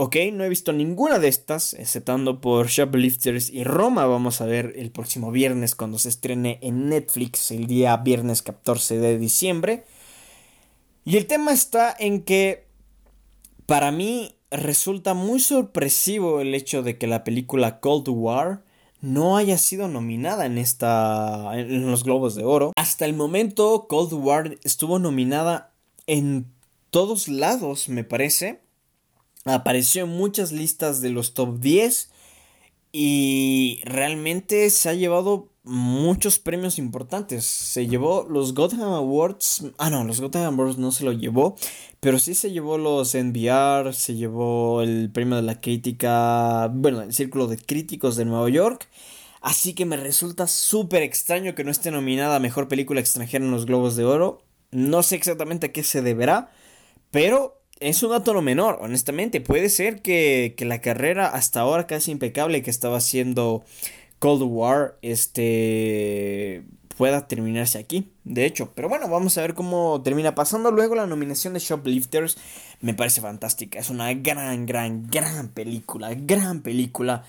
Ok, 0.00 0.14
no 0.32 0.44
he 0.44 0.48
visto 0.48 0.72
ninguna 0.72 1.18
de 1.18 1.26
estas, 1.26 1.74
exceptando 1.74 2.40
por 2.40 2.68
Shoplifters 2.68 3.50
y 3.50 3.64
Roma. 3.64 4.06
Vamos 4.06 4.40
a 4.40 4.46
ver 4.46 4.74
el 4.76 4.92
próximo 4.92 5.32
viernes 5.32 5.74
cuando 5.74 5.98
se 5.98 6.08
estrene 6.08 6.60
en 6.62 6.88
Netflix, 6.88 7.50
el 7.50 7.66
día 7.66 7.96
viernes 7.96 8.42
14 8.42 8.98
de 8.98 9.18
diciembre. 9.18 9.86
Y 11.04 11.16
el 11.16 11.26
tema 11.26 11.50
está 11.50 11.96
en 11.98 12.22
que 12.22 12.68
para 13.66 13.90
mí 13.90 14.36
resulta 14.52 15.14
muy 15.14 15.40
sorpresivo 15.40 16.40
el 16.40 16.54
hecho 16.54 16.84
de 16.84 16.96
que 16.96 17.08
la 17.08 17.24
película 17.24 17.80
Cold 17.80 18.08
War 18.08 18.62
no 19.00 19.36
haya 19.36 19.58
sido 19.58 19.88
nominada 19.88 20.46
en 20.46 20.58
esta 20.58 21.58
en 21.58 21.90
los 21.90 22.04
Globos 22.04 22.36
de 22.36 22.44
Oro. 22.44 22.72
Hasta 22.76 23.04
el 23.04 23.14
momento 23.14 23.88
Cold 23.88 24.12
War 24.12 24.58
estuvo 24.62 25.00
nominada 25.00 25.72
en 26.06 26.46
todos 26.90 27.26
lados, 27.26 27.88
me 27.88 28.04
parece. 28.04 28.67
Apareció 29.48 30.04
en 30.04 30.10
muchas 30.10 30.52
listas 30.52 31.00
de 31.00 31.10
los 31.10 31.34
top 31.34 31.58
10 31.58 32.10
y 32.92 33.80
realmente 33.84 34.70
se 34.70 34.88
ha 34.88 34.94
llevado 34.94 35.48
muchos 35.62 36.38
premios 36.38 36.78
importantes. 36.78 37.44
Se 37.44 37.86
llevó 37.86 38.26
los 38.28 38.54
Gotham 38.54 38.92
Awards. 38.92 39.66
Ah, 39.76 39.90
no, 39.90 40.04
los 40.04 40.20
Gotham 40.20 40.54
Awards 40.54 40.78
no 40.78 40.90
se 40.92 41.04
lo 41.04 41.12
llevó. 41.12 41.56
Pero 42.00 42.18
sí 42.18 42.34
se 42.34 42.50
llevó 42.50 42.78
los 42.78 43.14
NBR. 43.14 43.92
Se 43.92 44.14
llevó 44.14 44.82
el 44.82 45.10
premio 45.12 45.36
de 45.36 45.42
la 45.42 45.60
crítica. 45.60 46.68
Bueno, 46.72 47.02
el 47.02 47.12
Círculo 47.12 47.46
de 47.46 47.58
Críticos 47.58 48.16
de 48.16 48.24
Nueva 48.24 48.48
York. 48.48 48.88
Así 49.40 49.74
que 49.74 49.84
me 49.84 49.96
resulta 49.96 50.46
súper 50.46 51.02
extraño 51.02 51.54
que 51.54 51.64
no 51.64 51.70
esté 51.70 51.90
nominada 51.90 52.36
a 52.36 52.40
Mejor 52.40 52.68
Película 52.68 53.00
Extranjera 53.00 53.44
en 53.44 53.50
los 53.50 53.66
Globos 53.66 53.96
de 53.96 54.04
Oro. 54.04 54.42
No 54.70 55.02
sé 55.02 55.16
exactamente 55.16 55.66
a 55.66 55.72
qué 55.72 55.84
se 55.84 56.02
deberá. 56.02 56.50
Pero 57.10 57.57
es 57.80 58.02
un 58.02 58.10
dato 58.10 58.34
no 58.34 58.42
menor, 58.42 58.78
honestamente. 58.80 59.40
Puede 59.40 59.68
ser 59.68 60.02
que, 60.02 60.54
la 60.58 60.80
carrera 60.80 61.28
hasta 61.28 61.60
ahora 61.60 61.86
casi 61.86 62.10
impecable 62.10 62.62
que 62.62 62.70
estaba 62.70 62.98
haciendo 62.98 63.64
Cold 64.18 64.42
War 64.42 64.98
este, 65.02 66.62
pueda 66.96 67.28
terminarse 67.28 67.78
aquí. 67.78 68.10
De 68.24 68.44
hecho, 68.44 68.72
pero 68.74 68.88
bueno, 68.88 69.08
vamos 69.08 69.38
a 69.38 69.42
ver 69.42 69.54
cómo 69.54 70.02
termina 70.02 70.34
pasando. 70.34 70.70
Luego 70.70 70.94
la 70.94 71.06
nominación 71.06 71.54
de 71.54 71.60
Shoplifters 71.60 72.36
me 72.80 72.94
parece 72.94 73.20
fantástica. 73.20 73.78
Es 73.78 73.90
una 73.90 74.12
gran, 74.14 74.66
gran, 74.66 75.08
gran 75.08 75.48
película. 75.48 76.10
Gran 76.14 76.62
película 76.62 77.24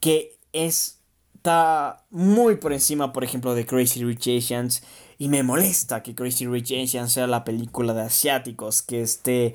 que 0.00 0.36
está 0.52 2.04
muy 2.10 2.56
por 2.56 2.72
encima, 2.72 3.12
por 3.12 3.24
ejemplo, 3.24 3.54
de 3.54 3.66
Crazy 3.66 4.04
Rich 4.04 4.28
Asians. 4.28 4.82
Y 5.20 5.28
me 5.28 5.42
molesta 5.42 6.02
que 6.02 6.14
Crazy 6.14 6.46
Rich 6.46 6.72
Asians 6.72 7.12
sea 7.12 7.26
la 7.26 7.44
película 7.44 7.92
de 7.92 8.00
asiáticos 8.00 8.80
que 8.80 9.02
esté 9.02 9.54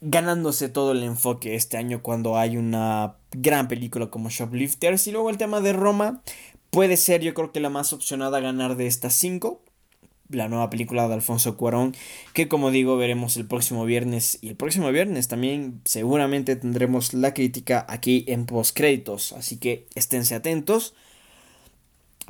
ganándose 0.00 0.68
todo 0.68 0.92
el 0.92 1.02
enfoque 1.02 1.56
este 1.56 1.76
año 1.76 2.02
cuando 2.02 2.38
hay 2.38 2.56
una 2.56 3.16
gran 3.32 3.66
película 3.66 4.10
como 4.10 4.30
Shoplifters. 4.30 5.08
Y 5.08 5.10
luego 5.10 5.28
el 5.28 5.38
tema 5.38 5.60
de 5.60 5.72
Roma 5.72 6.22
puede 6.70 6.96
ser 6.96 7.20
yo 7.20 7.34
creo 7.34 7.50
que 7.50 7.58
la 7.58 7.68
más 7.68 7.92
opcionada 7.92 8.38
a 8.38 8.42
ganar 8.42 8.76
de 8.76 8.86
estas 8.86 9.12
cinco. 9.12 9.60
La 10.28 10.46
nueva 10.46 10.70
película 10.70 11.08
de 11.08 11.14
Alfonso 11.14 11.56
Cuarón, 11.56 11.96
que 12.32 12.46
como 12.46 12.70
digo 12.70 12.96
veremos 12.96 13.36
el 13.36 13.46
próximo 13.46 13.84
viernes. 13.86 14.38
Y 14.40 14.50
el 14.50 14.54
próximo 14.54 14.92
viernes 14.92 15.26
también 15.26 15.80
seguramente 15.84 16.54
tendremos 16.54 17.12
la 17.12 17.34
crítica 17.34 17.84
aquí 17.88 18.24
en 18.28 18.46
postcréditos. 18.46 19.32
Así 19.32 19.56
que 19.56 19.88
esténse 19.96 20.36
atentos. 20.36 20.94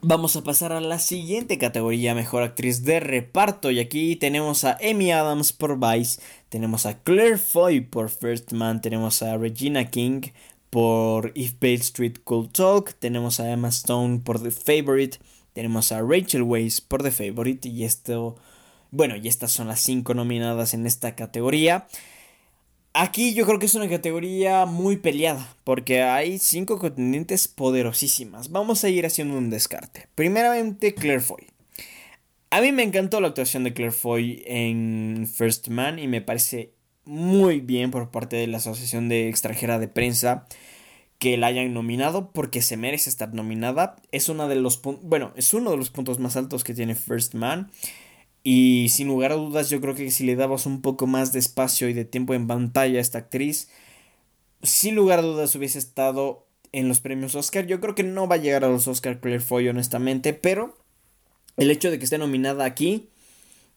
Vamos 0.02 0.34
a 0.34 0.42
pasar 0.42 0.72
a 0.72 0.80
la 0.80 0.98
siguiente 0.98 1.58
categoría, 1.58 2.14
mejor 2.14 2.42
actriz 2.42 2.84
de 2.84 3.00
reparto. 3.00 3.70
Y 3.70 3.80
aquí 3.80 4.16
tenemos 4.16 4.64
a 4.64 4.78
Amy 4.82 5.12
Adams 5.12 5.52
por 5.52 5.78
Vice, 5.78 6.22
tenemos 6.48 6.86
a 6.86 7.02
Claire 7.02 7.36
Foy 7.36 7.82
por 7.82 8.08
First 8.08 8.52
Man, 8.52 8.80
tenemos 8.80 9.20
a 9.20 9.36
Regina 9.36 9.90
King 9.90 10.22
por 10.70 11.32
If 11.34 11.60
Bale 11.60 11.74
Street 11.74 12.16
Could 12.24 12.48
Talk, 12.52 12.94
tenemos 12.94 13.40
a 13.40 13.50
Emma 13.50 13.68
Stone 13.68 14.20
por 14.24 14.42
The 14.42 14.50
Favorite, 14.50 15.18
tenemos 15.52 15.92
a 15.92 16.00
Rachel 16.00 16.44
Weisz 16.44 16.80
por 16.80 17.02
The 17.02 17.10
Favorite. 17.10 17.68
Y 17.68 17.84
esto, 17.84 18.36
bueno, 18.90 19.16
y 19.16 19.28
estas 19.28 19.52
son 19.52 19.68
las 19.68 19.80
cinco 19.80 20.14
nominadas 20.14 20.72
en 20.72 20.86
esta 20.86 21.14
categoría. 21.14 21.86
Aquí 22.92 23.34
yo 23.34 23.46
creo 23.46 23.60
que 23.60 23.66
es 23.66 23.74
una 23.76 23.88
categoría 23.88 24.66
muy 24.66 24.96
peleada, 24.96 25.54
porque 25.62 26.02
hay 26.02 26.38
cinco 26.38 26.78
contendientes 26.78 27.46
poderosísimas. 27.46 28.50
Vamos 28.50 28.82
a 28.82 28.88
ir 28.88 29.06
haciendo 29.06 29.38
un 29.38 29.48
descarte. 29.48 30.08
Primeramente, 30.16 30.94
Claire 30.94 31.20
Foy. 31.20 31.46
A 32.50 32.60
mí 32.60 32.72
me 32.72 32.82
encantó 32.82 33.20
la 33.20 33.28
actuación 33.28 33.62
de 33.62 33.72
Claire 33.74 33.92
Foy 33.92 34.42
en 34.44 35.28
First 35.32 35.68
Man 35.68 36.00
y 36.00 36.08
me 36.08 36.20
parece 36.20 36.72
muy 37.04 37.60
bien 37.60 37.92
por 37.92 38.10
parte 38.10 38.36
de 38.36 38.48
la 38.48 38.58
Asociación 38.58 39.08
de 39.08 39.28
Extranjera 39.28 39.78
de 39.78 39.86
Prensa 39.86 40.46
que 41.20 41.36
la 41.36 41.46
hayan 41.46 41.72
nominado 41.72 42.32
porque 42.32 42.60
se 42.60 42.76
merece 42.76 43.08
estar 43.08 43.32
nominada. 43.34 43.96
Es 44.10 44.28
una 44.28 44.48
de 44.48 44.56
los 44.56 44.80
bueno, 44.82 45.32
es 45.36 45.54
uno 45.54 45.70
de 45.70 45.76
los 45.76 45.90
puntos 45.90 46.18
más 46.18 46.36
altos 46.36 46.64
que 46.64 46.74
tiene 46.74 46.96
First 46.96 47.34
Man. 47.34 47.70
Y 48.42 48.88
sin 48.90 49.08
lugar 49.08 49.32
a 49.32 49.36
dudas, 49.36 49.68
yo 49.68 49.80
creo 49.80 49.94
que 49.94 50.10
si 50.10 50.24
le 50.24 50.36
dabas 50.36 50.66
un 50.66 50.80
poco 50.80 51.06
más 51.06 51.32
de 51.32 51.38
espacio 51.38 51.88
y 51.88 51.92
de 51.92 52.04
tiempo 52.04 52.34
en 52.34 52.46
pantalla 52.46 52.98
a 52.98 53.02
esta 53.02 53.18
actriz, 53.18 53.68
sin 54.62 54.94
lugar 54.94 55.18
a 55.18 55.22
dudas 55.22 55.54
hubiese 55.54 55.78
estado 55.78 56.46
en 56.72 56.88
los 56.88 57.00
premios 57.00 57.34
Oscar. 57.34 57.66
Yo 57.66 57.80
creo 57.80 57.94
que 57.94 58.02
no 58.02 58.28
va 58.28 58.36
a 58.36 58.38
llegar 58.38 58.64
a 58.64 58.68
los 58.68 58.86
Oscar 58.88 59.20
Claire 59.20 59.40
Foy, 59.40 59.68
honestamente, 59.68 60.32
pero 60.32 60.76
el 61.56 61.70
hecho 61.70 61.90
de 61.90 61.98
que 61.98 62.04
esté 62.04 62.18
nominada 62.18 62.64
aquí 62.64 63.08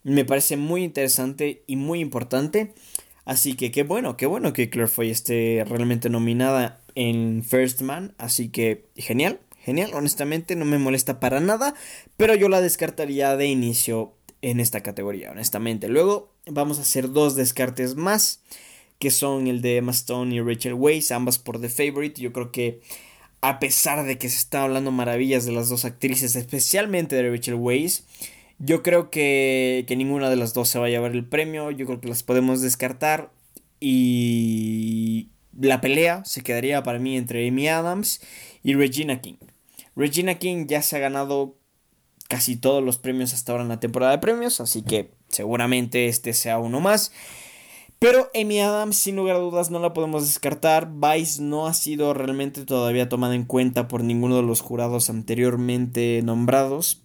me 0.04 0.26
parece 0.26 0.58
muy 0.58 0.84
interesante 0.84 1.64
y 1.68 1.76
muy 1.76 2.00
importante. 2.00 2.74
Así 3.26 3.56
que 3.56 3.72
qué 3.72 3.84
bueno, 3.84 4.18
qué 4.18 4.26
bueno 4.26 4.54
que 4.54 4.70
Claire 4.70 4.90
Foy 4.90 5.10
esté 5.10 5.64
realmente 5.68 6.10
nominada 6.10 6.82
en 6.96 7.44
First 7.44 7.82
Man. 7.82 8.14
Así 8.18 8.50
que 8.50 8.86
genial, 8.96 9.40
genial, 9.60 9.92
honestamente 9.94 10.56
no 10.56 10.66
me 10.66 10.78
molesta 10.78 11.20
para 11.20 11.40
nada, 11.40 11.74
pero 12.18 12.36
yo 12.36 12.50
la 12.50 12.62
descartaría 12.62 13.36
de 13.38 13.48
inicio 13.48 14.14
en 14.44 14.60
esta 14.60 14.84
categoría, 14.84 15.32
honestamente. 15.32 15.88
Luego 15.88 16.34
vamos 16.46 16.78
a 16.78 16.82
hacer 16.82 17.10
dos 17.12 17.36
descartes 17.36 17.96
más, 17.96 18.44
que 19.00 19.10
son 19.10 19.48
el 19.48 19.62
de 19.62 19.78
Emma 19.78 19.94
Stone 19.94 20.36
y 20.36 20.42
Rachel 20.42 20.74
Weisz, 20.74 21.12
ambas 21.12 21.40
por 21.40 21.62
The 21.62 21.70
Favorite. 21.70 22.22
Yo 22.22 22.34
creo 22.34 22.52
que 22.52 22.82
a 23.40 23.60
pesar 23.60 24.06
de 24.06 24.18
que 24.18 24.30
se 24.30 24.38
está 24.38 24.64
hablando 24.64 24.92
maravillas 24.92 25.46
de 25.46 25.54
las 25.54 25.70
dos 25.70 25.86
actrices, 25.86 26.36
especialmente 26.36 27.16
de 27.16 27.32
Rachel 27.32 27.56
Weisz, 27.56 28.04
yo 28.60 28.84
creo 28.84 29.10
que, 29.10 29.86
que 29.88 29.96
ninguna 29.96 30.30
de 30.30 30.36
las 30.36 30.54
dos 30.54 30.68
se 30.68 30.78
va 30.78 30.88
a 30.88 30.90
llevar 30.90 31.14
el 31.14 31.26
premio. 31.26 31.72
Yo 31.72 31.86
creo 31.86 32.02
que 32.02 32.10
las 32.10 32.24
podemos 32.24 32.62
descartar. 32.62 33.32
Y 33.80 35.30
la 35.58 35.80
pelea 35.80 36.24
se 36.26 36.42
quedaría 36.42 36.84
para 36.84 37.00
mí 37.00 37.18
entre 37.18 37.48
Amy 37.48 37.70
Adams 37.70 38.22
y 38.62 38.74
Regina 38.74 39.22
King. 39.22 39.38
Regina 39.96 40.36
King 40.36 40.68
ya 40.68 40.82
se 40.82 40.98
ha 40.98 41.00
ganado 41.00 41.56
casi 42.34 42.56
todos 42.56 42.84
los 42.84 42.98
premios 42.98 43.32
hasta 43.32 43.52
ahora 43.52 43.62
en 43.64 43.70
la 43.70 43.80
temporada 43.80 44.14
de 44.14 44.18
premios, 44.18 44.60
así 44.60 44.82
que 44.82 45.12
seguramente 45.28 46.08
este 46.08 46.34
sea 46.34 46.58
uno 46.58 46.80
más. 46.80 47.12
Pero 48.00 48.32
Amy 48.34 48.60
Adams, 48.60 48.98
sin 48.98 49.18
lugar 49.18 49.36
a 49.36 49.40
dudas, 49.40 49.70
no 49.70 49.78
la 49.78 49.94
podemos 49.94 50.26
descartar. 50.26 50.90
Vice 50.92 51.44
no 51.44 51.68
ha 51.68 51.76
sido 51.76 52.12
realmente 52.16 52.66
todavía 52.66 53.08
tomada 53.08 53.36
en 53.36 53.46
cuenta 53.46 53.88
por 53.88 54.04
ninguno 54.04 54.38
de 54.38 54.42
los 54.42 54.62
jurados 54.62 55.12
anteriormente 55.12 56.22
nombrados. 56.24 57.04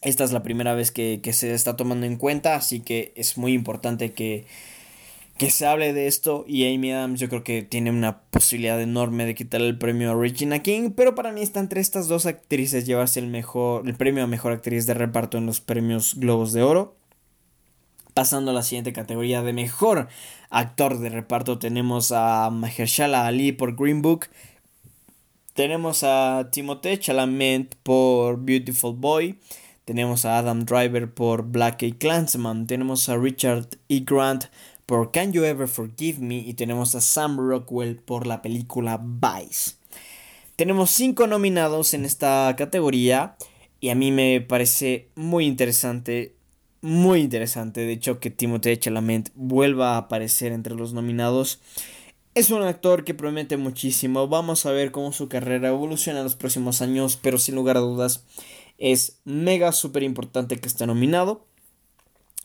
Esta 0.00 0.24
es 0.24 0.32
la 0.32 0.42
primera 0.42 0.72
vez 0.72 0.90
que, 0.90 1.20
que 1.22 1.34
se 1.34 1.52
está 1.52 1.76
tomando 1.76 2.06
en 2.06 2.16
cuenta, 2.16 2.54
así 2.54 2.80
que 2.80 3.12
es 3.16 3.36
muy 3.36 3.52
importante 3.52 4.14
que, 4.14 4.46
que 5.36 5.50
se 5.50 5.66
hable 5.66 5.92
de 5.92 6.06
esto 6.06 6.44
y 6.46 6.72
Amy 6.72 6.92
Adams 6.92 7.18
yo 7.18 7.28
creo 7.28 7.42
que 7.42 7.62
tiene 7.62 7.90
una 7.90 8.20
posibilidad 8.30 8.80
enorme 8.80 9.26
de 9.26 9.34
quitarle 9.34 9.68
el 9.68 9.78
premio 9.78 10.12
a 10.12 10.14
Regina 10.14 10.60
King, 10.60 10.90
pero 10.94 11.14
para 11.14 11.32
mí 11.32 11.42
está 11.42 11.60
entre 11.60 11.80
estas 11.80 12.06
dos 12.06 12.26
actrices 12.26 12.86
llevarse 12.86 13.18
el 13.18 13.26
mejor 13.26 13.88
el 13.88 13.96
premio 13.96 14.22
a 14.24 14.28
mejor 14.28 14.52
actriz 14.52 14.86
de 14.86 14.94
reparto 14.94 15.38
en 15.38 15.46
los 15.46 15.60
premios 15.60 16.14
Globos 16.14 16.52
de 16.52 16.62
Oro. 16.62 16.96
Pasando 18.14 18.52
a 18.52 18.54
la 18.54 18.62
siguiente 18.62 18.92
categoría 18.92 19.42
de 19.42 19.52
mejor 19.52 20.06
actor 20.50 20.98
de 21.00 21.08
reparto 21.08 21.58
tenemos 21.58 22.12
a 22.12 22.48
Mahershala 22.50 23.26
Ali 23.26 23.50
por 23.50 23.74
Green 23.74 24.02
Book. 24.02 24.26
Tenemos 25.54 26.04
a 26.04 26.48
Timothée 26.52 26.98
Chalamet 26.98 27.74
por 27.82 28.38
Beautiful 28.38 28.94
Boy. 28.96 29.38
Tenemos 29.84 30.24
a 30.24 30.38
Adam 30.38 30.64
Driver 30.64 31.12
por 31.12 31.42
Black 31.42 31.82
y 31.82 31.92
Clansman. 31.92 32.66
Tenemos 32.66 33.08
a 33.08 33.16
Richard 33.16 33.66
E. 33.88 34.00
Grant 34.00 34.46
por 34.86 35.12
Can 35.12 35.32
You 35.32 35.44
Ever 35.44 35.68
Forgive 35.68 36.18
Me 36.18 36.36
y 36.36 36.54
tenemos 36.54 36.94
a 36.94 37.00
Sam 37.00 37.38
Rockwell 37.38 37.96
por 37.96 38.26
la 38.26 38.42
película 38.42 39.00
Vice. 39.02 39.72
Tenemos 40.56 40.90
cinco 40.90 41.26
nominados 41.26 41.94
en 41.94 42.04
esta 42.04 42.54
categoría 42.56 43.36
y 43.80 43.88
a 43.88 43.94
mí 43.94 44.12
me 44.12 44.40
parece 44.40 45.08
muy 45.14 45.46
interesante, 45.46 46.36
muy 46.80 47.20
interesante 47.20 47.80
de 47.80 47.92
hecho 47.92 48.20
que 48.20 48.30
Timothée 48.30 48.78
Chalamet 48.78 49.30
vuelva 49.34 49.94
a 49.94 49.98
aparecer 49.98 50.52
entre 50.52 50.74
los 50.74 50.92
nominados. 50.92 51.60
Es 52.34 52.50
un 52.50 52.62
actor 52.62 53.04
que 53.04 53.14
promete 53.14 53.56
muchísimo, 53.56 54.28
vamos 54.28 54.66
a 54.66 54.72
ver 54.72 54.90
cómo 54.90 55.12
su 55.12 55.28
carrera 55.28 55.68
evoluciona 55.68 56.18
en 56.20 56.24
los 56.24 56.34
próximos 56.34 56.82
años, 56.82 57.16
pero 57.20 57.38
sin 57.38 57.54
lugar 57.54 57.76
a 57.76 57.80
dudas 57.80 58.24
es 58.78 59.20
mega 59.24 59.72
súper 59.72 60.02
importante 60.02 60.58
que 60.58 60.68
esté 60.68 60.86
nominado. 60.86 61.46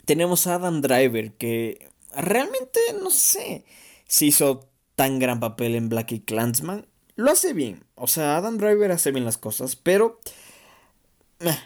Tenemos 0.06 0.48
a 0.48 0.56
Adam 0.56 0.82
Driver, 0.82 1.34
que 1.34 1.90
realmente 2.22 2.80
no 3.02 3.10
sé 3.10 3.66
si 4.08 4.28
hizo 4.28 4.70
tan 4.96 5.20
gran 5.20 5.40
papel 5.40 5.76
en 5.76 5.90
Black 5.90 6.12
y 6.12 6.20
Clansman. 6.20 6.86
Lo 7.16 7.32
hace 7.32 7.54
bien, 7.54 7.84
o 7.96 8.08
sea, 8.08 8.38
Adam 8.38 8.58
Driver 8.58 8.92
hace 8.92 9.12
bien 9.12 9.26
las 9.26 9.38
cosas, 9.38 9.76
pero 9.76 10.20
eh, 11.40 11.58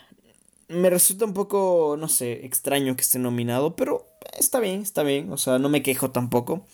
me 0.67 0.89
resulta 0.89 1.25
un 1.25 1.33
poco, 1.33 1.95
no 1.99 2.07
sé, 2.07 2.45
extraño 2.45 2.95
que 2.95 3.01
esté 3.01 3.19
nominado, 3.19 3.75
pero 3.75 4.07
está 4.37 4.59
bien, 4.59 4.81
está 4.81 5.03
bien, 5.03 5.31
o 5.31 5.37
sea, 5.37 5.59
no 5.59 5.69
me 5.69 5.83
quejo 5.83 6.11
tampoco. 6.11 6.65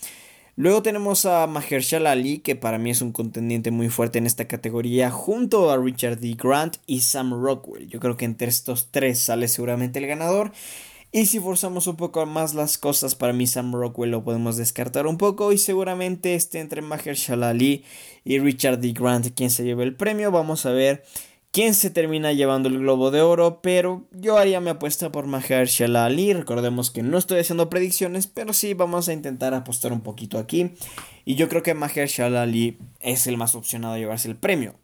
Luego 0.55 0.83
tenemos 0.83 1.25
a 1.25 1.47
Mahershala 1.47 2.11
Ali, 2.11 2.39
que 2.39 2.57
para 2.57 2.77
mí 2.77 2.89
es 2.89 3.01
un 3.01 3.13
contendiente 3.13 3.71
muy 3.71 3.87
fuerte 3.87 4.17
en 4.17 4.25
esta 4.25 4.45
categoría, 4.45 5.09
junto 5.09 5.71
a 5.71 5.77
Richard 5.77 6.19
D. 6.19 6.35
Grant 6.37 6.77
y 6.85 6.99
Sam 6.99 7.31
Rockwell. 7.41 7.87
Yo 7.87 8.01
creo 8.01 8.17
que 8.17 8.25
entre 8.25 8.49
estos 8.49 8.89
tres 8.91 9.21
sale 9.21 9.47
seguramente 9.47 9.99
el 9.99 10.07
ganador. 10.07 10.51
Y 11.11 11.25
si 11.25 11.39
forzamos 11.39 11.87
un 11.87 11.95
poco 11.95 12.23
más 12.27 12.53
las 12.53 12.77
cosas, 12.77 13.15
para 13.15 13.33
mí 13.33 13.47
Sam 13.47 13.73
Rockwell 13.73 14.11
lo 14.11 14.23
podemos 14.23 14.57
descartar 14.57 15.07
un 15.07 15.17
poco 15.17 15.51
y 15.51 15.57
seguramente 15.57 16.35
esté 16.35 16.59
entre 16.59 16.83
Mahershala 16.83 17.49
Ali 17.49 17.83
y 18.23 18.37
Richard 18.37 18.77
D. 18.79 18.93
Grant 18.93 19.33
quien 19.33 19.49
se 19.49 19.63
lleve 19.63 19.83
el 19.83 19.95
premio. 19.95 20.29
Vamos 20.29 20.67
a 20.67 20.71
ver 20.71 21.03
quién 21.51 21.73
se 21.73 21.89
termina 21.89 22.31
llevando 22.31 22.69
el 22.69 22.77
globo 22.77 23.09
de 23.09 23.21
oro, 23.21 23.59
pero 23.63 24.05
yo 24.11 24.37
haría 24.37 24.61
mi 24.61 24.69
apuesta 24.69 25.11
por 25.11 25.25
Mahershala 25.25 26.05
Ali. 26.05 26.31
Recordemos 26.31 26.91
que 26.91 27.01
no 27.01 27.17
estoy 27.17 27.39
haciendo 27.39 27.71
predicciones, 27.71 28.27
pero 28.27 28.53
sí 28.53 28.75
vamos 28.75 29.09
a 29.09 29.13
intentar 29.13 29.55
apostar 29.55 29.91
un 29.91 30.01
poquito 30.01 30.37
aquí. 30.37 30.73
Y 31.25 31.33
yo 31.33 31.49
creo 31.49 31.63
que 31.63 31.73
Mahershala 31.73 32.43
Ali 32.43 32.77
es 32.99 33.25
el 33.25 33.35
más 33.35 33.55
opcionado 33.55 33.95
a 33.95 33.97
llevarse 33.97 34.27
el 34.27 34.35
premio. 34.35 34.75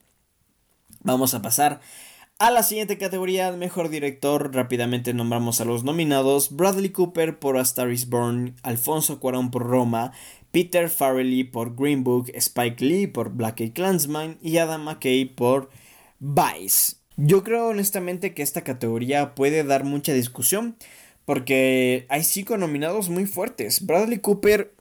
Vamos 1.04 1.36
a 1.36 1.44
pasar 1.44 1.82
a 2.38 2.52
la 2.52 2.64
siguiente 2.64 2.98
categoría, 2.98 3.52
mejor 3.54 3.90
director, 3.90 4.54
rápidamente 4.54 5.14
nombramos 5.14 5.62
a 5.62 5.66
los 5.66 5.84
nominados: 5.84 6.56
Bradley 6.56 6.90
Cooper 6.90 7.40
por 7.40 7.58
A 7.58 7.62
Star 7.62 7.92
is 7.92 8.10
Born, 8.10 8.56
Alfonso 8.64 9.20
Cuarón 9.20 9.52
por 9.52 9.64
Roma, 9.64 10.12
Peter 10.52 10.90
Farrelly 10.90 11.46
por 11.46 11.76
Green 11.76 12.04
Book, 12.04 12.32
Spike 12.34 12.84
Lee 12.84 13.08
por 13.08 13.30
Black 13.30 13.62
Eyed 13.62 13.74
Clansman 13.74 14.38
y 14.42 14.58
Adam 14.58 14.84
McKay 14.84 15.26
por 15.26 15.70
Vice. 16.20 16.98
Yo 17.18 17.44
creo 17.44 17.68
honestamente 17.68 18.34
que 18.34 18.44
esta 18.44 18.64
categoría 18.64 19.36
puede 19.36 19.64
dar 19.64 19.86
mucha 19.86 20.14
discusión 20.14 20.76
porque 21.24 22.06
hay 22.10 22.24
cinco 22.24 22.58
nominados 22.58 23.10
muy 23.10 23.26
fuertes. 23.26 23.86
Bradley 23.86 24.20
Cooper 24.20 24.75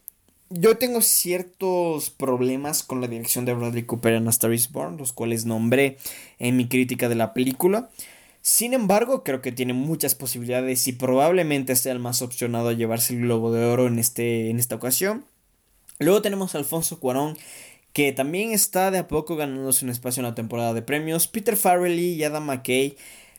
yo 0.50 0.76
tengo 0.76 1.00
ciertos 1.00 2.10
problemas 2.10 2.82
con 2.82 3.00
la 3.00 3.08
dirección 3.08 3.44
de 3.44 3.54
Bradley 3.54 3.84
Cooper 3.84 4.14
en 4.14 4.26
A 4.26 4.30
Star 4.30 4.52
Born, 4.70 4.96
los 4.96 5.12
cuales 5.12 5.46
nombré 5.46 5.98
en 6.38 6.56
mi 6.56 6.68
crítica 6.68 7.08
de 7.08 7.14
la 7.14 7.34
película. 7.34 7.90
Sin 8.42 8.74
embargo, 8.74 9.24
creo 9.24 9.40
que 9.40 9.52
tiene 9.52 9.72
muchas 9.72 10.14
posibilidades 10.14 10.86
y 10.86 10.92
probablemente 10.92 11.74
sea 11.76 11.92
el 11.92 11.98
más 11.98 12.20
opcionado 12.20 12.68
a 12.68 12.74
llevarse 12.74 13.14
el 13.14 13.22
Globo 13.22 13.52
de 13.52 13.64
Oro 13.64 13.86
en, 13.86 13.98
este, 13.98 14.50
en 14.50 14.58
esta 14.58 14.74
ocasión. 14.74 15.24
Luego 15.98 16.20
tenemos 16.20 16.54
a 16.54 16.58
Alfonso 16.58 17.00
Cuarón, 17.00 17.38
que 17.94 18.12
también 18.12 18.52
está 18.52 18.90
de 18.90 18.98
a 18.98 19.08
poco 19.08 19.36
ganándose 19.36 19.84
un 19.84 19.90
espacio 19.90 20.20
en 20.20 20.26
la 20.26 20.34
temporada 20.34 20.74
de 20.74 20.82
premios. 20.82 21.26
Peter 21.26 21.56
Farrelly 21.56 22.14
y 22.14 22.24
Adam 22.24 22.44
McKay 22.44 22.96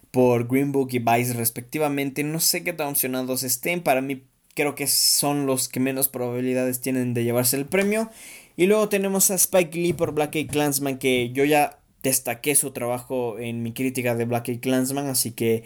por 0.09 0.47
Green 0.47 0.71
Book 0.71 0.89
y 0.93 0.99
Vice 0.99 1.33
respectivamente. 1.33 2.23
No 2.23 2.39
sé 2.39 2.63
qué 2.63 2.73
tan 2.73 2.87
opcionados 2.87 3.43
estén. 3.43 3.83
Para 3.83 4.01
mí 4.01 4.23
creo 4.55 4.73
que 4.73 4.87
son 4.87 5.45
los 5.45 5.69
que 5.69 5.79
menos 5.79 6.07
probabilidades 6.07 6.81
tienen 6.81 7.13
de 7.13 7.23
llevarse 7.23 7.57
el 7.57 7.65
premio. 7.65 8.09
Y 8.57 8.65
luego 8.65 8.89
tenemos 8.89 9.29
a 9.29 9.35
Spike 9.35 9.77
Lee 9.77 9.93
por 9.93 10.13
Black 10.13 10.35
Eyed 10.35 10.49
Clansman, 10.49 10.97
que 10.97 11.31
yo 11.31 11.43
ya 11.43 11.77
destaqué 12.01 12.55
su 12.55 12.71
trabajo 12.71 13.37
en 13.37 13.61
mi 13.63 13.73
crítica 13.73 14.15
de 14.15 14.25
Black 14.25 14.49
Eyed 14.49 14.61
Clansman, 14.61 15.07
así 15.07 15.31
que 15.31 15.63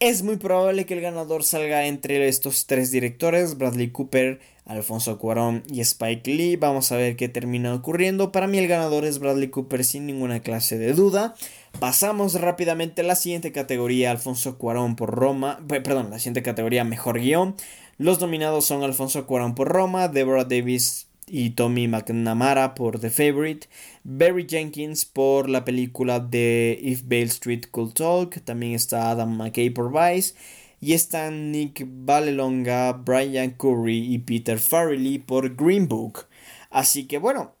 es 0.00 0.22
muy 0.22 0.36
probable 0.36 0.86
que 0.86 0.94
el 0.94 1.00
ganador 1.00 1.44
salga 1.44 1.86
entre 1.86 2.26
estos 2.26 2.66
tres 2.66 2.90
directores, 2.90 3.56
Bradley 3.58 3.90
Cooper, 3.90 4.40
Alfonso 4.66 5.18
Cuarón 5.18 5.62
y 5.70 5.80
Spike 5.80 6.30
Lee. 6.30 6.56
Vamos 6.56 6.90
a 6.92 6.96
ver 6.96 7.16
qué 7.16 7.28
termina 7.28 7.74
ocurriendo. 7.74 8.32
Para 8.32 8.46
mí 8.46 8.58
el 8.58 8.68
ganador 8.68 9.04
es 9.04 9.18
Bradley 9.18 9.48
Cooper 9.48 9.84
sin 9.84 10.06
ninguna 10.06 10.40
clase 10.40 10.78
de 10.78 10.92
duda. 10.94 11.34
Pasamos 11.78 12.40
rápidamente 12.40 13.02
a 13.02 13.04
la 13.04 13.14
siguiente 13.14 13.52
categoría, 13.52 14.10
Alfonso 14.10 14.58
Cuarón 14.58 14.96
por 14.96 15.10
Roma, 15.10 15.60
perdón, 15.68 16.10
la 16.10 16.18
siguiente 16.18 16.42
categoría 16.42 16.84
Mejor 16.84 17.20
Guión. 17.20 17.54
Los 17.96 18.20
nominados 18.20 18.64
son 18.64 18.82
Alfonso 18.82 19.26
Cuarón 19.26 19.54
por 19.54 19.68
Roma, 19.68 20.08
Deborah 20.08 20.44
Davis 20.44 21.06
y 21.26 21.50
Tommy 21.50 21.88
McNamara 21.88 22.74
por 22.74 22.98
The 22.98 23.10
Favorite, 23.10 23.68
Barry 24.02 24.46
Jenkins 24.48 25.04
por 25.04 25.48
la 25.48 25.64
película 25.64 26.20
de 26.20 26.78
If 26.82 27.02
Bale 27.04 27.22
Street 27.24 27.66
Could 27.70 27.92
Talk, 27.92 28.42
también 28.44 28.72
está 28.72 29.10
Adam 29.10 29.36
McKay 29.36 29.70
por 29.70 29.92
Vice, 29.92 30.34
y 30.80 30.92
están 30.92 31.52
Nick 31.52 31.86
Valelonga, 31.86 32.92
Brian 32.92 33.52
Curry 33.52 34.12
y 34.12 34.18
Peter 34.18 34.58
Farrelly 34.58 35.18
por 35.18 35.54
Green 35.54 35.88
Book. 35.88 36.26
Así 36.70 37.06
que 37.06 37.18
bueno, 37.18 37.54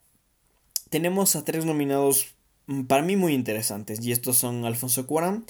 tenemos 0.90 1.36
a 1.36 1.44
tres 1.44 1.64
nominados 1.64 2.34
mm, 2.66 2.82
para 2.82 3.02
mí 3.02 3.16
muy 3.16 3.34
interesantes, 3.34 4.04
y 4.04 4.12
estos 4.12 4.36
son 4.36 4.64
Alfonso 4.64 5.06
Cuarón, 5.06 5.46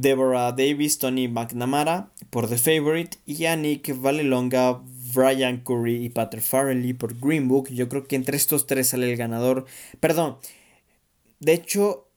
Deborah 0.00 0.52
Davis, 0.52 0.98
Tony 0.98 1.28
McNamara 1.28 2.10
por 2.30 2.48
The 2.48 2.58
Favorite 2.58 3.18
y 3.26 3.36
Yannick 3.36 4.00
Valelonga, 4.00 4.80
Brian 5.14 5.58
Curry 5.58 6.04
y 6.04 6.08
Patrick 6.08 6.42
Farrelly 6.42 6.92
por 6.92 7.18
Green 7.18 7.48
Book. 7.48 7.68
Yo 7.70 7.88
creo 7.88 8.06
que 8.06 8.16
entre 8.16 8.36
estos 8.36 8.66
tres 8.66 8.88
sale 8.88 9.10
el 9.10 9.16
ganador. 9.16 9.66
Perdón. 10.00 10.38
De 11.40 11.52
hecho, 11.52 12.08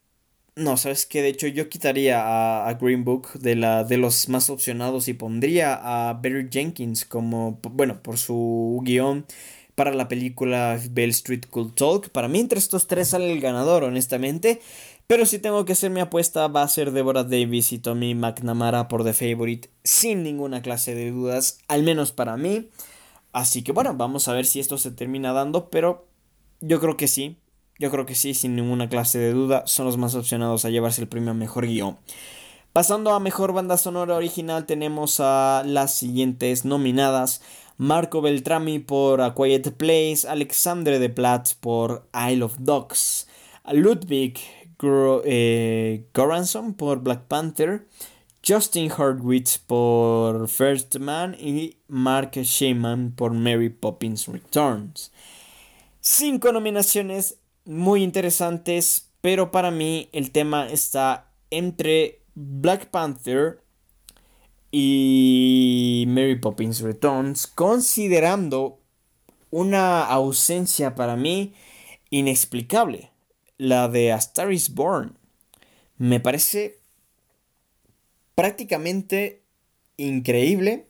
no, 0.55 0.75
sabes 0.77 1.05
que 1.05 1.21
de 1.21 1.29
hecho 1.29 1.47
yo 1.47 1.69
quitaría 1.69 2.67
a, 2.67 2.73
Green 2.73 3.03
Book 3.03 3.33
de, 3.33 3.55
la, 3.55 3.83
de 3.83 3.97
los 3.97 4.27
más 4.29 4.49
opcionados 4.49 5.07
y 5.07 5.13
pondría 5.13 5.75
a 5.75 6.13
Barry 6.13 6.49
Jenkins 6.51 7.05
como, 7.05 7.59
bueno, 7.61 8.01
por 8.01 8.17
su 8.17 8.81
guion 8.83 9.25
para 9.75 9.93
la 9.93 10.07
película 10.07 10.79
Bell 10.89 11.11
Street 11.11 11.43
Cool 11.51 11.75
Talk. 11.75 12.09
Para 12.09 12.27
mí 12.27 12.39
entre 12.39 12.57
estos 12.57 12.87
tres 12.87 13.09
sale 13.09 13.31
el 13.31 13.39
ganador, 13.39 13.83
honestamente. 13.83 14.59
Pero 15.07 15.25
si 15.25 15.39
tengo 15.39 15.63
que 15.63 15.71
hacer 15.71 15.89
mi 15.89 16.01
apuesta, 16.01 16.49
va 16.49 16.63
a 16.63 16.67
ser 16.67 16.91
Deborah 16.91 17.23
Davis 17.23 17.71
y 17.71 17.79
Tommy 17.79 18.13
McNamara 18.13 18.89
por 18.89 19.05
The 19.05 19.13
Favorite, 19.13 19.69
sin 19.85 20.21
ninguna 20.21 20.61
clase 20.61 20.95
de 20.95 21.11
dudas, 21.11 21.59
al 21.69 21.83
menos 21.83 22.11
para 22.11 22.35
mí. 22.35 22.67
Así 23.31 23.63
que 23.63 23.71
bueno, 23.71 23.93
vamos 23.95 24.27
a 24.27 24.33
ver 24.33 24.45
si 24.45 24.59
esto 24.59 24.77
se 24.77 24.91
termina 24.91 25.31
dando, 25.31 25.69
pero 25.69 26.07
yo 26.59 26.81
creo 26.81 26.97
que 26.97 27.07
sí. 27.07 27.37
Yo 27.79 27.89
creo 27.89 28.05
que 28.05 28.15
sí, 28.15 28.33
sin 28.33 28.57
ninguna 28.57 28.89
clase 28.89 29.17
de 29.17 29.31
duda, 29.31 29.65
son 29.65 29.85
los 29.85 29.95
más 29.95 30.13
opcionados 30.13 30.65
a 30.65 30.71
llevarse 30.71 30.99
el 30.99 31.07
premio 31.07 31.31
a 31.31 31.35
mejor 31.35 31.67
guion. 31.67 31.97
Pasando 32.73 33.13
a 33.13 33.21
mejor 33.21 33.53
banda 33.53 33.77
sonora 33.77 34.15
original, 34.15 34.65
tenemos 34.65 35.21
a 35.21 35.63
las 35.65 35.93
siguientes 35.93 36.65
nominadas: 36.65 37.41
Marco 37.77 38.21
Beltrami 38.21 38.79
por 38.79 39.21
A 39.21 39.33
Quiet 39.35 39.71
Place, 39.71 40.27
Alexandre 40.27 40.99
de 40.99 41.09
Platz 41.09 41.53
por 41.53 42.09
Isle 42.29 42.43
of 42.43 42.55
Dogs, 42.59 43.27
Ludwig 43.71 44.39
eh, 44.81 46.05
Goranson 46.13 46.73
por 46.73 46.99
Black 47.01 47.23
Panther, 47.27 47.87
Justin 48.47 48.91
Hurwitz 48.91 49.57
por 49.57 50.47
First 50.47 50.97
Man 50.97 51.35
y 51.39 51.77
Mark 51.87 52.31
Shaiman 52.33 53.11
por 53.11 53.33
Mary 53.33 53.69
Poppins 53.69 54.27
Returns. 54.27 55.11
Cinco 55.99 56.51
nominaciones 56.51 57.39
muy 57.65 58.03
interesantes, 58.03 59.09
pero 59.21 59.51
para 59.51 59.71
mí 59.71 60.09
el 60.13 60.31
tema 60.31 60.67
está 60.67 61.31
entre 61.49 62.21
Black 62.35 62.89
Panther 62.89 63.61
y 64.71 66.05
Mary 66.07 66.39
Poppins 66.39 66.81
Returns, 66.81 67.47
considerando 67.47 68.79
una 69.49 70.05
ausencia 70.05 70.95
para 70.95 71.15
mí 71.15 71.53
inexplicable 72.09 73.11
la 73.57 73.87
de 73.87 74.11
A 74.11 74.17
Star 74.17 74.51
is 74.51 74.73
Born. 74.73 75.17
Me 75.97 76.19
parece 76.19 76.79
prácticamente 78.35 79.43
increíble 79.97 80.87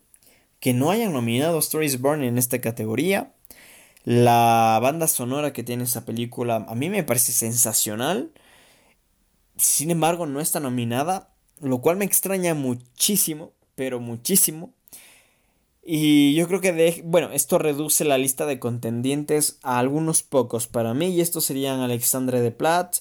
que 0.59 0.73
no 0.73 0.91
hayan 0.91 1.13
nominado 1.13 1.57
a 1.57 1.61
Star 1.61 1.83
is 1.83 2.01
Born 2.01 2.23
en 2.23 2.37
esta 2.37 2.59
categoría. 2.59 3.33
La 4.03 4.79
banda 4.81 5.07
sonora 5.07 5.53
que 5.53 5.63
tiene 5.63 5.83
esa 5.83 6.05
película 6.05 6.65
a 6.67 6.75
mí 6.75 6.89
me 6.89 7.03
parece 7.03 7.31
sensacional. 7.31 8.31
Sin 9.57 9.91
embargo, 9.91 10.25
no 10.25 10.39
está 10.39 10.59
nominada, 10.59 11.33
lo 11.61 11.81
cual 11.81 11.97
me 11.97 12.05
extraña 12.05 12.53
muchísimo, 12.53 13.53
pero 13.75 13.99
muchísimo. 13.99 14.73
Y 15.89 16.33
yo 16.33 16.49
creo 16.49 16.59
que, 16.59 16.73
de, 16.73 17.01
bueno, 17.05 17.29
esto 17.31 17.59
reduce 17.59 18.03
la 18.03 18.17
lista 18.17 18.45
de 18.45 18.59
contendientes 18.59 19.57
a 19.63 19.79
algunos 19.79 20.21
pocos 20.21 20.67
para 20.67 20.93
mí. 20.93 21.07
Y 21.11 21.21
estos 21.21 21.45
serían 21.45 21.79
Alexandre 21.79 22.41
de 22.41 22.51
Platt 22.51 22.97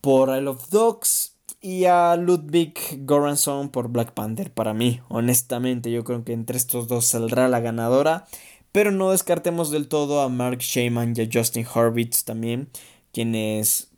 por 0.00 0.34
I 0.34 0.40
Love 0.40 0.70
Dogs 0.70 1.34
y 1.60 1.84
a 1.84 2.16
Ludwig 2.16 3.04
Göransson 3.06 3.68
por 3.68 3.90
Black 3.90 4.12
Panther 4.12 4.50
para 4.50 4.72
mí. 4.72 5.02
Honestamente, 5.10 5.90
yo 5.90 6.02
creo 6.02 6.24
que 6.24 6.32
entre 6.32 6.56
estos 6.56 6.88
dos 6.88 7.04
saldrá 7.04 7.46
la 7.46 7.60
ganadora. 7.60 8.26
Pero 8.72 8.90
no 8.90 9.10
descartemos 9.10 9.70
del 9.70 9.86
todo 9.86 10.22
a 10.22 10.30
Mark 10.30 10.60
Shaman 10.60 11.12
y 11.14 11.20
a 11.20 11.28
Justin 11.30 11.66
Horvitz 11.66 12.24
también, 12.24 12.70
quienes 13.12 13.88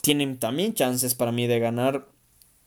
tienen 0.00 0.40
también 0.40 0.74
chances 0.74 1.14
para 1.14 1.30
mí 1.30 1.46
de 1.46 1.60
ganar 1.60 2.08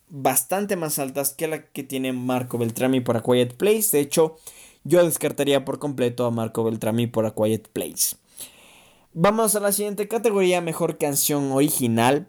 bastante 0.08 0.76
más 0.76 0.98
altas 0.98 1.34
que 1.34 1.48
la 1.48 1.66
que 1.66 1.82
tiene 1.82 2.14
Marco 2.14 2.56
Beltrami 2.56 3.00
por 3.00 3.18
A 3.18 3.22
Quiet 3.22 3.58
Place. 3.58 3.88
De 3.92 4.00
hecho, 4.00 4.38
yo 4.86 5.04
descartaría 5.04 5.64
por 5.64 5.78
completo 5.78 6.26
a 6.26 6.30
Marco 6.30 6.64
Beltrami 6.64 7.06
por 7.06 7.26
A 7.26 7.34
Quiet 7.34 7.68
Place. 7.68 8.16
Vamos 9.12 9.54
a 9.54 9.60
la 9.60 9.72
siguiente 9.72 10.08
categoría, 10.08 10.60
mejor 10.60 10.98
canción 10.98 11.52
original. 11.52 12.28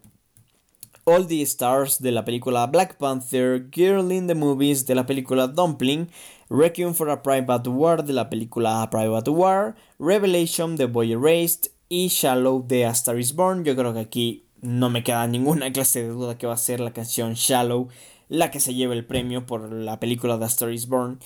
All 1.03 1.27
the 1.27 1.41
Stars 1.43 2.01
de 2.01 2.11
la 2.11 2.25
película 2.25 2.67
Black 2.67 2.97
Panther, 2.97 3.69
Girl 3.71 4.11
in 4.11 4.27
the 4.27 4.35
Movies 4.35 4.85
de 4.85 4.95
la 4.95 5.05
película 5.05 5.47
Dumpling, 5.47 6.09
Requiem 6.49 6.93
for 6.93 7.09
a 7.09 7.23
Private 7.23 7.69
War 7.69 8.03
de 8.03 8.13
la 8.13 8.29
película 8.29 8.81
a 8.81 8.89
Private 8.89 9.29
War, 9.29 9.75
Revelation 9.99 10.75
de 10.75 10.85
Boy 10.85 11.13
Erased 11.13 11.71
y 11.87 12.07
Shallow 12.09 12.65
de 12.67 12.85
A 12.85 12.91
Star 12.91 13.17
is 13.19 13.33
Born. 13.33 13.63
Yo 13.63 13.75
creo 13.75 13.93
que 13.93 14.01
aquí 14.01 14.43
no 14.61 14.89
me 14.89 15.03
queda 15.03 15.27
ninguna 15.27 15.71
clase 15.73 16.03
de 16.03 16.09
duda 16.09 16.37
que 16.37 16.47
va 16.47 16.53
a 16.53 16.57
ser 16.57 16.79
la 16.79 16.91
canción 16.91 17.35
Shallow 17.35 17.87
la 18.29 18.51
que 18.51 18.59
se 18.59 18.73
lleve 18.73 18.95
el 18.95 19.05
premio 19.05 19.45
por 19.45 19.71
la 19.71 19.99
película 19.99 20.37
The 20.39 20.45
Star 20.45 20.71
is 20.71 20.87
Born. 20.87 21.19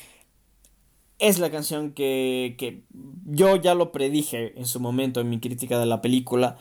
Es 1.22 1.38
la 1.38 1.52
canción 1.52 1.92
que, 1.92 2.56
que 2.58 2.82
yo 3.26 3.56
ya 3.56 3.76
lo 3.76 3.92
predije 3.92 4.60
en 4.60 4.66
su 4.66 4.80
momento 4.80 5.22
en 5.22 5.30
mi 5.30 5.40
crítica 5.40 5.80
de 5.80 5.86
la 5.86 6.02
película, 6.02 6.58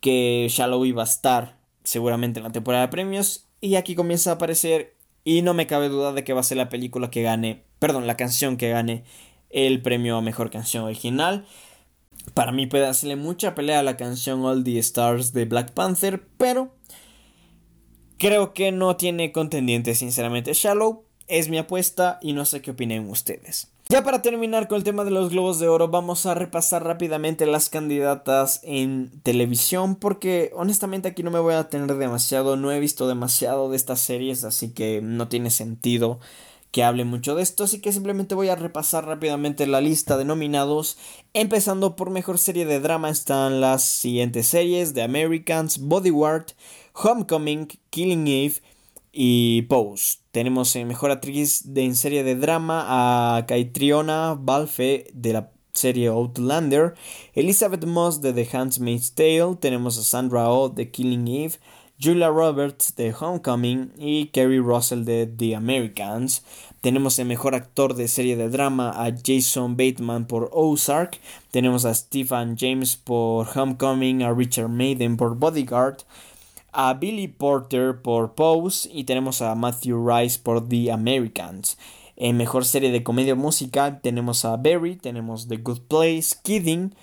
que 0.00 0.48
Shallow 0.50 0.84
iba 0.84 1.02
a 1.02 1.06
estar 1.06 1.60
seguramente 1.84 2.40
en 2.40 2.44
la 2.44 2.50
temporada 2.50 2.82
de 2.82 2.90
premios, 2.90 3.46
y 3.60 3.76
aquí 3.76 3.94
comienza 3.94 4.30
a 4.30 4.34
aparecer, 4.34 4.96
y 5.22 5.42
no 5.42 5.54
me 5.54 5.68
cabe 5.68 5.88
duda 5.88 6.12
de 6.12 6.24
que 6.24 6.32
va 6.32 6.40
a 6.40 6.42
ser 6.42 6.56
la 6.56 6.68
película 6.68 7.08
que 7.08 7.22
gane, 7.22 7.62
perdón, 7.78 8.08
la 8.08 8.16
canción 8.16 8.56
que 8.56 8.70
gane 8.70 9.04
el 9.48 9.80
premio 9.80 10.16
a 10.16 10.22
mejor 10.22 10.50
canción 10.50 10.82
original. 10.82 11.46
Para 12.34 12.50
mí 12.50 12.66
puede 12.66 12.86
hacerle 12.86 13.14
mucha 13.14 13.54
pelea 13.54 13.78
a 13.78 13.84
la 13.84 13.96
canción 13.96 14.44
All 14.44 14.64
the 14.64 14.76
Stars 14.80 15.32
de 15.32 15.44
Black 15.44 15.70
Panther, 15.70 16.26
pero 16.36 16.74
creo 18.18 18.54
que 18.54 18.72
no 18.72 18.96
tiene 18.96 19.30
contendiente, 19.30 19.94
sinceramente. 19.94 20.52
Shallow 20.52 21.04
es 21.28 21.48
mi 21.48 21.58
apuesta 21.58 22.18
y 22.20 22.32
no 22.32 22.44
sé 22.44 22.60
qué 22.60 22.72
opinen 22.72 23.08
ustedes. 23.08 23.69
Ya 23.90 24.04
para 24.04 24.22
terminar 24.22 24.68
con 24.68 24.78
el 24.78 24.84
tema 24.84 25.02
de 25.02 25.10
los 25.10 25.30
globos 25.30 25.58
de 25.58 25.66
oro, 25.66 25.88
vamos 25.88 26.24
a 26.24 26.34
repasar 26.34 26.84
rápidamente 26.84 27.44
las 27.44 27.68
candidatas 27.68 28.60
en 28.62 29.10
televisión, 29.24 29.96
porque 29.96 30.52
honestamente 30.54 31.08
aquí 31.08 31.24
no 31.24 31.32
me 31.32 31.40
voy 31.40 31.54
a 31.54 31.68
tener 31.68 31.96
demasiado, 31.96 32.56
no 32.56 32.70
he 32.70 32.78
visto 32.78 33.08
demasiado 33.08 33.68
de 33.68 33.74
estas 33.74 33.98
series, 33.98 34.44
así 34.44 34.68
que 34.68 35.00
no 35.02 35.26
tiene 35.26 35.50
sentido 35.50 36.20
que 36.70 36.84
hable 36.84 37.04
mucho 37.04 37.34
de 37.34 37.42
esto, 37.42 37.64
así 37.64 37.80
que 37.80 37.92
simplemente 37.92 38.36
voy 38.36 38.48
a 38.48 38.54
repasar 38.54 39.06
rápidamente 39.06 39.66
la 39.66 39.80
lista 39.80 40.16
de 40.16 40.24
nominados. 40.24 40.96
Empezando 41.34 41.96
por 41.96 42.10
mejor 42.10 42.38
serie 42.38 42.66
de 42.66 42.78
drama 42.78 43.10
están 43.10 43.60
las 43.60 43.82
siguientes 43.82 44.46
series: 44.46 44.94
The 44.94 45.02
Americans, 45.02 45.78
Bodyguard, 45.80 46.46
Homecoming, 46.94 47.66
Killing 47.90 48.28
Eve 48.28 48.54
y 49.12 49.62
Pose. 49.62 50.18
Tenemos 50.30 50.74
en 50.76 50.88
mejor 50.88 51.10
actriz 51.10 51.74
de, 51.74 51.84
en 51.84 51.94
serie 51.94 52.24
de 52.24 52.36
drama 52.36 52.84
a 53.36 53.46
Caitriona 53.46 54.36
Balfe 54.38 55.06
de 55.12 55.32
la 55.32 55.50
serie 55.72 56.08
Outlander, 56.08 56.94
Elizabeth 57.34 57.84
Moss 57.84 58.20
de 58.20 58.32
The 58.32 58.48
Handmaid's 58.52 59.14
Tale, 59.14 59.56
tenemos 59.60 59.98
a 59.98 60.02
Sandra 60.02 60.50
Oh 60.50 60.68
de 60.68 60.90
Killing 60.90 61.28
Eve, 61.28 61.54
Julia 62.02 62.28
Roberts 62.28 62.94
de 62.96 63.12
Homecoming 63.12 63.92
y 63.98 64.26
Kerry 64.28 64.58
Russell 64.58 65.04
de 65.04 65.26
The 65.26 65.54
Americans. 65.54 66.42
Tenemos 66.80 67.18
el 67.18 67.26
mejor 67.26 67.54
actor 67.54 67.94
de 67.94 68.08
serie 68.08 68.36
de 68.36 68.48
drama 68.48 68.90
a 68.96 69.12
Jason 69.22 69.76
Bateman 69.76 70.24
por 70.24 70.48
Ozark. 70.50 71.18
Tenemos 71.50 71.84
a 71.84 71.92
Stephen 71.92 72.56
James 72.58 72.96
por 72.96 73.46
Homecoming, 73.54 74.22
a 74.22 74.32
Richard 74.32 74.70
Maiden 74.70 75.18
por 75.18 75.36
Bodyguard, 75.36 75.98
a 76.72 76.94
Billy 76.94 77.28
Porter 77.28 78.00
por 78.02 78.34
Pose 78.34 78.88
y 78.92 79.04
tenemos 79.04 79.42
a 79.42 79.54
Matthew 79.54 80.08
Rice 80.08 80.38
por 80.42 80.68
The 80.68 80.92
Americans. 80.92 81.78
En 82.16 82.36
mejor 82.36 82.64
serie 82.64 82.90
de 82.90 83.02
comedia 83.02 83.34
musical 83.34 84.00
tenemos 84.02 84.44
a 84.44 84.56
Barry, 84.56 84.96
tenemos 84.96 85.48
The 85.48 85.56
Good 85.56 85.80
Place, 85.88 86.36
Kidding, 86.42 86.94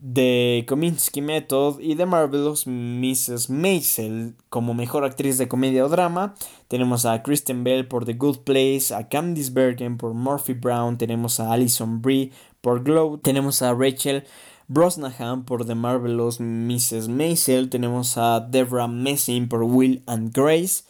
de 0.00 0.64
Kominsky 0.66 1.20
Method 1.20 1.78
y 1.80 1.94
The 1.94 2.06
Marvelous 2.06 2.66
Mrs. 2.66 3.50
Maisel 3.50 4.34
como 4.48 4.72
mejor 4.72 5.04
actriz 5.04 5.36
de 5.38 5.48
comedia 5.48 5.84
o 5.84 5.88
drama. 5.88 6.34
Tenemos 6.68 7.04
a 7.04 7.22
Kristen 7.22 7.64
Bell 7.64 7.86
por 7.86 8.04
The 8.04 8.14
Good 8.14 8.38
Place, 8.38 8.94
a 8.94 9.08
Candice 9.08 9.50
Bergen 9.50 9.98
por 9.98 10.14
Murphy 10.14 10.54
Brown, 10.54 10.96
tenemos 10.96 11.38
a 11.40 11.52
Alison 11.52 12.00
Brie 12.00 12.32
por 12.60 12.82
Glow, 12.82 13.18
tenemos 13.18 13.62
a 13.62 13.74
Rachel 13.74 14.24
Brosnahan 14.72 15.44
por 15.46 15.66
The 15.66 15.74
Marvelous 15.74 16.38
Mrs. 16.38 17.08
Maisel, 17.08 17.70
tenemos 17.70 18.16
a 18.16 18.38
Debra 18.38 18.86
Messing 18.86 19.48
por 19.48 19.64
Will 19.64 20.00
and 20.06 20.32
Grace. 20.32 20.84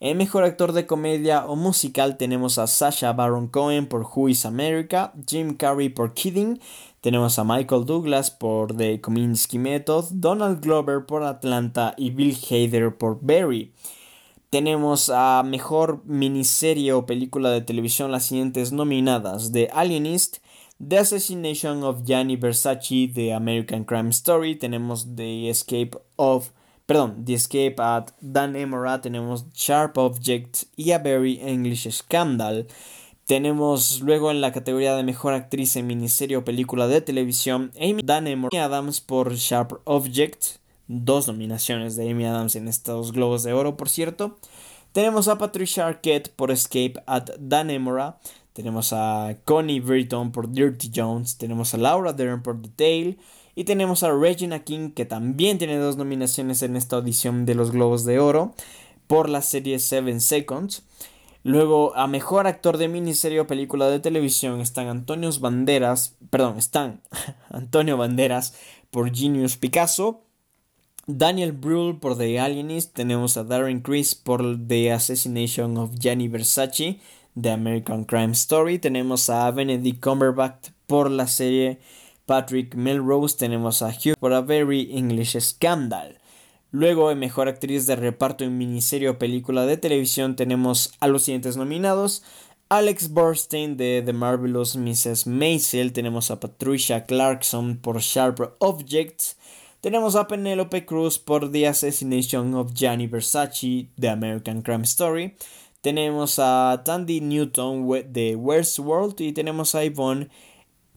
En 0.00 0.16
mejor 0.16 0.42
actor 0.44 0.72
de 0.72 0.86
comedia 0.86 1.44
o 1.44 1.54
musical 1.54 2.16
tenemos 2.16 2.56
a 2.56 2.66
Sasha 2.66 3.12
Baron 3.12 3.48
Cohen 3.48 3.88
por 3.88 4.06
Who 4.06 4.30
is 4.30 4.46
America, 4.46 5.12
Jim 5.28 5.52
Carrey 5.52 5.90
por 5.90 6.14
Kidding, 6.14 6.58
tenemos 7.02 7.38
a 7.38 7.44
Michael 7.44 7.84
Douglas 7.84 8.30
por 8.30 8.74
The 8.74 9.02
Kominsky 9.02 9.58
Method, 9.58 10.06
Donald 10.12 10.62
Glover 10.62 11.04
por 11.04 11.22
Atlanta 11.22 11.92
y 11.98 12.12
Bill 12.12 12.34
Hader 12.34 12.96
por 12.96 13.18
Barry. 13.20 13.70
Tenemos 14.48 15.10
a 15.10 15.42
mejor 15.44 16.00
miniserie 16.06 16.94
o 16.94 17.04
película 17.04 17.50
de 17.50 17.60
televisión 17.60 18.10
las 18.10 18.24
siguientes 18.24 18.72
nominadas: 18.72 19.52
The 19.52 19.68
Alienist, 19.74 20.38
The 20.78 20.98
Assassination 20.98 21.82
of 21.82 22.04
Gianni 22.04 22.36
Versace, 22.36 23.12
The 23.12 23.32
American 23.32 23.84
Crime 23.84 24.10
Story, 24.10 24.56
tenemos 24.56 25.16
The 25.16 25.48
Escape 25.48 25.98
of 26.16 26.50
perdón, 26.86 27.24
The 27.24 27.34
Escape 27.34 27.76
at 27.78 28.12
Dan 28.20 28.56
Emora, 28.56 29.00
tenemos 29.00 29.46
Sharp 29.52 29.98
Objects 29.98 30.68
y 30.76 30.92
A 30.92 30.98
Very 30.98 31.40
English 31.42 31.90
Scandal. 31.90 32.66
Tenemos 33.26 34.00
luego 34.02 34.30
en 34.30 34.40
la 34.40 34.52
categoría 34.52 34.94
de 34.94 35.02
mejor 35.02 35.34
actriz 35.34 35.74
en 35.74 35.88
miniserie 35.88 36.36
o 36.36 36.44
película 36.44 36.86
de 36.86 37.00
televisión 37.00 37.72
Amy 37.76 38.02
Adams 38.56 39.00
por 39.00 39.34
Sharp 39.34 39.80
Object, 39.84 40.58
dos 40.86 41.26
nominaciones 41.26 41.96
de 41.96 42.08
Amy 42.08 42.24
Adams 42.24 42.54
en 42.54 42.68
estos 42.68 43.10
Globos 43.10 43.42
de 43.42 43.52
Oro, 43.52 43.76
por 43.76 43.88
cierto. 43.88 44.38
Tenemos 44.92 45.26
a 45.26 45.38
Patricia 45.38 45.88
Arquette 45.88 46.28
por 46.28 46.52
Escape 46.52 46.94
at 47.06 47.30
Danemora. 47.40 48.18
Tenemos 48.56 48.94
a 48.94 49.36
Connie 49.44 49.80
Britton 49.80 50.32
por 50.32 50.50
Dirty 50.50 50.90
Jones. 50.94 51.36
Tenemos 51.36 51.74
a 51.74 51.76
Laura 51.76 52.14
Dern 52.14 52.42
por 52.42 52.62
The 52.62 52.70
Tale. 52.70 53.18
Y 53.54 53.64
tenemos 53.64 54.02
a 54.02 54.10
Regina 54.10 54.60
King, 54.60 54.92
que 54.92 55.04
también 55.04 55.58
tiene 55.58 55.76
dos 55.76 55.98
nominaciones 55.98 56.62
en 56.62 56.74
esta 56.74 56.96
audición 56.96 57.44
de 57.44 57.54
los 57.54 57.70
Globos 57.70 58.06
de 58.06 58.18
Oro 58.18 58.54
por 59.06 59.28
la 59.28 59.42
serie 59.42 59.78
Seven 59.78 60.22
Seconds. 60.22 60.84
Luego, 61.42 61.94
a 61.96 62.06
mejor 62.06 62.46
actor 62.46 62.78
de 62.78 62.88
miniserie 62.88 63.40
o 63.40 63.46
película 63.46 63.90
de 63.90 64.00
televisión 64.00 64.62
están 64.62 64.88
Antonio 64.88 65.30
Banderas, 65.38 66.16
perdón, 66.30 66.56
están 66.56 67.02
Antonio 67.50 67.98
Banderas 67.98 68.54
por 68.90 69.14
Genius 69.14 69.58
Picasso, 69.58 70.22
Daniel 71.06 71.52
Brühl 71.52 72.00
por 72.00 72.16
The 72.16 72.40
Alienist, 72.40 72.94
tenemos 72.94 73.36
a 73.36 73.44
Darren 73.44 73.80
Criss 73.80 74.14
por 74.14 74.56
The 74.66 74.92
Assassination 74.92 75.76
of 75.76 75.92
Gianni 75.98 76.28
Versace, 76.28 76.98
The 77.40 77.50
American 77.50 78.04
Crime 78.04 78.32
Story, 78.32 78.78
tenemos 78.78 79.28
a 79.28 79.50
Benedict 79.50 80.02
Cumberbatch 80.02 80.70
por 80.86 81.10
la 81.10 81.26
serie 81.26 81.78
Patrick 82.24 82.74
Melrose, 82.74 83.36
tenemos 83.36 83.82
a 83.82 83.88
Hugh 83.88 84.14
por 84.18 84.32
A 84.32 84.40
Very 84.40 84.96
English 84.96 85.38
Scandal. 85.38 86.18
Luego, 86.72 87.10
en 87.10 87.18
Mejor 87.18 87.48
Actriz 87.48 87.86
de 87.86 87.96
Reparto 87.96 88.44
en 88.44 88.58
Miniserie 88.58 89.08
o 89.08 89.18
Película 89.18 89.66
de 89.66 89.76
Televisión, 89.76 90.36
tenemos 90.36 90.92
a 91.00 91.08
los 91.08 91.22
siguientes 91.22 91.56
nominados. 91.56 92.22
Alex 92.68 93.10
Borstein 93.10 93.76
de 93.76 94.02
The 94.04 94.12
Marvelous 94.12 94.76
Mrs. 94.76 95.28
Maisel. 95.28 95.92
Tenemos 95.92 96.32
a 96.32 96.40
Patricia 96.40 97.04
Clarkson 97.04 97.76
por 97.76 98.00
Sharp 98.00 98.56
Objects. 98.58 99.36
Tenemos 99.80 100.16
a 100.16 100.26
Penelope 100.26 100.84
Cruz 100.84 101.20
por 101.20 101.52
The 101.52 101.68
Assassination 101.68 102.54
of 102.56 102.72
Gianni 102.74 103.06
Versace, 103.06 103.88
The 104.00 104.08
American 104.08 104.62
Crime 104.62 104.82
Story. 104.82 105.36
Tenemos 105.86 106.40
a 106.40 106.82
Tandy 106.84 107.20
Newton 107.20 107.88
de 108.08 108.34
Where's 108.34 108.76
World. 108.80 109.20
Y 109.20 109.30
tenemos 109.30 109.76
a 109.76 109.84
Yvonne 109.84 110.28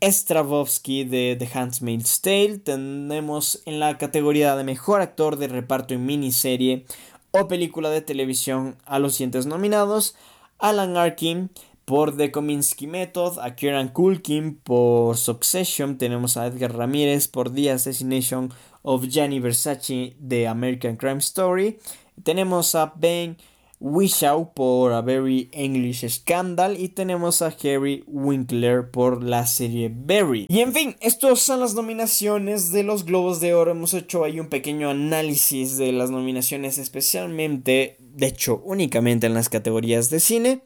Stravovsky 0.02 1.04
de 1.04 1.36
The 1.38 1.48
Handmaid's 1.54 2.22
Tale. 2.22 2.58
Tenemos 2.58 3.62
en 3.68 3.80
la 3.80 4.00
categoría 4.00 4.56
de 4.56 4.64
mejor 4.64 5.02
actor 5.02 5.36
de 5.36 5.48
reparto 5.48 5.94
en 5.94 6.08
miniserie 6.08 6.86
o 7.30 7.48
película 7.48 7.92
de 7.92 8.02
televisión 8.02 8.78
a 8.86 8.98
los 8.98 9.14
siguientes 9.14 9.46
nominados: 9.46 10.16
Alan 10.58 10.98
Arkin 10.98 11.52
por 11.86 12.18
The 12.18 12.32
Kominsky 12.32 12.88
Method, 12.88 13.38
a 13.38 13.54
Kieran 13.56 13.90
Culkin 13.90 14.56
por 14.56 15.18
Succession, 15.18 16.00
tenemos 16.00 16.36
a 16.36 16.48
Edgar 16.48 16.76
Ramírez 16.76 17.28
por 17.28 17.54
The 17.54 17.70
Assassination 17.70 18.52
of 18.82 19.06
Gianni 19.06 19.40
Versace 19.40 20.16
de 20.18 20.48
American 20.48 20.96
Crime 20.96 21.20
Story, 21.20 21.78
tenemos 22.24 22.74
a 22.74 22.92
Ben 22.96 23.38
Whishaw 23.80 24.54
por 24.54 24.92
A 24.92 25.02
Very 25.02 25.50
English 25.54 26.08
Scandal 26.10 26.78
y 26.78 26.90
tenemos 26.90 27.42
a 27.42 27.56
Harry 27.64 28.04
Winkler 28.08 28.92
por 28.92 29.24
la 29.24 29.48
serie 29.48 29.90
Barry. 29.94 30.48
Y 30.50 30.60
en 30.60 30.74
fin, 30.74 30.96
estas 31.00 31.40
son 31.40 31.62
las 31.62 31.76
nominaciones 31.76 32.72
de 32.72 32.84
los 32.84 33.06
Globos 33.06 33.40
de 33.40 33.54
Oro. 33.54 33.72
Hemos 33.72 33.94
hecho 33.94 34.26
ahí 34.26 34.40
un 34.40 34.50
pequeño 34.50 34.90
análisis 34.90 35.78
de 35.78 35.94
las 35.94 36.12
nominaciones 36.12 36.78
especialmente, 36.78 37.96
de 38.00 38.28
hecho 38.28 38.62
únicamente 38.66 39.28
en 39.28 39.34
las 39.34 39.48
categorías 39.48 40.10
de 40.10 40.20
cine. 40.20 40.62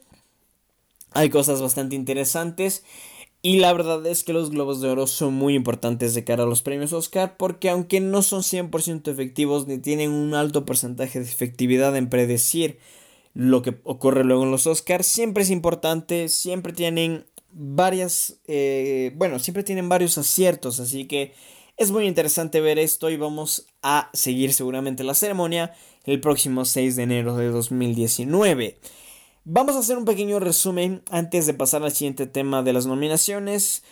Hay 1.12 1.30
cosas 1.30 1.62
bastante 1.62 1.94
interesantes. 1.94 2.82
Y 3.42 3.58
la 3.58 3.74
verdad 3.74 4.04
es 4.06 4.24
que 4.24 4.32
los 4.32 4.48
globos 4.48 4.80
de 4.80 4.88
oro 4.88 5.06
son 5.06 5.34
muy 5.34 5.54
importantes 5.54 6.14
de 6.14 6.24
cara 6.24 6.44
a 6.44 6.46
los 6.46 6.62
premios 6.62 6.94
Oscar 6.94 7.36
porque 7.36 7.68
aunque 7.68 8.00
no 8.00 8.22
son 8.22 8.40
100% 8.40 9.06
efectivos 9.12 9.66
ni 9.66 9.76
tienen 9.76 10.12
un 10.12 10.32
alto 10.32 10.64
porcentaje 10.64 11.20
de 11.20 11.26
efectividad 11.26 11.94
en 11.94 12.08
predecir 12.08 12.78
lo 13.34 13.62
que 13.62 13.80
ocurre 13.82 14.24
luego 14.24 14.44
en 14.44 14.50
los 14.50 14.66
Oscars, 14.66 15.06
siempre 15.06 15.42
es 15.42 15.50
importante, 15.50 16.28
siempre 16.28 16.72
tienen 16.72 17.26
varias, 17.50 18.40
eh, 18.46 19.12
bueno, 19.16 19.38
siempre 19.38 19.64
tienen 19.64 19.88
varios 19.88 20.16
aciertos, 20.18 20.80
así 20.80 21.06
que 21.06 21.34
es 21.76 21.90
muy 21.90 22.06
interesante 22.06 22.60
ver 22.60 22.78
esto 22.78 23.10
y 23.10 23.16
vamos 23.16 23.66
a 23.82 24.10
seguir 24.12 24.52
seguramente 24.52 25.02
la 25.02 25.14
ceremonia 25.14 25.74
el 26.04 26.20
próximo 26.20 26.64
6 26.64 26.96
de 26.96 27.02
enero 27.02 27.36
de 27.36 27.48
2019. 27.48 28.78
Vamos 29.44 29.76
a 29.76 29.80
hacer 29.80 29.98
un 29.98 30.04
pequeño 30.04 30.38
resumen 30.38 31.02
antes 31.10 31.46
de 31.46 31.54
pasar 31.54 31.82
al 31.82 31.92
siguiente 31.92 32.26
tema 32.26 32.62
de 32.62 32.72
las 32.72 32.86
nominaciones. 32.86 33.82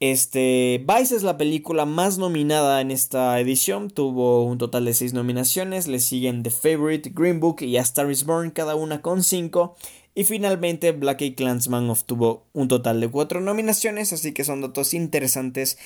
Este, 0.00 0.84
Vice 0.86 1.16
es 1.16 1.24
la 1.24 1.36
película 1.36 1.84
más 1.84 2.18
nominada 2.18 2.80
en 2.80 2.92
esta 2.92 3.40
edición, 3.40 3.90
tuvo 3.90 4.44
un 4.44 4.56
total 4.56 4.84
de 4.84 4.94
6 4.94 5.12
nominaciones, 5.12 5.88
le 5.88 5.98
siguen 5.98 6.44
The 6.44 6.50
Favorite, 6.50 7.10
Green 7.12 7.40
Book 7.40 7.62
y 7.62 7.76
A 7.78 7.80
Star 7.80 8.08
is 8.08 8.24
Born, 8.24 8.50
cada 8.50 8.76
una 8.76 9.02
con 9.02 9.24
5. 9.24 9.76
Y 10.14 10.24
finalmente 10.24 10.92
Black 10.92 11.22
Eyed 11.22 11.36
Clansman 11.36 11.90
obtuvo 11.90 12.46
un 12.52 12.68
total 12.68 13.00
de 13.00 13.08
4 13.08 13.40
nominaciones, 13.40 14.12
así 14.12 14.32
que 14.32 14.44
son 14.44 14.60
datos 14.60 14.94
interesantes 14.94 15.78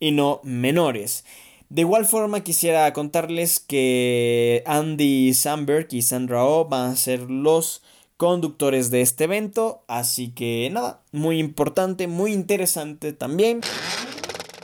y 0.00 0.10
no 0.12 0.40
menores. 0.42 1.24
De 1.68 1.82
igual 1.82 2.06
forma 2.06 2.42
quisiera 2.42 2.92
contarles 2.92 3.60
que 3.60 4.64
Andy 4.66 5.32
Samberg 5.34 5.86
y 5.92 6.02
Sandra 6.02 6.44
Oh 6.44 6.64
van 6.64 6.90
a 6.90 6.96
ser 6.96 7.30
los 7.30 7.82
conductores 8.20 8.90
de 8.90 9.00
este 9.00 9.24
evento. 9.24 9.82
Así 9.88 10.28
que 10.32 10.68
nada, 10.70 11.00
muy 11.10 11.38
importante, 11.38 12.06
muy 12.06 12.34
interesante 12.34 13.14
también. 13.14 13.62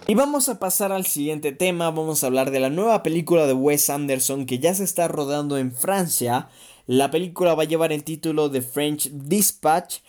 Y 0.06 0.14
vamos 0.14 0.50
a 0.50 0.58
pasar 0.58 0.92
al 0.92 1.06
siguiente 1.06 1.52
tema, 1.52 1.90
vamos 1.90 2.22
a 2.22 2.26
hablar 2.26 2.50
de 2.50 2.60
la 2.60 2.68
nueva 2.68 3.02
película 3.02 3.46
de 3.46 3.54
Wes 3.54 3.88
Anderson 3.88 4.44
que 4.44 4.58
ya 4.58 4.74
se 4.74 4.84
está 4.84 5.08
rodando 5.08 5.56
en 5.56 5.72
Francia. 5.72 6.50
La 6.86 7.10
película 7.10 7.54
va 7.54 7.62
a 7.62 7.66
llevar 7.66 7.92
el 7.92 8.04
título 8.04 8.50
de 8.50 8.60
French 8.60 9.10
Dispatch 9.10 10.00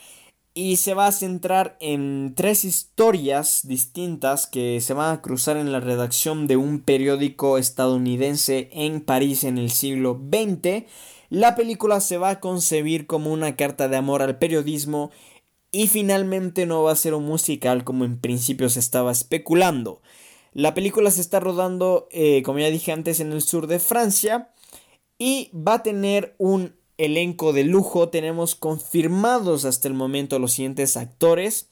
y 0.53 0.75
se 0.75 0.93
va 0.93 1.07
a 1.07 1.13
centrar 1.13 1.77
en 1.79 2.33
tres 2.35 2.65
historias 2.65 3.61
distintas 3.65 4.45
que 4.45 4.81
se 4.81 4.93
van 4.93 5.13
a 5.13 5.21
cruzar 5.21 5.55
en 5.55 5.71
la 5.71 5.79
redacción 5.79 6.47
de 6.47 6.57
un 6.57 6.81
periódico 6.81 7.57
estadounidense 7.57 8.69
en 8.73 8.99
París 8.99 9.45
en 9.45 9.57
el 9.57 9.71
siglo 9.71 10.19
XX 10.19 10.83
la 11.29 11.55
película 11.55 11.99
se 11.99 12.17
va 12.17 12.29
a 12.29 12.39
concebir 12.39 13.07
como 13.07 13.31
una 13.31 13.55
carta 13.55 13.87
de 13.87 13.97
amor 13.97 14.21
al 14.21 14.37
periodismo 14.37 15.11
y 15.71 15.87
finalmente 15.87 16.65
no 16.65 16.83
va 16.83 16.93
a 16.93 16.95
ser 16.95 17.13
un 17.13 17.25
musical 17.25 17.83
como 17.83 18.05
en 18.05 18.19
principio 18.19 18.69
se 18.69 18.79
estaba 18.79 19.11
especulando. 19.11 20.01
La 20.53 20.73
película 20.73 21.11
se 21.11 21.21
está 21.21 21.39
rodando, 21.39 22.07
eh, 22.11 22.41
como 22.43 22.59
ya 22.59 22.69
dije 22.69 22.91
antes, 22.91 23.19
en 23.19 23.31
el 23.31 23.41
sur 23.41 23.67
de 23.67 23.79
Francia 23.79 24.49
y 25.19 25.51
va 25.53 25.75
a 25.75 25.83
tener 25.83 26.35
un 26.37 26.75
elenco 26.97 27.53
de 27.53 27.63
lujo. 27.63 28.09
Tenemos 28.09 28.55
confirmados 28.55 29.65
hasta 29.65 29.87
el 29.87 29.93
momento 29.93 30.39
los 30.39 30.53
siguientes 30.53 30.97
actores. 30.97 31.67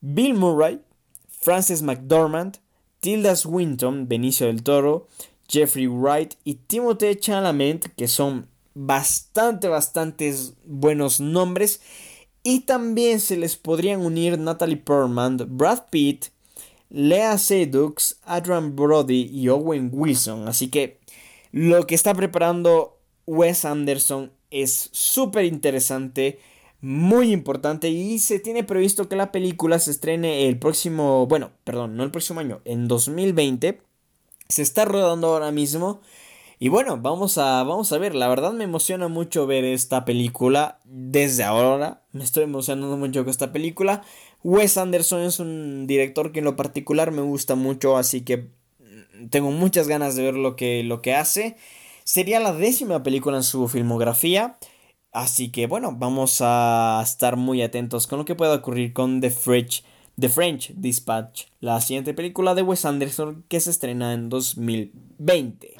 Bill 0.00 0.34
Murray, 0.34 0.80
Frances 1.28 1.82
McDormand, 1.82 2.58
Tilda 3.00 3.34
Swinton, 3.34 4.06
Benicio 4.08 4.46
del 4.46 4.62
Toro, 4.62 5.08
Jeffrey 5.48 5.86
Wright 5.86 6.34
y 6.44 6.54
Timothée 6.54 7.18
Chalamet, 7.18 7.94
que 7.96 8.06
son 8.06 8.49
bastante, 8.74 9.68
bastantes 9.68 10.54
buenos 10.64 11.20
nombres. 11.20 11.80
Y 12.42 12.60
también 12.60 13.20
se 13.20 13.36
les 13.36 13.56
podrían 13.56 14.00
unir 14.00 14.38
Natalie 14.38 14.78
Portman, 14.78 15.36
Brad 15.48 15.84
Pitt, 15.90 16.26
Lea 16.88 17.36
Seydoux, 17.38 18.16
Adrian 18.24 18.74
Brody 18.74 19.30
y 19.32 19.48
Owen 19.48 19.90
Wilson. 19.92 20.48
Así 20.48 20.68
que 20.68 20.98
lo 21.52 21.86
que 21.86 21.94
está 21.94 22.14
preparando 22.14 22.98
Wes 23.26 23.64
Anderson 23.64 24.32
es 24.50 24.88
súper 24.92 25.44
interesante, 25.44 26.40
muy 26.80 27.32
importante 27.32 27.88
y 27.90 28.18
se 28.18 28.40
tiene 28.40 28.64
previsto 28.64 29.08
que 29.08 29.16
la 29.16 29.32
película 29.32 29.78
se 29.78 29.90
estrene 29.90 30.48
el 30.48 30.58
próximo, 30.58 31.26
bueno, 31.26 31.50
perdón, 31.64 31.96
no 31.96 32.04
el 32.04 32.10
próximo 32.10 32.40
año, 32.40 32.60
en 32.64 32.88
2020. 32.88 33.80
Se 34.48 34.62
está 34.62 34.84
rodando 34.84 35.28
ahora 35.28 35.52
mismo 35.52 36.00
y 36.62 36.68
bueno, 36.68 36.98
vamos 36.98 37.38
a, 37.38 37.62
vamos 37.62 37.90
a 37.90 37.96
ver, 37.96 38.14
la 38.14 38.28
verdad 38.28 38.52
me 38.52 38.64
emociona 38.64 39.08
mucho 39.08 39.46
ver 39.46 39.64
esta 39.64 40.04
película 40.04 40.78
desde 40.84 41.42
ahora, 41.42 42.02
me 42.12 42.22
estoy 42.22 42.44
emocionando 42.44 42.98
mucho 42.98 43.24
con 43.24 43.30
esta 43.30 43.50
película. 43.50 44.02
Wes 44.44 44.76
Anderson 44.76 45.22
es 45.22 45.40
un 45.40 45.86
director 45.86 46.32
que 46.32 46.40
en 46.40 46.44
lo 46.44 46.56
particular 46.56 47.12
me 47.12 47.22
gusta 47.22 47.54
mucho, 47.54 47.96
así 47.96 48.20
que 48.20 48.50
tengo 49.30 49.50
muchas 49.52 49.88
ganas 49.88 50.16
de 50.16 50.22
ver 50.22 50.34
lo 50.34 50.54
que, 50.54 50.82
lo 50.84 51.00
que 51.00 51.14
hace. 51.14 51.56
Sería 52.04 52.40
la 52.40 52.52
décima 52.52 53.02
película 53.02 53.38
en 53.38 53.42
su 53.42 53.66
filmografía. 53.66 54.58
Así 55.12 55.50
que 55.50 55.66
bueno, 55.66 55.96
vamos 55.96 56.40
a 56.42 57.00
estar 57.02 57.36
muy 57.36 57.62
atentos 57.62 58.06
con 58.06 58.18
lo 58.18 58.26
que 58.26 58.34
pueda 58.34 58.54
ocurrir 58.54 58.92
con 58.92 59.22
The 59.22 59.30
French, 59.30 59.82
The 60.18 60.28
French 60.28 60.74
Dispatch, 60.74 61.46
la 61.60 61.80
siguiente 61.80 62.12
película 62.12 62.54
de 62.54 62.60
Wes 62.60 62.84
Anderson 62.84 63.44
que 63.48 63.60
se 63.60 63.70
estrena 63.70 64.12
en 64.12 64.28
2020. 64.28 65.76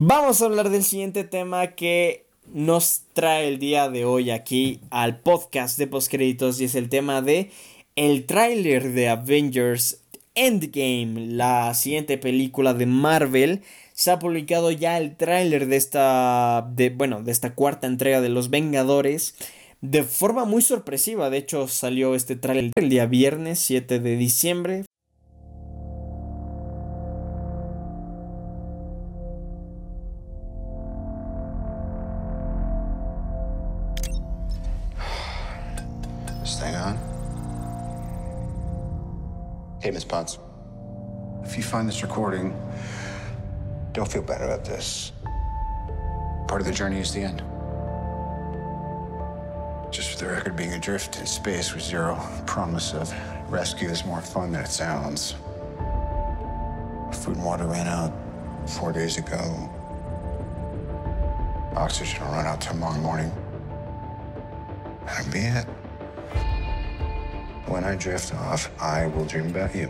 Vamos 0.00 0.40
a 0.40 0.44
hablar 0.44 0.70
del 0.70 0.84
siguiente 0.84 1.24
tema 1.24 1.74
que 1.74 2.24
nos 2.54 3.02
trae 3.14 3.48
el 3.48 3.58
día 3.58 3.88
de 3.88 4.04
hoy 4.04 4.30
aquí 4.30 4.80
al 4.90 5.18
podcast 5.18 5.76
de 5.76 5.88
postcréditos 5.88 6.60
y 6.60 6.66
es 6.66 6.76
el 6.76 6.88
tema 6.88 7.20
de 7.20 7.50
el 7.96 8.24
tráiler 8.24 8.92
de 8.92 9.08
Avengers 9.08 10.04
Endgame, 10.36 11.26
la 11.26 11.74
siguiente 11.74 12.16
película 12.16 12.74
de 12.74 12.86
Marvel. 12.86 13.62
Se 13.92 14.12
ha 14.12 14.20
publicado 14.20 14.70
ya 14.70 14.98
el 14.98 15.16
tráiler 15.16 15.66
de 15.66 15.74
esta 15.74 16.70
de 16.76 16.90
bueno, 16.90 17.24
de 17.24 17.32
esta 17.32 17.56
cuarta 17.56 17.88
entrega 17.88 18.20
de 18.20 18.28
Los 18.28 18.50
Vengadores 18.50 19.34
de 19.80 20.04
forma 20.04 20.44
muy 20.44 20.62
sorpresiva. 20.62 21.28
De 21.28 21.38
hecho, 21.38 21.66
salió 21.66 22.14
este 22.14 22.36
tráiler 22.36 22.70
el 22.76 22.88
día 22.88 23.06
viernes 23.06 23.58
7 23.58 23.98
de 23.98 24.16
diciembre. 24.16 24.84
If 40.10 41.56
you 41.56 41.62
find 41.62 41.86
this 41.86 42.02
recording, 42.02 42.56
don't 43.92 44.10
feel 44.10 44.22
bad 44.22 44.40
about 44.40 44.64
this. 44.64 45.12
Part 46.46 46.62
of 46.62 46.66
the 46.66 46.72
journey 46.72 46.98
is 46.98 47.12
the 47.12 47.20
end. 47.20 47.42
Just 49.92 50.10
for 50.12 50.24
the 50.24 50.30
record, 50.30 50.56
being 50.56 50.72
adrift 50.72 51.18
in 51.18 51.26
space 51.26 51.74
with 51.74 51.82
zero 51.82 52.18
promise 52.46 52.94
of 52.94 53.12
rescue 53.50 53.88
is 53.88 54.04
more 54.04 54.22
fun 54.22 54.52
than 54.52 54.62
it 54.62 54.68
sounds. 54.68 55.34
Food 57.12 57.36
and 57.36 57.44
water 57.44 57.66
ran 57.66 57.86
out 57.86 58.12
four 58.66 58.92
days 58.92 59.18
ago. 59.18 59.36
Oxygen 61.76 62.24
will 62.24 62.32
run 62.32 62.46
out 62.46 62.60
tomorrow 62.60 62.98
morning. 62.98 63.30
That'll 65.04 65.32
be 65.32 65.40
it. 65.40 65.66
When 67.68 67.84
I 67.84 67.96
drift 67.96 68.32
off, 68.34 68.70
I 68.80 69.06
will 69.06 69.26
dream 69.26 69.54
about 69.54 69.74
you. 69.74 69.88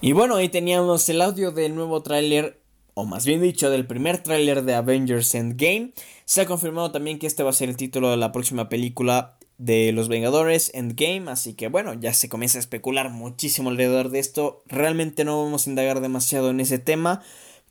Y 0.00 0.12
bueno, 0.12 0.36
ahí 0.36 0.48
teníamos 0.48 1.08
el 1.08 1.20
audio 1.20 1.52
del 1.52 1.74
nuevo 1.74 2.02
tráiler 2.02 2.58
o 2.98 3.04
más 3.04 3.24
bien 3.24 3.40
dicho, 3.40 3.70
del 3.70 3.86
primer 3.86 4.24
tráiler 4.24 4.64
de 4.64 4.74
Avengers 4.74 5.32
Endgame. 5.36 5.92
Se 6.24 6.40
ha 6.40 6.46
confirmado 6.46 6.90
también 6.90 7.20
que 7.20 7.28
este 7.28 7.44
va 7.44 7.50
a 7.50 7.52
ser 7.52 7.68
el 7.68 7.76
título 7.76 8.10
de 8.10 8.16
la 8.16 8.32
próxima 8.32 8.68
película 8.68 9.37
de 9.58 9.90
los 9.92 10.08
Vengadores 10.08 10.70
Endgame, 10.72 11.30
así 11.30 11.52
que 11.54 11.68
bueno, 11.68 11.92
ya 11.94 12.14
se 12.14 12.28
comienza 12.28 12.58
a 12.58 12.60
especular 12.60 13.10
muchísimo 13.10 13.70
alrededor 13.70 14.08
de 14.08 14.20
esto. 14.20 14.62
Realmente 14.66 15.24
no 15.24 15.44
vamos 15.44 15.66
a 15.66 15.70
indagar 15.70 16.00
demasiado 16.00 16.50
en 16.50 16.60
ese 16.60 16.78
tema, 16.78 17.22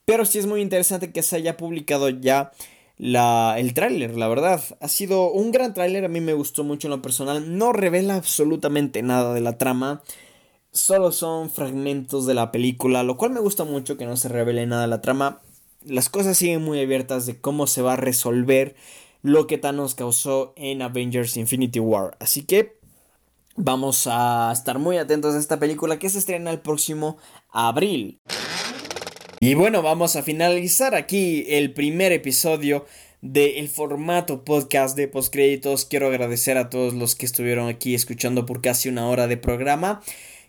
pero 0.06 0.26
sí 0.26 0.38
es 0.38 0.46
muy 0.46 0.62
interesante 0.62 1.12
que 1.12 1.24
se 1.24 1.38
haya 1.38 1.58
publicado 1.58 2.10
ya 2.10 2.52
la, 2.98 3.56
el 3.58 3.74
tráiler, 3.74 4.18
la 4.18 4.28
verdad. 4.28 4.62
Ha 4.82 4.88
sido 4.90 5.32
un 5.32 5.52
gran 5.52 5.74
tráiler, 5.74 6.04
a 6.06 6.10
mí 6.10 6.20
me 6.20 6.34
gustó 6.34 6.64
mucho 6.64 6.88
en 6.88 6.92
lo 6.92 7.02
personal. 7.02 7.58
No 7.58 7.72
revela 7.72 8.16
absolutamente 8.16 9.02
nada 9.02 9.34
de 9.34 9.42
la 9.42 9.58
trama. 9.58 10.04
Solo 10.72 11.12
son 11.12 11.50
fragmentos 11.50 12.26
de 12.26 12.34
la 12.34 12.52
película, 12.52 13.04
lo 13.04 13.18
cual 13.18 13.32
me 13.32 13.40
gusta 13.40 13.64
mucho 13.64 13.98
que 13.98 14.06
no 14.06 14.18
se 14.18 14.30
revele 14.30 14.66
nada 14.66 14.84
de 14.84 14.88
la 14.90 15.02
trama. 15.02 15.42
Las 15.86 16.10
cosas 16.10 16.38
siguen 16.38 16.64
muy 16.64 16.82
abiertas 16.82 17.26
de 17.26 17.40
cómo 17.40 17.66
se 17.66 17.82
va 17.82 17.94
a 17.94 17.98
resolver 17.98 18.76
lo 19.22 19.48
que 19.48 19.58
Thanos 19.58 19.96
causó 19.96 20.54
en 20.56 20.82
Avengers 20.82 21.38
Infinity 21.38 21.80
War. 21.80 22.16
Así 22.20 22.44
que 22.44 22.78
vamos 23.56 24.08
a 24.10 24.52
estar 24.54 24.80
muy 24.80 24.98
atentos 24.98 25.36
a 25.36 25.40
esta 25.40 25.60
película 25.60 26.00
que 26.00 26.10
se 26.10 26.20
estrena 26.20 26.52
el 26.52 26.60
próximo 26.60 27.18
abril. 27.50 28.20
Y 29.40 29.54
bueno, 29.54 29.82
vamos 29.82 30.16
a 30.16 30.24
finalizar 30.24 30.96
aquí 30.96 31.46
el 31.48 31.74
primer 31.74 32.12
episodio 32.12 32.86
del 33.22 33.68
formato 33.68 34.44
podcast 34.44 34.96
de 34.96 35.08
postcréditos. 35.08 35.86
Quiero 35.86 36.08
agradecer 36.08 36.58
a 36.58 36.70
todos 36.70 36.94
los 36.94 37.16
que 37.16 37.26
estuvieron 37.26 37.68
aquí 37.68 37.94
escuchando 37.94 38.46
por 38.46 38.62
casi 38.62 38.90
una 38.90 39.08
hora 39.08 39.28
de 39.28 39.38
programa. 39.38 40.02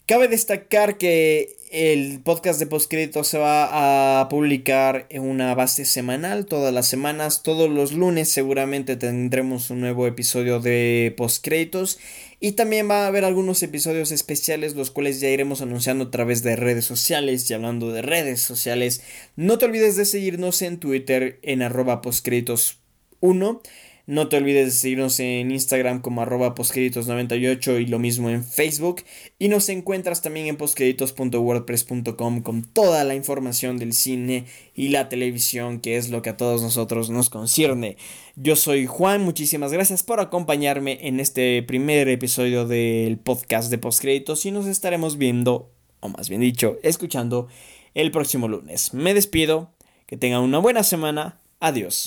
Cabe 0.09 0.27
destacar 0.29 0.97
que 0.97 1.55
el 1.71 2.21
podcast 2.21 2.59
de 2.59 2.67
postcrédito 2.67 3.25
se 3.25 3.37
va 3.37 4.21
a 4.23 4.29
publicar 4.31 5.05
en 5.11 5.21
una 5.21 5.55
base 5.55 5.85
semanal 5.85 6.47
todas 6.47 6.73
las 6.73 6.89
semanas, 6.89 7.43
todos 7.43 7.69
los 7.69 7.93
lunes 7.93 8.31
seguramente 8.31 8.97
tendremos 8.97 9.69
un 9.69 9.81
nuevo 9.83 10.07
episodio 10.07 10.61
de 10.61 11.13
postcréditos. 11.15 11.99
Y 12.41 12.53
también 12.53 12.89
va 12.89 13.05
a 13.05 13.09
haber 13.09 13.27
algunos 13.27 13.63
episodios 13.63 14.11
especiales 14.11 14.75
los 14.75 14.91
cuales 14.91 15.21
ya 15.21 15.29
iremos 15.29 15.61
anunciando 15.61 16.05
a 16.05 16.11
través 16.11 16.43
de 16.43 16.57
redes 16.57 16.87
sociales. 16.87 17.51
Y 17.51 17.53
hablando 17.53 17.93
de 17.93 18.01
redes 18.01 18.41
sociales 18.41 19.03
no 19.37 19.59
te 19.59 19.67
olvides 19.67 19.97
de 19.97 20.07
seguirnos 20.07 20.63
en 20.63 20.79
Twitter 20.79 21.39
en 21.43 21.61
arroba 21.61 22.01
postcréditos 22.01 22.79
1 23.21 23.61
no 24.09 24.29
te 24.29 24.39
olvides 24.39 24.65
de 24.65 24.71
seguirnos 24.71 25.21
en 25.21 25.51
Instagram 25.51 26.01
como 26.01 26.23
arroba 26.23 26.55
postcréditos98 26.55 27.83
y 27.83 27.87
lo 27.89 27.99
mismo 27.99 28.31
en 28.31 28.43
Facebook. 28.43 29.03
Y 29.39 29.49
nos 29.49 29.69
encuentras 29.69 30.23
también 30.23 30.47
en 30.47 30.57
postcréditos.wordpress.com 30.57 32.41
con 32.41 32.63
toda 32.63 33.05
la 33.05 33.15
información 33.15 33.77
del 33.77 33.93
cine 33.93 34.47
y 34.75 34.89
la 34.89 35.11
televisión, 35.11 35.81
que 35.81 35.99
es 35.99 36.09
lo 36.09 36.23
que 36.23 36.31
a 36.31 36.39
todos 36.39 36.63
nosotros 36.63 37.11
nos 37.11 37.29
concierne. 37.29 37.99
Yo 38.35 38.57
soy 38.57 38.87
Juan, 38.87 39.23
muchísimas 39.23 39.75
gracias 39.75 40.03
por 40.03 40.21
acompañarme 40.21 41.07
en 41.07 41.21
este 41.21 41.63
primer 41.63 42.09
episodio 42.09 42.67
del 42.67 43.19
podcast 43.19 43.71
de 43.71 43.77
postcréditos 43.77 44.47
y 44.47 44.53
nos 44.53 44.65
estaremos 44.65 45.19
viendo, 45.19 45.71
o 46.01 46.09
más 46.09 46.31
bien 46.31 46.41
dicho, 46.41 46.79
escuchando 46.83 47.49
el 47.93 48.11
próximo 48.11 48.49
lunes. 48.49 48.95
Me 48.95 49.13
despido, 49.13 49.75
que 50.07 50.17
tengan 50.17 50.41
una 50.41 50.61
buena 50.61 50.83
semana, 50.83 51.43
adiós. 51.61 52.07